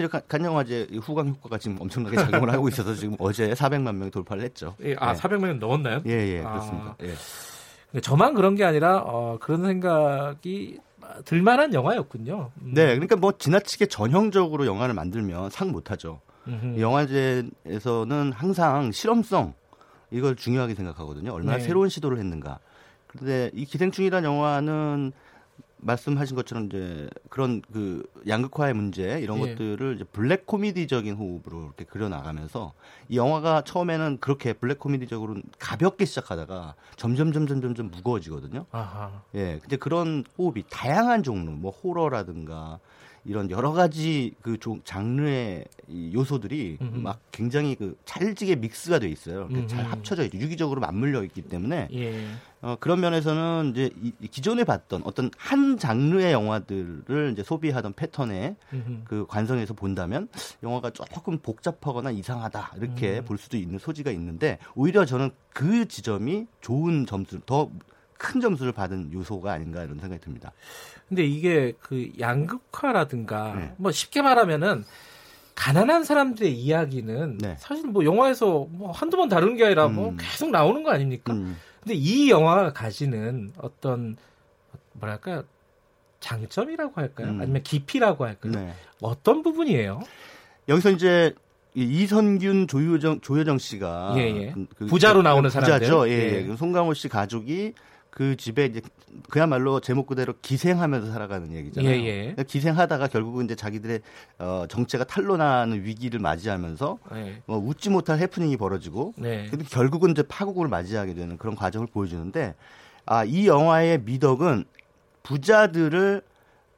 [0.62, 4.76] 이제 이 후광 효과가 지금 엄청나게 작용을 하고 있어서 지금 어제 400만 명이 돌파를 했죠.
[4.84, 5.20] 예, 아 네.
[5.22, 6.02] 400명 넘었나요?
[6.06, 6.50] 예, 예, 아.
[6.52, 6.96] 그렇습니다.
[7.04, 7.14] 예.
[7.90, 10.80] 근데 저만 그런 게 아니라 어, 그런 생각이
[11.24, 12.52] 들만한 영화였군요.
[12.62, 12.72] 음.
[12.74, 16.20] 네, 그러니까 뭐 지나치게 전형적으로 영화를 만들면 상 못하죠.
[16.50, 16.82] 음흠.
[16.82, 19.54] 영화제에서는 항상 실험성
[20.12, 21.32] 이걸 중요하게 생각하거든요.
[21.32, 21.64] 얼마나 네.
[21.64, 22.60] 새로운 시도를 했는가.
[23.08, 25.14] 그런데 이 기생충이라는 영화는
[25.82, 29.54] 말씀하신 것처럼 이제 그런 그 양극화의 문제 이런 예.
[29.54, 32.74] 것들을 이제 블랙 코미디적인 호흡으로 이렇게 그려 나가면서
[33.08, 38.66] 이 영화가 처음에는 그렇게 블랙 코미디적으로 가볍게 시작하다가 점점 점점 점점 무거워지거든요.
[38.72, 39.22] 아하.
[39.36, 42.80] 예, 근데 그런 호흡이 다양한 종류, 뭐 호러라든가
[43.30, 46.98] 이런 여러 가지 그 장르의 요소들이 음흠.
[46.98, 49.48] 막 굉장히 그 찰지게 믹스가 돼 있어요.
[49.68, 50.40] 잘 합쳐져 있죠.
[50.40, 52.26] 유기적으로 맞물려 있기 때문에 예.
[52.62, 59.02] 어, 그런 면에서는 이제 이, 기존에 봤던 어떤 한 장르의 영화들을 이제 소비하던 패턴의 음흠.
[59.04, 60.28] 그 관성에서 본다면
[60.64, 63.26] 영화가 조금 복잡하거나 이상하다 이렇게 음.
[63.26, 67.70] 볼 수도 있는 소지가 있는데 오히려 저는 그 지점이 좋은 점수 더
[68.20, 70.52] 큰 점수를 받은 요소가 아닌가 이런 생각이 듭니다.
[71.08, 73.74] 근데 이게 그 양극화라든가 네.
[73.78, 74.84] 뭐 쉽게 말하면은
[75.56, 77.56] 가난한 사람들의 이야기는 네.
[77.58, 80.18] 사실 뭐 영화에서 뭐 한두 번 다루는 게 아니라 뭐 음.
[80.20, 81.34] 계속 나오는 거 아닙니까?
[81.34, 81.58] 음.
[81.80, 84.18] 근데 이 영화가 가지는 어떤
[84.94, 85.44] 뭐랄까요?
[86.20, 87.30] 장점이라고 할까요?
[87.30, 87.42] 음.
[87.42, 88.52] 아니면 깊이라고 할까요?
[88.54, 88.74] 네.
[89.02, 90.02] 어떤 부분이에요?
[90.68, 91.34] 여기서 이제
[91.74, 94.56] 이선균 조효정 조효정 씨가 예, 예.
[94.76, 96.10] 그, 부자로 나오는 사람들 부자죠.
[96.10, 96.50] 예, 예.
[96.50, 96.56] 예.
[96.58, 97.74] 송강호 씨 가족이
[98.10, 98.82] 그 집에 이제
[99.30, 101.92] 그야말로 제목 그대로 기생하면서 살아가는 얘기잖아요.
[101.92, 102.18] 예, 예.
[102.22, 104.02] 그러니까 기생하다가 결국은 이제 자기들의
[104.40, 107.42] 어, 정체가 탄로나는 위기를 맞이하면서 네.
[107.46, 109.48] 뭐 웃지 못할 해프닝이 벌어지고 네.
[109.50, 112.56] 근데 결국은 이제 파국을 맞이하게 되는 그런 과정을 보여주는데
[113.06, 114.66] 아, 이 영화의 미덕은
[115.24, 116.22] 부자들을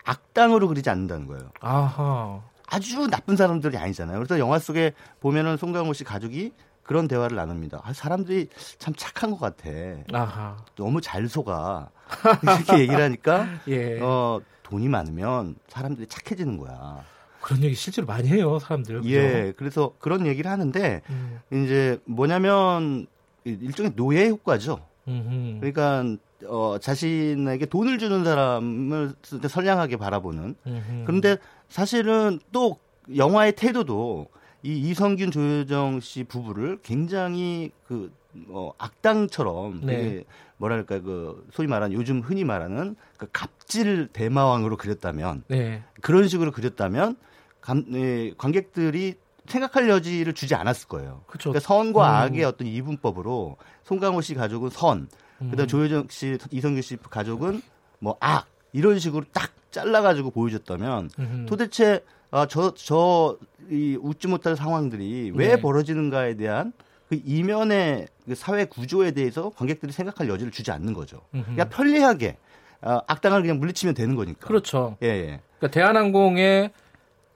[0.03, 1.51] 악당으로 그리지 않는다는 거예요.
[1.59, 2.41] 아하.
[2.67, 4.17] 아주 나쁜 사람들이 아니잖아요.
[4.17, 6.53] 그래서 영화 속에 보면은 송강호 씨 가족이
[6.91, 7.79] 그런 대화를 나눕니다.
[7.85, 9.69] 아, 사람들이 참 착한 것 같아.
[10.11, 10.57] 아하.
[10.75, 11.89] 너무 잘 속아.
[12.43, 13.97] 이렇게 얘기를 하니까 예.
[14.01, 17.01] 어, 돈이 많으면 사람들이 착해지는 거야.
[17.39, 19.03] 그런 얘기 실제로 많이 해요, 사람들.
[19.03, 19.09] 그죠?
[19.09, 21.39] 예, 그래서 그런 얘기를 하는데 음.
[21.63, 23.07] 이제 뭐냐면
[23.45, 24.85] 일종의 노예 효과죠.
[25.07, 25.59] 음흠.
[25.61, 29.13] 그러니까 어, 자신에게 돈을 주는 사람을
[29.47, 30.55] 선량하게 바라보는.
[30.67, 31.03] 음흠.
[31.05, 31.37] 그런데
[31.69, 32.79] 사실은 또
[33.15, 34.27] 영화의 태도도
[34.63, 38.11] 이 이성균 조효정 씨 부부를 굉장히 그
[38.49, 40.23] 어, 악당처럼 네.
[40.57, 45.83] 뭐랄까 그 소위 말하는 요즘 흔히 말하는 그 갑질 대마왕으로 그렸다면 네.
[46.01, 47.15] 그런 식으로 그렸다면
[47.59, 49.15] 감, 예, 관객들이
[49.47, 51.23] 생각할 여지를 주지 않았을 거예요.
[51.27, 51.51] 그쵸.
[51.51, 52.15] 그러니까 선과 음.
[52.27, 55.09] 악의 어떤 이분법으로 송강호 씨 가족은 선,
[55.39, 55.67] 그다음 음.
[55.67, 57.61] 조효정 씨, 이성균 씨 가족은
[57.99, 61.45] 뭐 악 이런 식으로 딱 잘라가지고 보여줬다면 음.
[61.47, 63.37] 도대체 아, 저, 저,
[63.69, 65.61] 이 웃지 못할 상황들이 왜 네.
[65.61, 66.73] 벌어지는가에 대한
[67.09, 71.21] 그 이면의 그 사회 구조에 대해서 관객들이 생각할 여지를 주지 않는 거죠.
[71.31, 71.51] 그러니까.
[71.51, 72.37] 그냥 편리하게
[72.81, 74.47] 어, 악당을 그냥 물리치면 되는 거니까.
[74.47, 74.97] 그렇죠.
[75.03, 75.39] 예, 예.
[75.59, 76.71] 그러니까 대한항공의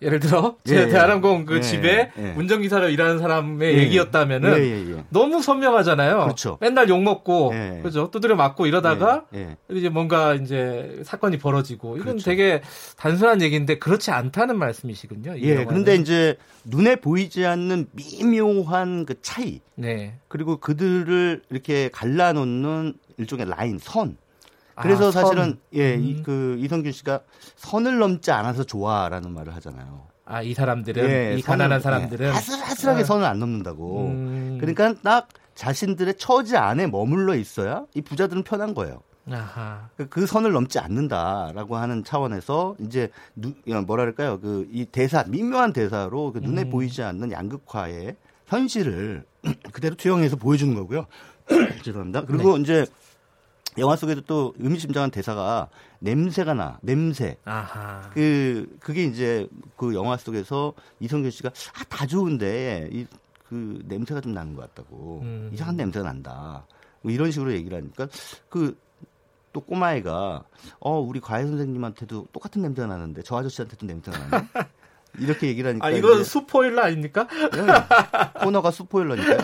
[0.01, 2.33] 예를 들어 제 예, 예, 대한항공 그 예, 집에 예.
[2.37, 6.23] 운전기사로 일하는 사람의 예, 얘기였다면은 너무 선명하잖아요.
[6.23, 6.57] 그렇죠.
[6.59, 9.25] 맨날 욕 먹고 그죠 두드려 맞고 이러다가
[9.71, 12.25] 이제 뭔가 이제 사건이 벌어지고 이건 그렇죠.
[12.25, 12.61] 되게
[12.97, 15.35] 단순한 얘기인데 그렇지 않다는 말씀이시군요.
[15.39, 15.65] 예.
[15.65, 19.61] 그런데 이제 눈에 보이지 않는 미묘한 그 차이.
[19.75, 20.15] 네.
[20.27, 24.17] 그리고 그들을 이렇게 갈라놓는 일종의 라인 선.
[24.81, 26.03] 그래서 아, 사실은 예, 음.
[26.03, 27.21] 이, 그 이성균 씨가
[27.55, 30.07] 선을 넘지 않아서 좋아라는 말을 하잖아요.
[30.25, 33.03] 아, 이 사람들은 예, 이 가난한 사람들은 예, 아슬아슬하게 아.
[33.03, 34.07] 선을 안 넘는다고.
[34.07, 34.57] 음.
[34.59, 39.01] 그러니까 딱 자신들의 처지 안에 머물러 있어야 이 부자들은 편한 거예요.
[39.31, 39.89] 아하.
[39.97, 43.53] 그, 그 선을 넘지 않는다라고 하는 차원에서 이제 누,
[43.87, 46.69] 뭐랄까요 그 이 대사 미묘한 대사로 그 눈에 음.
[46.69, 48.15] 보이지 않는 양극화의
[48.47, 49.23] 현실을
[49.71, 51.07] 그대로 투영해서 보여주는 거고요.
[51.83, 52.25] 죄송합니다.
[52.25, 52.61] 그리고 네.
[52.63, 52.85] 이제
[53.77, 55.69] 영화 속에도 또 의미심장한 대사가
[55.99, 57.37] 냄새가 나 냄새.
[57.45, 58.09] 아하.
[58.13, 59.47] 그 그게 이제
[59.77, 63.05] 그 영화 속에서 이성균 씨가 아 다 좋은데 이
[63.47, 65.51] 그 냄새가 좀 나는 것 같다고 음.
[65.53, 66.65] 이상한 냄새가 난다.
[67.03, 68.07] 뭐 이런 식으로 얘기를 하니까
[68.49, 68.75] 그
[69.53, 70.43] 또 꼬마애가
[70.81, 74.47] 어 우리 과외 선생님한테도 똑같은 냄새가 나는데 저 아저씨한테도 냄새가 나네.
[75.19, 77.25] 이렇게 얘기를 하니까 아 이건 스포일러 아닙니까?
[77.29, 79.37] 네, 코너가 스포일러니까요.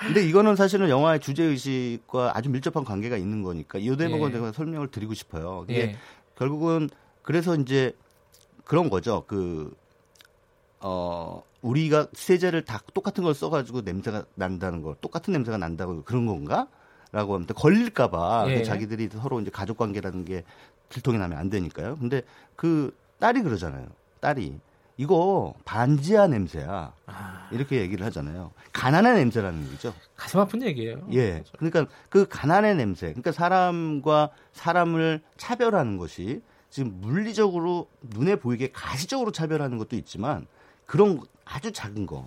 [0.00, 4.32] 근데 이거는 사실은 영화의 주제 의식과 아주 밀접한 관계가 있는 거니까 이 대목은 예.
[4.34, 5.64] 제가 설명을 드리고 싶어요.
[5.68, 5.96] 이게 예.
[6.36, 6.88] 결국은
[7.22, 7.94] 그래서 이제
[8.64, 9.24] 그런 거죠.
[9.26, 9.74] 그
[10.80, 16.68] 어, 우리가 세제를 다 똑같은 걸 써가지고 냄새가 난다는 걸, 똑같은 냄새가 난다고 그런 건가?
[17.10, 18.62] 라고 하면 걸릴까봐 예.
[18.62, 20.44] 자기들이 서로 이제 가족 관계라는 게
[20.90, 21.96] 들통이 나면 안 되니까요.
[21.96, 22.22] 근데
[22.54, 23.86] 그 딸이 그러잖아요.
[24.20, 24.60] 딸이.
[24.98, 26.92] 이거 반지하 냄새야.
[27.06, 27.48] 아.
[27.52, 28.50] 이렇게 얘기를 하잖아요.
[28.72, 29.94] 가난의 냄새라는 얘기죠.
[30.16, 31.06] 가슴 아픈 얘기예요.
[31.12, 31.44] 예.
[31.56, 33.06] 그러니까 그 가난의 냄새.
[33.06, 40.48] 그러니까 사람과 사람을 차별하는 것이 지금 물리적으로 눈에 보이게 가시적으로 차별하는 것도 있지만
[40.84, 42.26] 그런 아주 작은 거.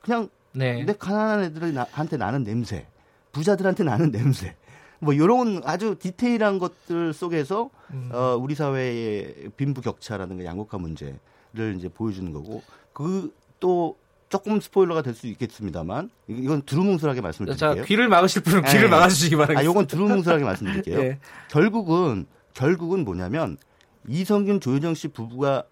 [0.00, 0.84] 그냥 네.
[0.84, 2.86] 내 가난한 애들한테 나는 냄새.
[3.32, 4.56] 부자들한테 나는 냄새.
[5.00, 8.08] 뭐 이런 아주 디테일한 것들 속에서 음.
[8.10, 11.18] 어, 우리 사회의 빈부격차라든가 양극화 문제
[11.54, 12.62] 를 이제 보여주는 거고
[12.92, 13.32] 그
[13.64, 13.96] 또
[14.28, 17.74] 조금 스포일러가 될 수 있겠습니다만 이건 두루뭉술하게 말씀을 드릴게요.
[17.76, 18.72] 자, 귀를 막으실 분은 네.
[18.72, 19.60] 귀를 막아주시기 바랍니다.
[19.60, 20.98] 아, 이건 두루뭉술하게 말씀드릴게요.
[21.00, 21.18] 네.
[21.48, 23.56] 결국은 결국은 뭐냐면
[24.06, 25.64] 이성균 조효정 씨 부부와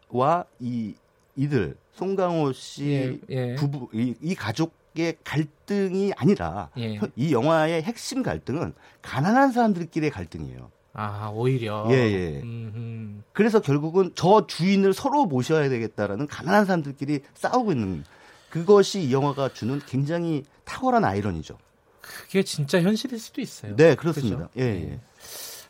[0.58, 0.94] 이
[1.36, 3.54] 이들 송강호 씨 예, 예.
[3.56, 7.00] 부부 이, 이 가족 의 갈등이 아니라 예.
[7.16, 10.70] 이 영화의 핵심 갈등은 가난한 사람들끼리의 갈등이에요.
[10.92, 11.86] 아 오히려.
[11.90, 12.40] 예, 예.
[12.42, 12.91] 음흠.
[13.32, 18.04] 그래서 결국은 저 주인을 서로 모셔야 되겠다라는 가난한 사람들끼리 싸우고 있는
[18.50, 21.58] 그것이 이 영화가 주는 굉장히 탁월한 아이러니죠.
[22.00, 23.74] 그게 진짜 현실일 수도 있어요.
[23.76, 24.48] 네, 그렇습니다.
[24.48, 24.50] 그죠?
[24.58, 25.00] 예, 예.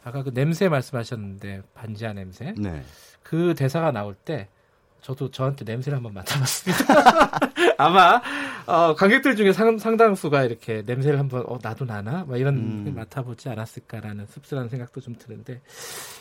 [0.03, 2.55] 아까 그 냄새 말씀하셨는데 반지하 냄새.
[2.57, 2.83] 네.
[3.23, 4.49] 그 대사가 나올 때
[5.03, 6.85] 저도 저한테 냄새를 한번 맡아봤습니다.
[7.77, 8.23] 아마
[8.67, 12.93] 어, 관객들 중에 상, 상당수가 이렇게 냄새를 한번 어, 나도 나나 막 이런 음.
[12.95, 15.61] 맡아보지 않았을까라는 씁쓸한 생각도 좀 드는데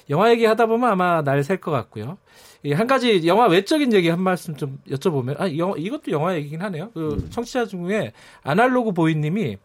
[0.09, 2.17] 영화 얘기하다 보면 아마 날 셀 것 같고요.
[2.63, 6.61] 이 한 가지 영화 외적인 얘기 한 말씀 좀 여쭤보면 아 영, 이것도 영화 얘기긴
[6.63, 6.89] 하네요.
[6.93, 7.29] 그 음.
[7.29, 8.13] 청취자 중에
[8.43, 9.57] 아날로그 보이님이 이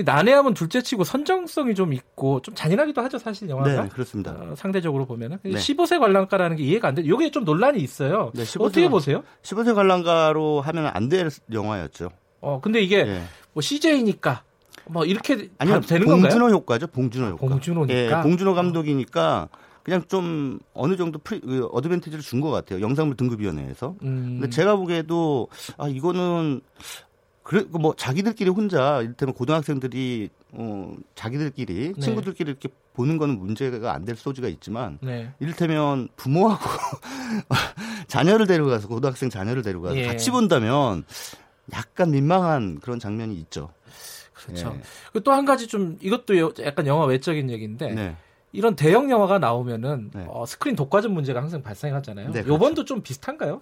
[0.00, 4.32] 난해함은 둘째치고 선정성이 좀 있고 좀 잔인하기도 하죠 사실 영화가 네, 그렇습니다.
[4.32, 5.50] 어, 상대적으로 보면은 네.
[5.52, 7.06] 15세 관람가라는 게 이해가 안 돼.
[7.06, 8.30] 요게 좀 논란이 있어요.
[8.34, 9.22] 네, 15세 어떻게 보세요?
[9.42, 12.08] 15세 관람가로 하면 안 될 영화였죠.
[12.40, 13.22] 어 근데 이게 예.
[13.52, 14.42] 뭐 CJ니까
[14.86, 16.50] 뭐 이렇게 봐도 되는 봉준호 건가요?
[16.54, 16.86] 효과죠.
[16.86, 17.46] 봉준호 효과.
[17.48, 17.94] 봉준호니까.
[18.18, 19.48] 예, 봉준호 감독이니까
[19.82, 22.80] 그냥 좀 어느 정도 프리, 그 어드밴티지를 준 것 같아요.
[22.80, 23.94] 영상물 등급위원회에서.
[24.02, 26.60] 음, 근데 제가 보기에도 아 이거는
[27.52, 32.00] 그래 뭐 자기들끼리 혼자 이를테면 고등학생들이 어 자기들끼리 네.
[32.00, 35.30] 친구들끼리 이렇게 보는 거는 문제가 안 될 소지가 있지만 네.
[35.38, 36.64] 이를테면 부모하고
[38.08, 40.06] 자녀를 데려가서 고등학생 자녀를 데려가서 예.
[40.06, 41.04] 같이 본다면
[41.74, 43.70] 약간 민망한 그런 장면이 있죠.
[44.32, 44.74] 그렇죠.
[45.14, 45.20] 예.
[45.20, 48.16] 또한 가지 좀 이것도 여- 약간 영화 외적인 얘기인데 네.
[48.52, 50.26] 이런 대형 영화가 나오면은 네.
[50.28, 52.26] 어, 스크린 독과점 문제가 항상 발생하잖아요.
[52.28, 52.48] 네, 그렇죠.
[52.54, 53.60] 요번도 좀 비슷한가요?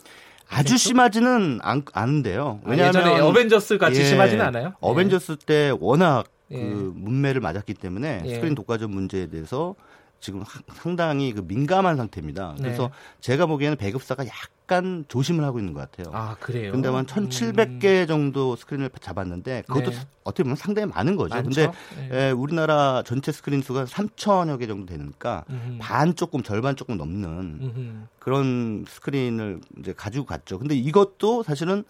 [0.50, 2.60] 아주 심하지는 않, 않은데요.
[2.64, 4.74] 아, 예전에 어벤져스 같이 예, 심하지는 않아요?
[4.80, 6.58] 어벤져스 때 워낙 예.
[6.58, 8.34] 그 뭇매를 맞았기 때문에 예.
[8.34, 9.76] 스크린 독과점 문제에 대해서
[10.20, 12.54] 지금 하- 상당히 그 민감한 상태입니다.
[12.58, 12.92] 그래서 네.
[13.20, 16.14] 제가 보기에는 배급사가 약간 조심을 하고 있는 것 같아요.
[16.14, 16.72] 아 그래요.
[16.72, 19.98] 근데 한 1,700개 정도 스크린을 잡았는데 그것도 네.
[20.22, 21.34] 어떻게 보면 상당히 많은 거죠.
[21.34, 21.48] 많죠?
[21.50, 21.72] 근데
[22.14, 22.28] 예.
[22.28, 25.78] 에, 우리나라 전체 스크린 수가 3천여 개 정도 되니까 음흠.
[25.80, 27.28] 반 조금 절반 조금 넘는
[27.62, 28.06] 음흠.
[28.18, 30.58] 그런 스크린을 이제 가지고 갔죠.
[30.58, 31.82] 근데 이것도 사실은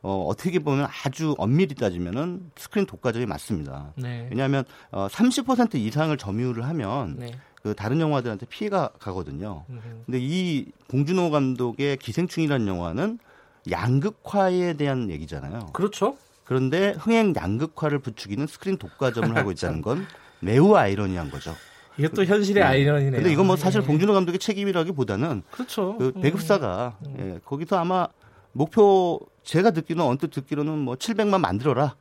[0.00, 3.94] 어, 어떻게 보면 아주 엄밀히 따지면은 스크린 독과점이 맞습니다.
[3.96, 4.28] 네.
[4.30, 7.32] 왜냐하면 어, 30% 이상을 점유를 하면 네.
[7.62, 9.64] 그 다른 영화들한테 피해가 가거든요.
[10.06, 13.18] 근데 이 봉준호 감독의 기생충이라는 영화는
[13.70, 15.70] 양극화에 대한 얘기잖아요.
[15.72, 16.16] 그렇죠.
[16.44, 20.06] 그런데 흥행 양극화를 부추기는 스크린 독과점을 하고 있다는 건
[20.40, 21.54] 매우 아이러니한 거죠.
[21.98, 22.68] 이것도 현실의 네.
[22.68, 23.12] 아이러니네요.
[23.12, 23.86] 근데 이건 뭐 사실 예.
[23.86, 25.96] 봉준호 감독의 책임이라기보다는 그렇죠.
[25.98, 26.22] 그 음.
[26.22, 28.06] 배급사가 예, 거기서 아마
[28.52, 31.96] 목표 제가 듣기로는 언뜻 듣기로는 뭐 700만 만들어라.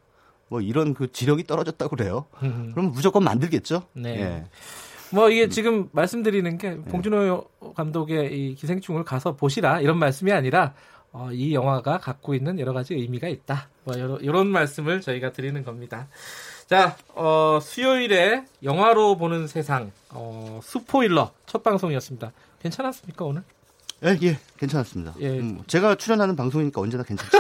[0.50, 2.26] 뭐 이런 그 지력이 떨어졌다고 그래요.
[2.42, 2.72] 음.
[2.74, 3.84] 그럼 무조건 만들겠죠.
[3.94, 4.10] 네.
[4.22, 4.46] 예.
[5.12, 10.74] 뭐 이게 지금 말씀드리는 게 봉준호 감독의 이 기생충을 가서 보시라 이런 말씀이 아니라
[11.12, 13.70] 어, 이 영화가 갖고 있는 여러 가지 의미가 있다.
[13.84, 16.08] 뭐 이런, 이런 말씀을 저희가 드리는 겁니다.
[16.68, 22.32] 자, 어, 수요일에 영화로 보는 세상 어, 스포일러 첫 방송이었습니다.
[22.62, 23.44] 괜찮았습니까 오늘?
[24.04, 25.16] 예, 예, 괜찮았습니다.
[25.22, 25.40] 예.
[25.40, 27.32] 음, 제가 출연하는 방송이니까 언제나 괜찮죠.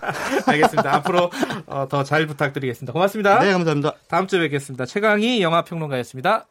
[0.46, 0.94] 알겠습니다.
[0.94, 1.30] 앞으로
[1.66, 2.92] 어, 더잘 부탁드리겠습니다.
[2.92, 3.40] 고맙습니다.
[3.40, 3.92] 네, 감사합니다.
[4.08, 4.86] 다음 주에 뵙겠습니다.
[4.86, 6.46] 최강희 영화평론가였습니다.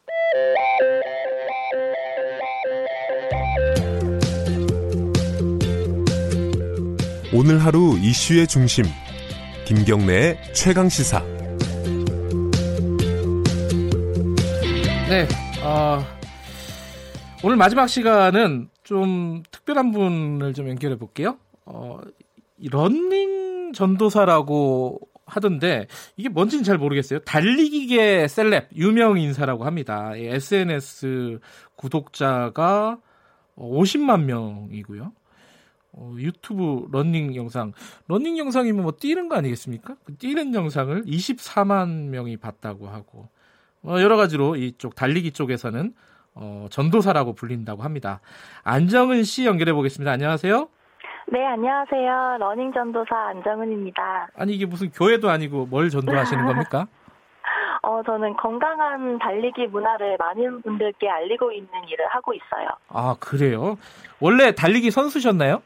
[7.34, 8.86] 오늘 하루 이슈의 중심
[9.66, 11.22] 김경래의 최강 시사
[15.10, 15.28] 네,
[15.62, 16.00] 어,
[17.44, 21.38] 오늘 마지막 시간은 좀 특별한 분을 좀 연결해 볼게요.
[21.66, 22.00] 어,
[22.58, 25.88] 이 런닝 전도사라고 하던데
[26.18, 27.20] 이게 뭔지는 잘 모르겠어요.
[27.20, 30.16] 달리기계 셀럽 유명 인사라고 합니다.
[30.16, 31.40] 이 SNS
[31.76, 33.00] 구독자가
[33.58, 35.12] 50만 명이고요.
[36.00, 37.74] 어, 유튜브 런닝 영상,
[38.08, 39.96] 런닝 영상이면 뭐 뛰는 거 아니겠습니까?
[40.06, 43.30] 그 뛰는 영상을 24만 명이 봤다고 하고
[43.84, 45.94] 어, 여러 가지로 이쪽 달리기 쪽에서는
[46.36, 48.22] 어, 전도사라고 불린다고 합니다.
[48.64, 50.12] 안정은 씨 연결해 보겠습니다.
[50.12, 50.70] 안녕하세요.
[51.30, 52.38] 네, 안녕하세요.
[52.40, 54.30] 러닝 전도사 안정은입니다.
[54.36, 56.88] 아니 이게 무슨 교회도 아니고 뭘 전도하시는 겁니까?
[57.82, 62.68] 어, 저는 건강한 달리기 문화를 많은 분들께 알리고 있는 일을 하고 있어요.
[62.90, 63.78] 아 그래요?
[64.20, 65.62] 원래 달리기 선수셨나요?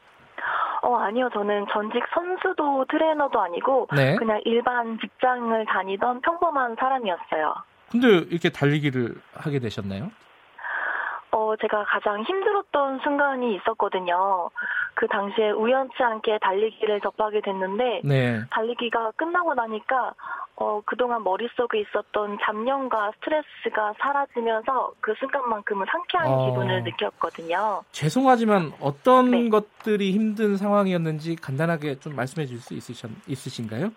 [0.82, 1.30] 어, 아니요.
[1.34, 4.16] 저는 전직 선수도 트레이너도 아니고 네.
[4.16, 7.54] 그냥 일반 직장을 다니던 평범한 사람이었어요.
[7.92, 10.12] 근데 이렇게 달리기를 하게 되셨나요?
[11.32, 14.50] 어, 제가 가장 힘들었던 순간이 있었거든요.
[14.94, 18.42] 그 당시에 우연치 않게 달리기를 접하게 됐는데 네.
[18.50, 20.14] 달리기가 끝나고 나니까
[20.58, 26.46] 어, 그동안 머릿속에 있었던 잡념과 스트레스가 사라지면서 그 순간만큼은 상쾌한 어.
[26.46, 27.84] 기분을 느꼈거든요.
[27.92, 29.50] 죄송하지만 어떤 네.
[29.50, 32.76] 것들이 힘든 상황이었는지 간단하게 좀 말씀해 줄 수
[33.28, 33.92] 있으신가요?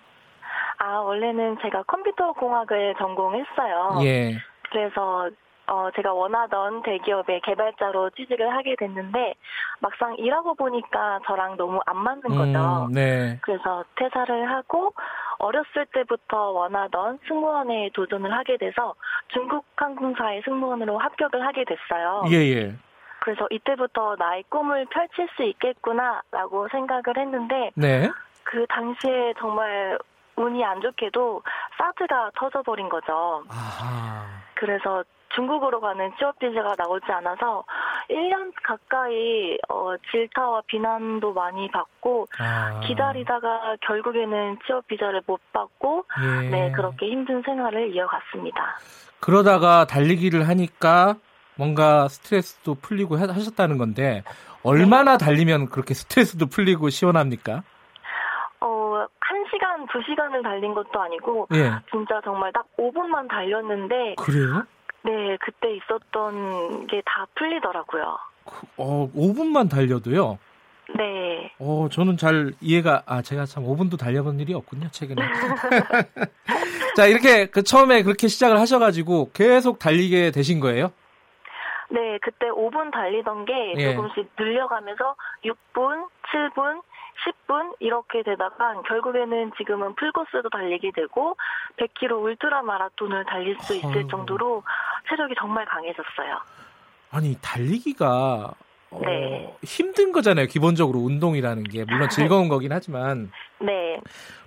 [0.78, 4.00] 아, 원래는 제가 컴퓨터 공학을 전공했어요.
[4.04, 4.36] 예.
[4.70, 5.28] 그래서
[5.66, 9.34] 어, 제가 원하던 대기업의 개발자로 취직을 하게 됐는데
[9.80, 12.86] 막상 일하고 보니까 저랑 너무 안 맞는 거죠.
[12.86, 13.38] 음, 네.
[13.42, 14.92] 그래서 퇴사를 하고
[15.38, 18.94] 어렸을 때부터 원하던 승무원에 도전을 하게 돼서
[19.28, 22.24] 중국 항공사의 승무원으로 합격을 하게 됐어요.
[22.30, 22.74] 예, 예.
[23.20, 28.10] 그래서 이때부터 나의 꿈을 펼칠 수 있겠구나라고 생각을 했는데 네.
[28.42, 29.98] 그 당시에 정말
[30.36, 31.42] 운이 안 좋게도
[31.78, 33.44] 사드가 터져버린 거죠.
[33.48, 34.26] 아하.
[34.54, 35.02] 그래서
[35.34, 37.64] 중국으로 가는 취업 비자가 나오지 않아서
[38.10, 42.80] 1년 가까이 어, 질타와 비난도 많이 받고 아.
[42.86, 46.50] 기다리다가 결국에는 취업 비자를 못 받고 예.
[46.50, 48.76] 네 그렇게 힘든 생활을 이어갔습니다.
[49.20, 51.16] 그러다가 달리기를 하니까
[51.56, 54.22] 뭔가 스트레스도 풀리고 하- 하셨다는 건데
[54.62, 57.62] 얼마나 달리면 그렇게 스트레스도 풀리고 시원합니까?
[58.60, 61.70] 어, 1시간, 2시간을 달린 것도 아니고 예.
[61.90, 64.64] 진짜 정말 딱 5분만 달렸는데 그래요?
[65.04, 68.18] 네, 그때 있었던 게 다 풀리더라고요.
[68.78, 70.38] 어, 5분만 달려도요.
[70.96, 71.52] 네.
[71.58, 75.20] 어, 저는 잘 이해가 아, 제가 참 5분도 달려본 일이 없군요, 최근에.
[76.96, 80.92] 자, 이렇게 그 처음에 그렇게 시작을 하셔 가지고 계속 달리게 되신 거예요?
[81.90, 83.94] 네, 그때 5분 달리던 게 예.
[83.94, 85.14] 조금씩 늘려가면서
[85.44, 86.82] 6분, 7분,
[87.24, 91.36] 10분 이렇게 되다가 결국에는 지금은 풀코스도 달리게 되고
[91.78, 94.08] 100km 울트라 마라톤을 달릴 수 있을 아이고.
[94.08, 94.62] 정도로
[95.08, 96.40] 체력이 정말 강해졌어요.
[97.10, 98.52] 아니, 달리기가
[98.90, 99.56] 어, 네.
[99.62, 100.46] 힘든 거잖아요.
[100.46, 103.30] 기본적으로 운동이라는 게 물론 즐거운 거긴 하지만
[103.60, 104.00] 네.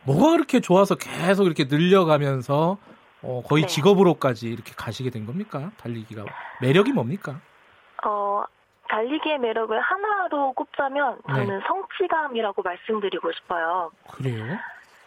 [0.04, 2.78] 뭐가 그렇게 좋아서 계속 이렇게 늘려가면서
[3.24, 3.68] 어, 거의 네.
[3.68, 5.72] 직업으로까지 이렇게 가시게 된 겁니까?
[5.78, 6.24] 달리기가
[6.62, 7.40] 매력이 뭡니까?
[8.06, 8.44] 어,
[8.90, 11.66] 달리기의 매력을 하나로 꼽자면 저는 네.
[11.68, 13.92] 성취감이라고 말씀드리고 싶어요.
[14.12, 14.58] 그래요?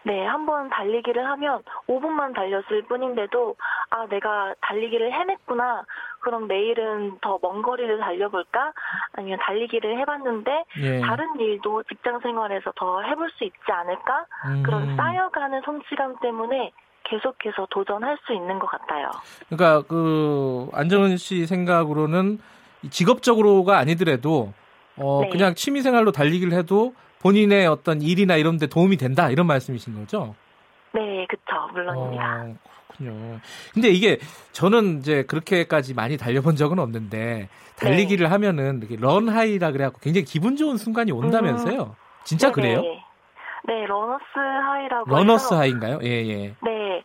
[0.02, 3.55] 네, 한번 달리기를 하면 5분만 달렸을 뿐인데도
[3.90, 5.85] 아, 내가 달리기를 해냈구나.
[6.20, 8.73] 그럼 내일은 더 먼 거리를 달려볼까?
[9.12, 11.01] 아니면 달리기를 해봤는데 예.
[11.01, 14.24] 다른 일도 직장 생활에서 더 해볼 수 있지 않을까?
[14.47, 14.62] 음.
[14.62, 16.73] 그런 쌓여가는 성취감 때문에
[17.05, 19.11] 계속해서 도전할 수 있는 것 같아요.
[19.51, 22.40] 그러니까 그 안정은 씨 생각으로는 이
[22.89, 24.52] 직업적으로가 아니더라도
[24.97, 25.28] 어 네.
[25.31, 30.35] 그냥 취미 생활로 달리기를 해도 본인의 어떤 일이나 이런 데 도움이 된다 이런 말씀이신 거죠?
[30.93, 31.43] 네, 그쵸.
[31.73, 32.43] 물론입니다.
[32.43, 32.57] 어,
[32.97, 33.40] 그렇군요.
[33.73, 34.19] 근데 이게
[34.52, 38.31] 저는 이제 그렇게까지 많이 달려본 적은 없는데 달리기를 네.
[38.31, 41.94] 하면은 이렇게 런 하이라 그래 갖고 굉장히 기분 좋은 순간이 온다면서요?
[42.24, 42.55] 진짜 네네.
[42.55, 42.82] 그래요?
[43.65, 46.01] 네, runner's high라고 runner's 해서 high인가요?
[46.02, 46.55] 예, 예.
[46.62, 47.02] 네,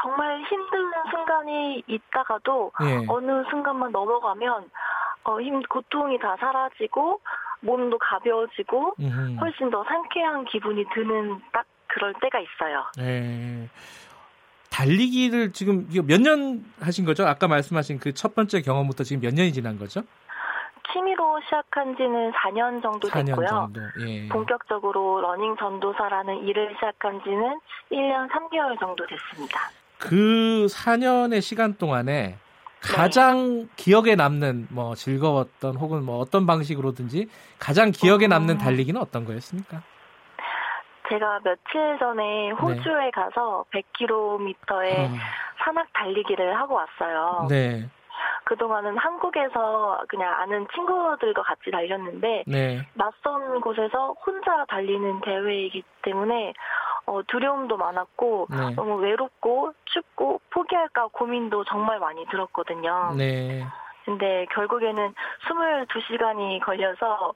[0.00, 3.04] 정말 힘든 순간이 있다가도 예.
[3.08, 4.70] 어느 순간만 넘어가면
[5.28, 7.20] 어, 힘 고통이 다 사라지고
[7.60, 9.36] 몸도 가벼워지고 음흠.
[9.40, 12.84] 훨씬 더 상쾌한 기분이 드는 딱 그럴 때가 있어요.
[13.00, 13.68] 예.
[14.70, 17.26] 달리기를 지금 몇 년 하신 거죠?
[17.26, 20.02] 아까 말씀하신 그 첫 번째 경험부터 지금 몇 년이 지난 거죠?
[20.92, 23.46] 취미로 시작한 지는 4년 정도 4년 됐고요.
[23.46, 23.80] 정도.
[24.06, 24.28] 예.
[24.28, 27.58] 본격적으로 러닝 전도사라는 일을 시작한 지는
[27.92, 29.60] 1년 3개월 정도 됐습니다.
[29.98, 32.36] 그 4년의 시간 동안에
[32.80, 37.28] 가장 기억에 남는 뭐 즐거웠던 혹은 뭐 어떤 방식으로든지
[37.58, 38.30] 가장 기억에 음.
[38.30, 39.82] 남는 달리기는 어떤 거였습니까?
[41.08, 45.10] 제가 며칠 전에 호주에 가서 100km의 어,
[45.64, 47.46] 산악 달리기를 하고 왔어요.
[47.48, 47.88] 네,
[48.44, 52.86] 그동안은 한국에서 그냥 아는 친구들과 같이 달렸는데 네.
[52.94, 56.54] 낯선 곳에서 혼자 달리는 대회이기 때문에
[57.06, 58.74] 어, 두려움도 많았고 네.
[58.74, 63.14] 너무 외롭고 춥고 포기할까 고민도 정말 많이 들었거든요.
[63.16, 63.64] 네.
[64.04, 65.14] 근데 결국에는
[65.48, 67.34] 22시간이 걸려서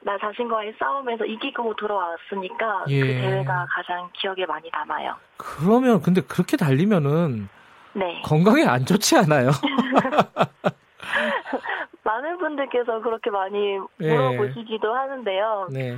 [0.00, 3.00] 나 자신과의 싸움에서 이기고 돌아왔으니까 예.
[3.00, 5.16] 그 대회가 가장 기억에 많이 남아요.
[5.36, 7.48] 그러면 근데 그렇게 달리면은
[7.96, 8.20] 네.
[8.22, 9.50] 건강에 안 좋지 않아요?
[12.04, 14.14] 많은 분들께서 그렇게 많이 예.
[14.14, 15.68] 물어보시기도 하는데요.
[15.72, 15.96] 네.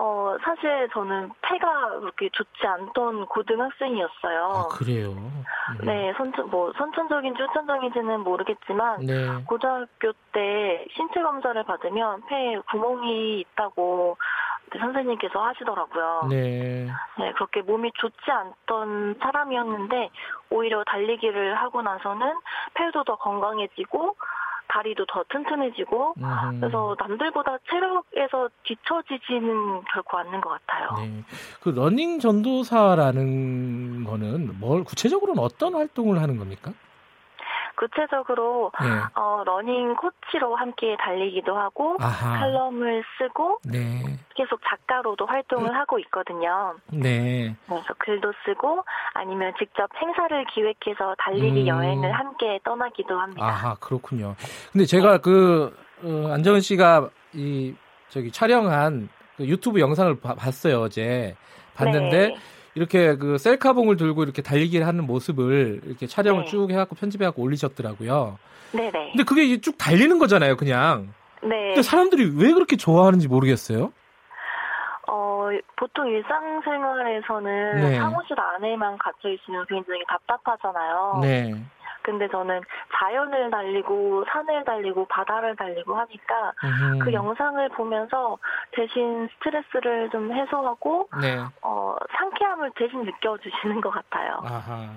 [0.00, 4.44] 어, 사실 저는 폐가 그렇게 좋지 않던 고등학생이었어요.
[4.44, 5.10] 아, 그래요.
[5.10, 5.44] 음.
[5.82, 9.44] 네, 선천, 뭐, 선천적인 추천적인지는 모르겠지만, 네.
[9.48, 14.16] 고등학교 때 신체 검사를 받으면 폐에 구멍이 있다고
[14.70, 16.28] 그 선생님께서 하시더라고요.
[16.30, 16.86] 네.
[17.18, 20.10] 네, 그렇게 몸이 좋지 않던 사람이었는데,
[20.50, 22.38] 오히려 달리기를 하고 나서는
[22.74, 24.14] 폐도 더 건강해지고,
[24.68, 26.60] 다리도 더 튼튼해지고 음.
[26.60, 31.04] 그래서 남들보다 체력에서 뒤처지지는 결코 않는 것 같아요.
[31.04, 31.24] 네.
[31.60, 36.72] 그 러닝 전도사라는 거는 뭘 구체적으로는 어떤 활동을 하는 겁니까?
[37.78, 38.88] 구체적으로 네.
[39.14, 42.40] 어, 러닝 코치로 함께 달리기도 하고 아하.
[42.40, 44.02] 칼럼을 쓰고 네.
[44.34, 45.74] 계속 작가로도 활동을 음.
[45.74, 46.74] 하고 있거든요.
[46.92, 47.54] 네.
[47.66, 48.84] 그래서 글도 쓰고
[49.14, 51.66] 아니면 직접 행사를 기획해서 달리기 음.
[51.68, 53.46] 여행을 함께 떠나기도 합니다.
[53.46, 54.34] 아하 그렇군요.
[54.72, 55.18] 근데 제가 네.
[55.22, 57.74] 그 어, 안정은 씨가 이
[58.08, 61.36] 저기 촬영한 그 유튜브 영상을 바, 봤어요 어제
[61.74, 62.34] 봤는데.
[62.78, 62.84] 네.
[62.84, 66.50] 이렇게 그 셀카봉을 들고 이렇게 달리기를 하는 모습을 이렇게 촬영을 네.
[66.50, 68.38] 쭉 해갖고 편집해갖고 올리셨더라고요.
[68.72, 68.90] 네네.
[69.12, 71.12] 근데 그게 쭉 달리는 거잖아요, 그냥.
[71.42, 71.68] 네.
[71.68, 73.92] 근데 사람들이 왜 그렇게 좋아하는지 모르겠어요.
[75.08, 77.96] 어, 보통 일상생활에서는 네.
[77.96, 81.20] 사무실 안에만 갇혀 있으면 굉장히 답답하잖아요.
[81.22, 81.54] 네.
[82.08, 82.62] 근데 저는
[82.98, 86.98] 자연을 달리고 산을 달리고 바다를 달리고 하니까 음.
[87.00, 88.38] 그 영상을 보면서
[88.72, 91.38] 대신 스트레스를 좀 해소하고 네.
[91.60, 94.40] 어, 상쾌함을 대신 느껴주시는 것 같아요.
[94.42, 94.88] 아하.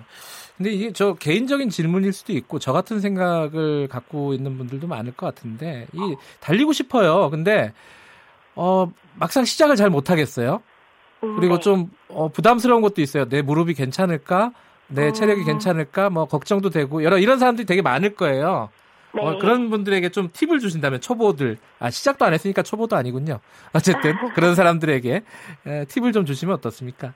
[0.56, 5.26] 근데 이게 저 개인적인 질문일 수도 있고 저 같은 생각을 갖고 있는 분들도 많을 것
[5.26, 7.30] 같은데 이 달리고 싶어요.
[7.30, 7.74] 근데
[8.56, 8.90] 어
[9.20, 10.62] 막상 시작을 잘 못하겠어요.
[11.20, 11.60] 그리고 네.
[11.60, 13.28] 좀 어, 부담스러운 것도 있어요.
[13.28, 14.54] 내 무릎이 괜찮을까?
[14.92, 15.12] 내 어.
[15.12, 16.10] 체력이 괜찮을까?
[16.10, 18.70] 뭐 걱정도 되고 여러 이런 사람들이 되게 많을 거예요.
[19.14, 19.22] 네.
[19.22, 23.40] 어, 그런 분들에게 좀 팁을 주신다면 초보들 아 시작도 안 했으니까 초보도 아니군요.
[23.74, 25.24] 어쨌든 그런 사람들에게
[25.68, 27.14] 에, 팁을 좀 주시면 어떻습니까?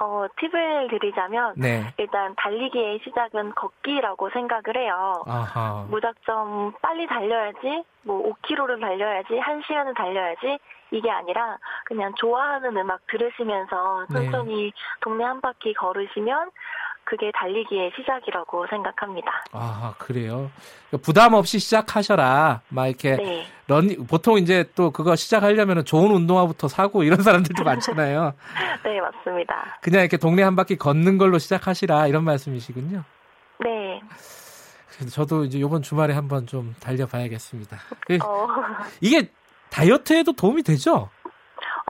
[0.00, 1.92] 어, 팁을 드리자면 네.
[1.96, 5.24] 일단 달리기의 시작은 걷기라고 생각을 해요.
[5.26, 5.86] 아하.
[5.90, 10.58] 무작정 빨리 달려야지, 뭐 5km를 달려야지, 1시간을 달려야지
[10.92, 14.30] 이게 아니라 그냥 좋아하는 음악 들으시면서 네.
[14.30, 14.72] 천천히 네.
[15.00, 16.50] 동네 한 바퀴 걸으시면
[17.08, 19.42] 그게 달리기의 시작이라고 생각합니다.
[19.52, 20.50] 아, 그래요?
[20.88, 22.60] 그러니까 부담 없이 시작하셔라.
[22.68, 23.46] 막 이렇게 네.
[23.66, 28.34] 런 보통 이제 또 그거 시작하려면 좋은 운동화부터 사고 이런 사람들도 많잖아요.
[28.84, 29.78] 네, 맞습니다.
[29.80, 33.02] 그냥 이렇게 동네 한 바퀴 걷는 걸로 시작하시라 이런 말씀이시군요.
[33.64, 34.00] 네.
[35.10, 37.78] 저도 이제 이번 주말에 한번 좀 달려봐야겠습니다.
[38.22, 38.48] 어.
[39.00, 39.30] 이게
[39.70, 41.08] 다이어트에도 도움이 되죠?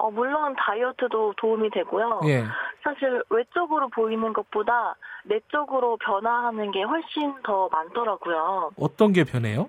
[0.08, 2.20] 어, 물론 다이어트도 도움이 되고요.
[2.26, 2.44] 예.
[2.82, 8.70] 사실 외적으로 보이는 것보다 내적으로 변화하는 게 훨씬 더 많더라고요.
[8.78, 9.68] 어떤 게 변해요?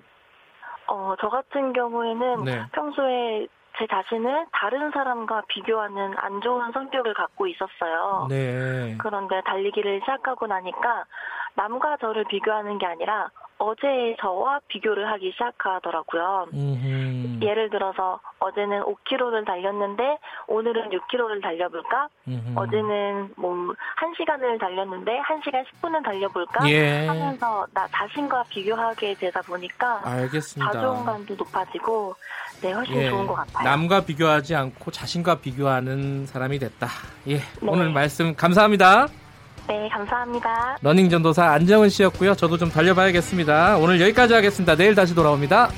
[0.86, 2.66] 어, 저 같은 경우에는 네.
[2.72, 3.46] 평소에
[3.78, 8.26] 제 자신을 다른 사람과 비교하는 안 좋은 성격을 갖고 있었어요.
[8.28, 8.96] 네.
[8.98, 11.04] 그런데 달리기를 시작하고 나니까
[11.54, 16.46] 남과 저를 비교하는 게 아니라 어제의 저와 비교를 하기 시작하더라고요.
[16.54, 17.44] 음흠.
[17.44, 22.08] 예를 들어서 어제는 5km를 달렸는데 오늘은 6km를 달려볼까?
[22.26, 22.58] 음흠.
[22.58, 23.54] 어제는 뭐
[24.00, 26.70] 1시간을 달렸는데 1시간 10분을 달려볼까?
[26.70, 27.06] 예.
[27.06, 30.72] 하면서 나 자신과 비교하게 되다 보니까 알겠습니다.
[30.72, 32.14] 자존감도 높아지고
[32.62, 33.10] 네, 훨씬 예.
[33.10, 33.68] 좋은 것 같아요.
[33.68, 36.88] 남과 비교하지 않고 자신과 비교하는 사람이 됐다.
[37.28, 37.36] 예.
[37.36, 37.42] 네.
[37.62, 39.08] 오늘 말씀 감사합니다.
[39.70, 40.78] 네, 감사합니다.
[40.82, 42.34] 러닝 전도사 안정은 씨였고요.
[42.34, 43.76] 저도 좀 달려봐야겠습니다.
[43.78, 44.74] 오늘 여기까지 하겠습니다.
[44.74, 45.70] 내일 다시 돌아옵니다.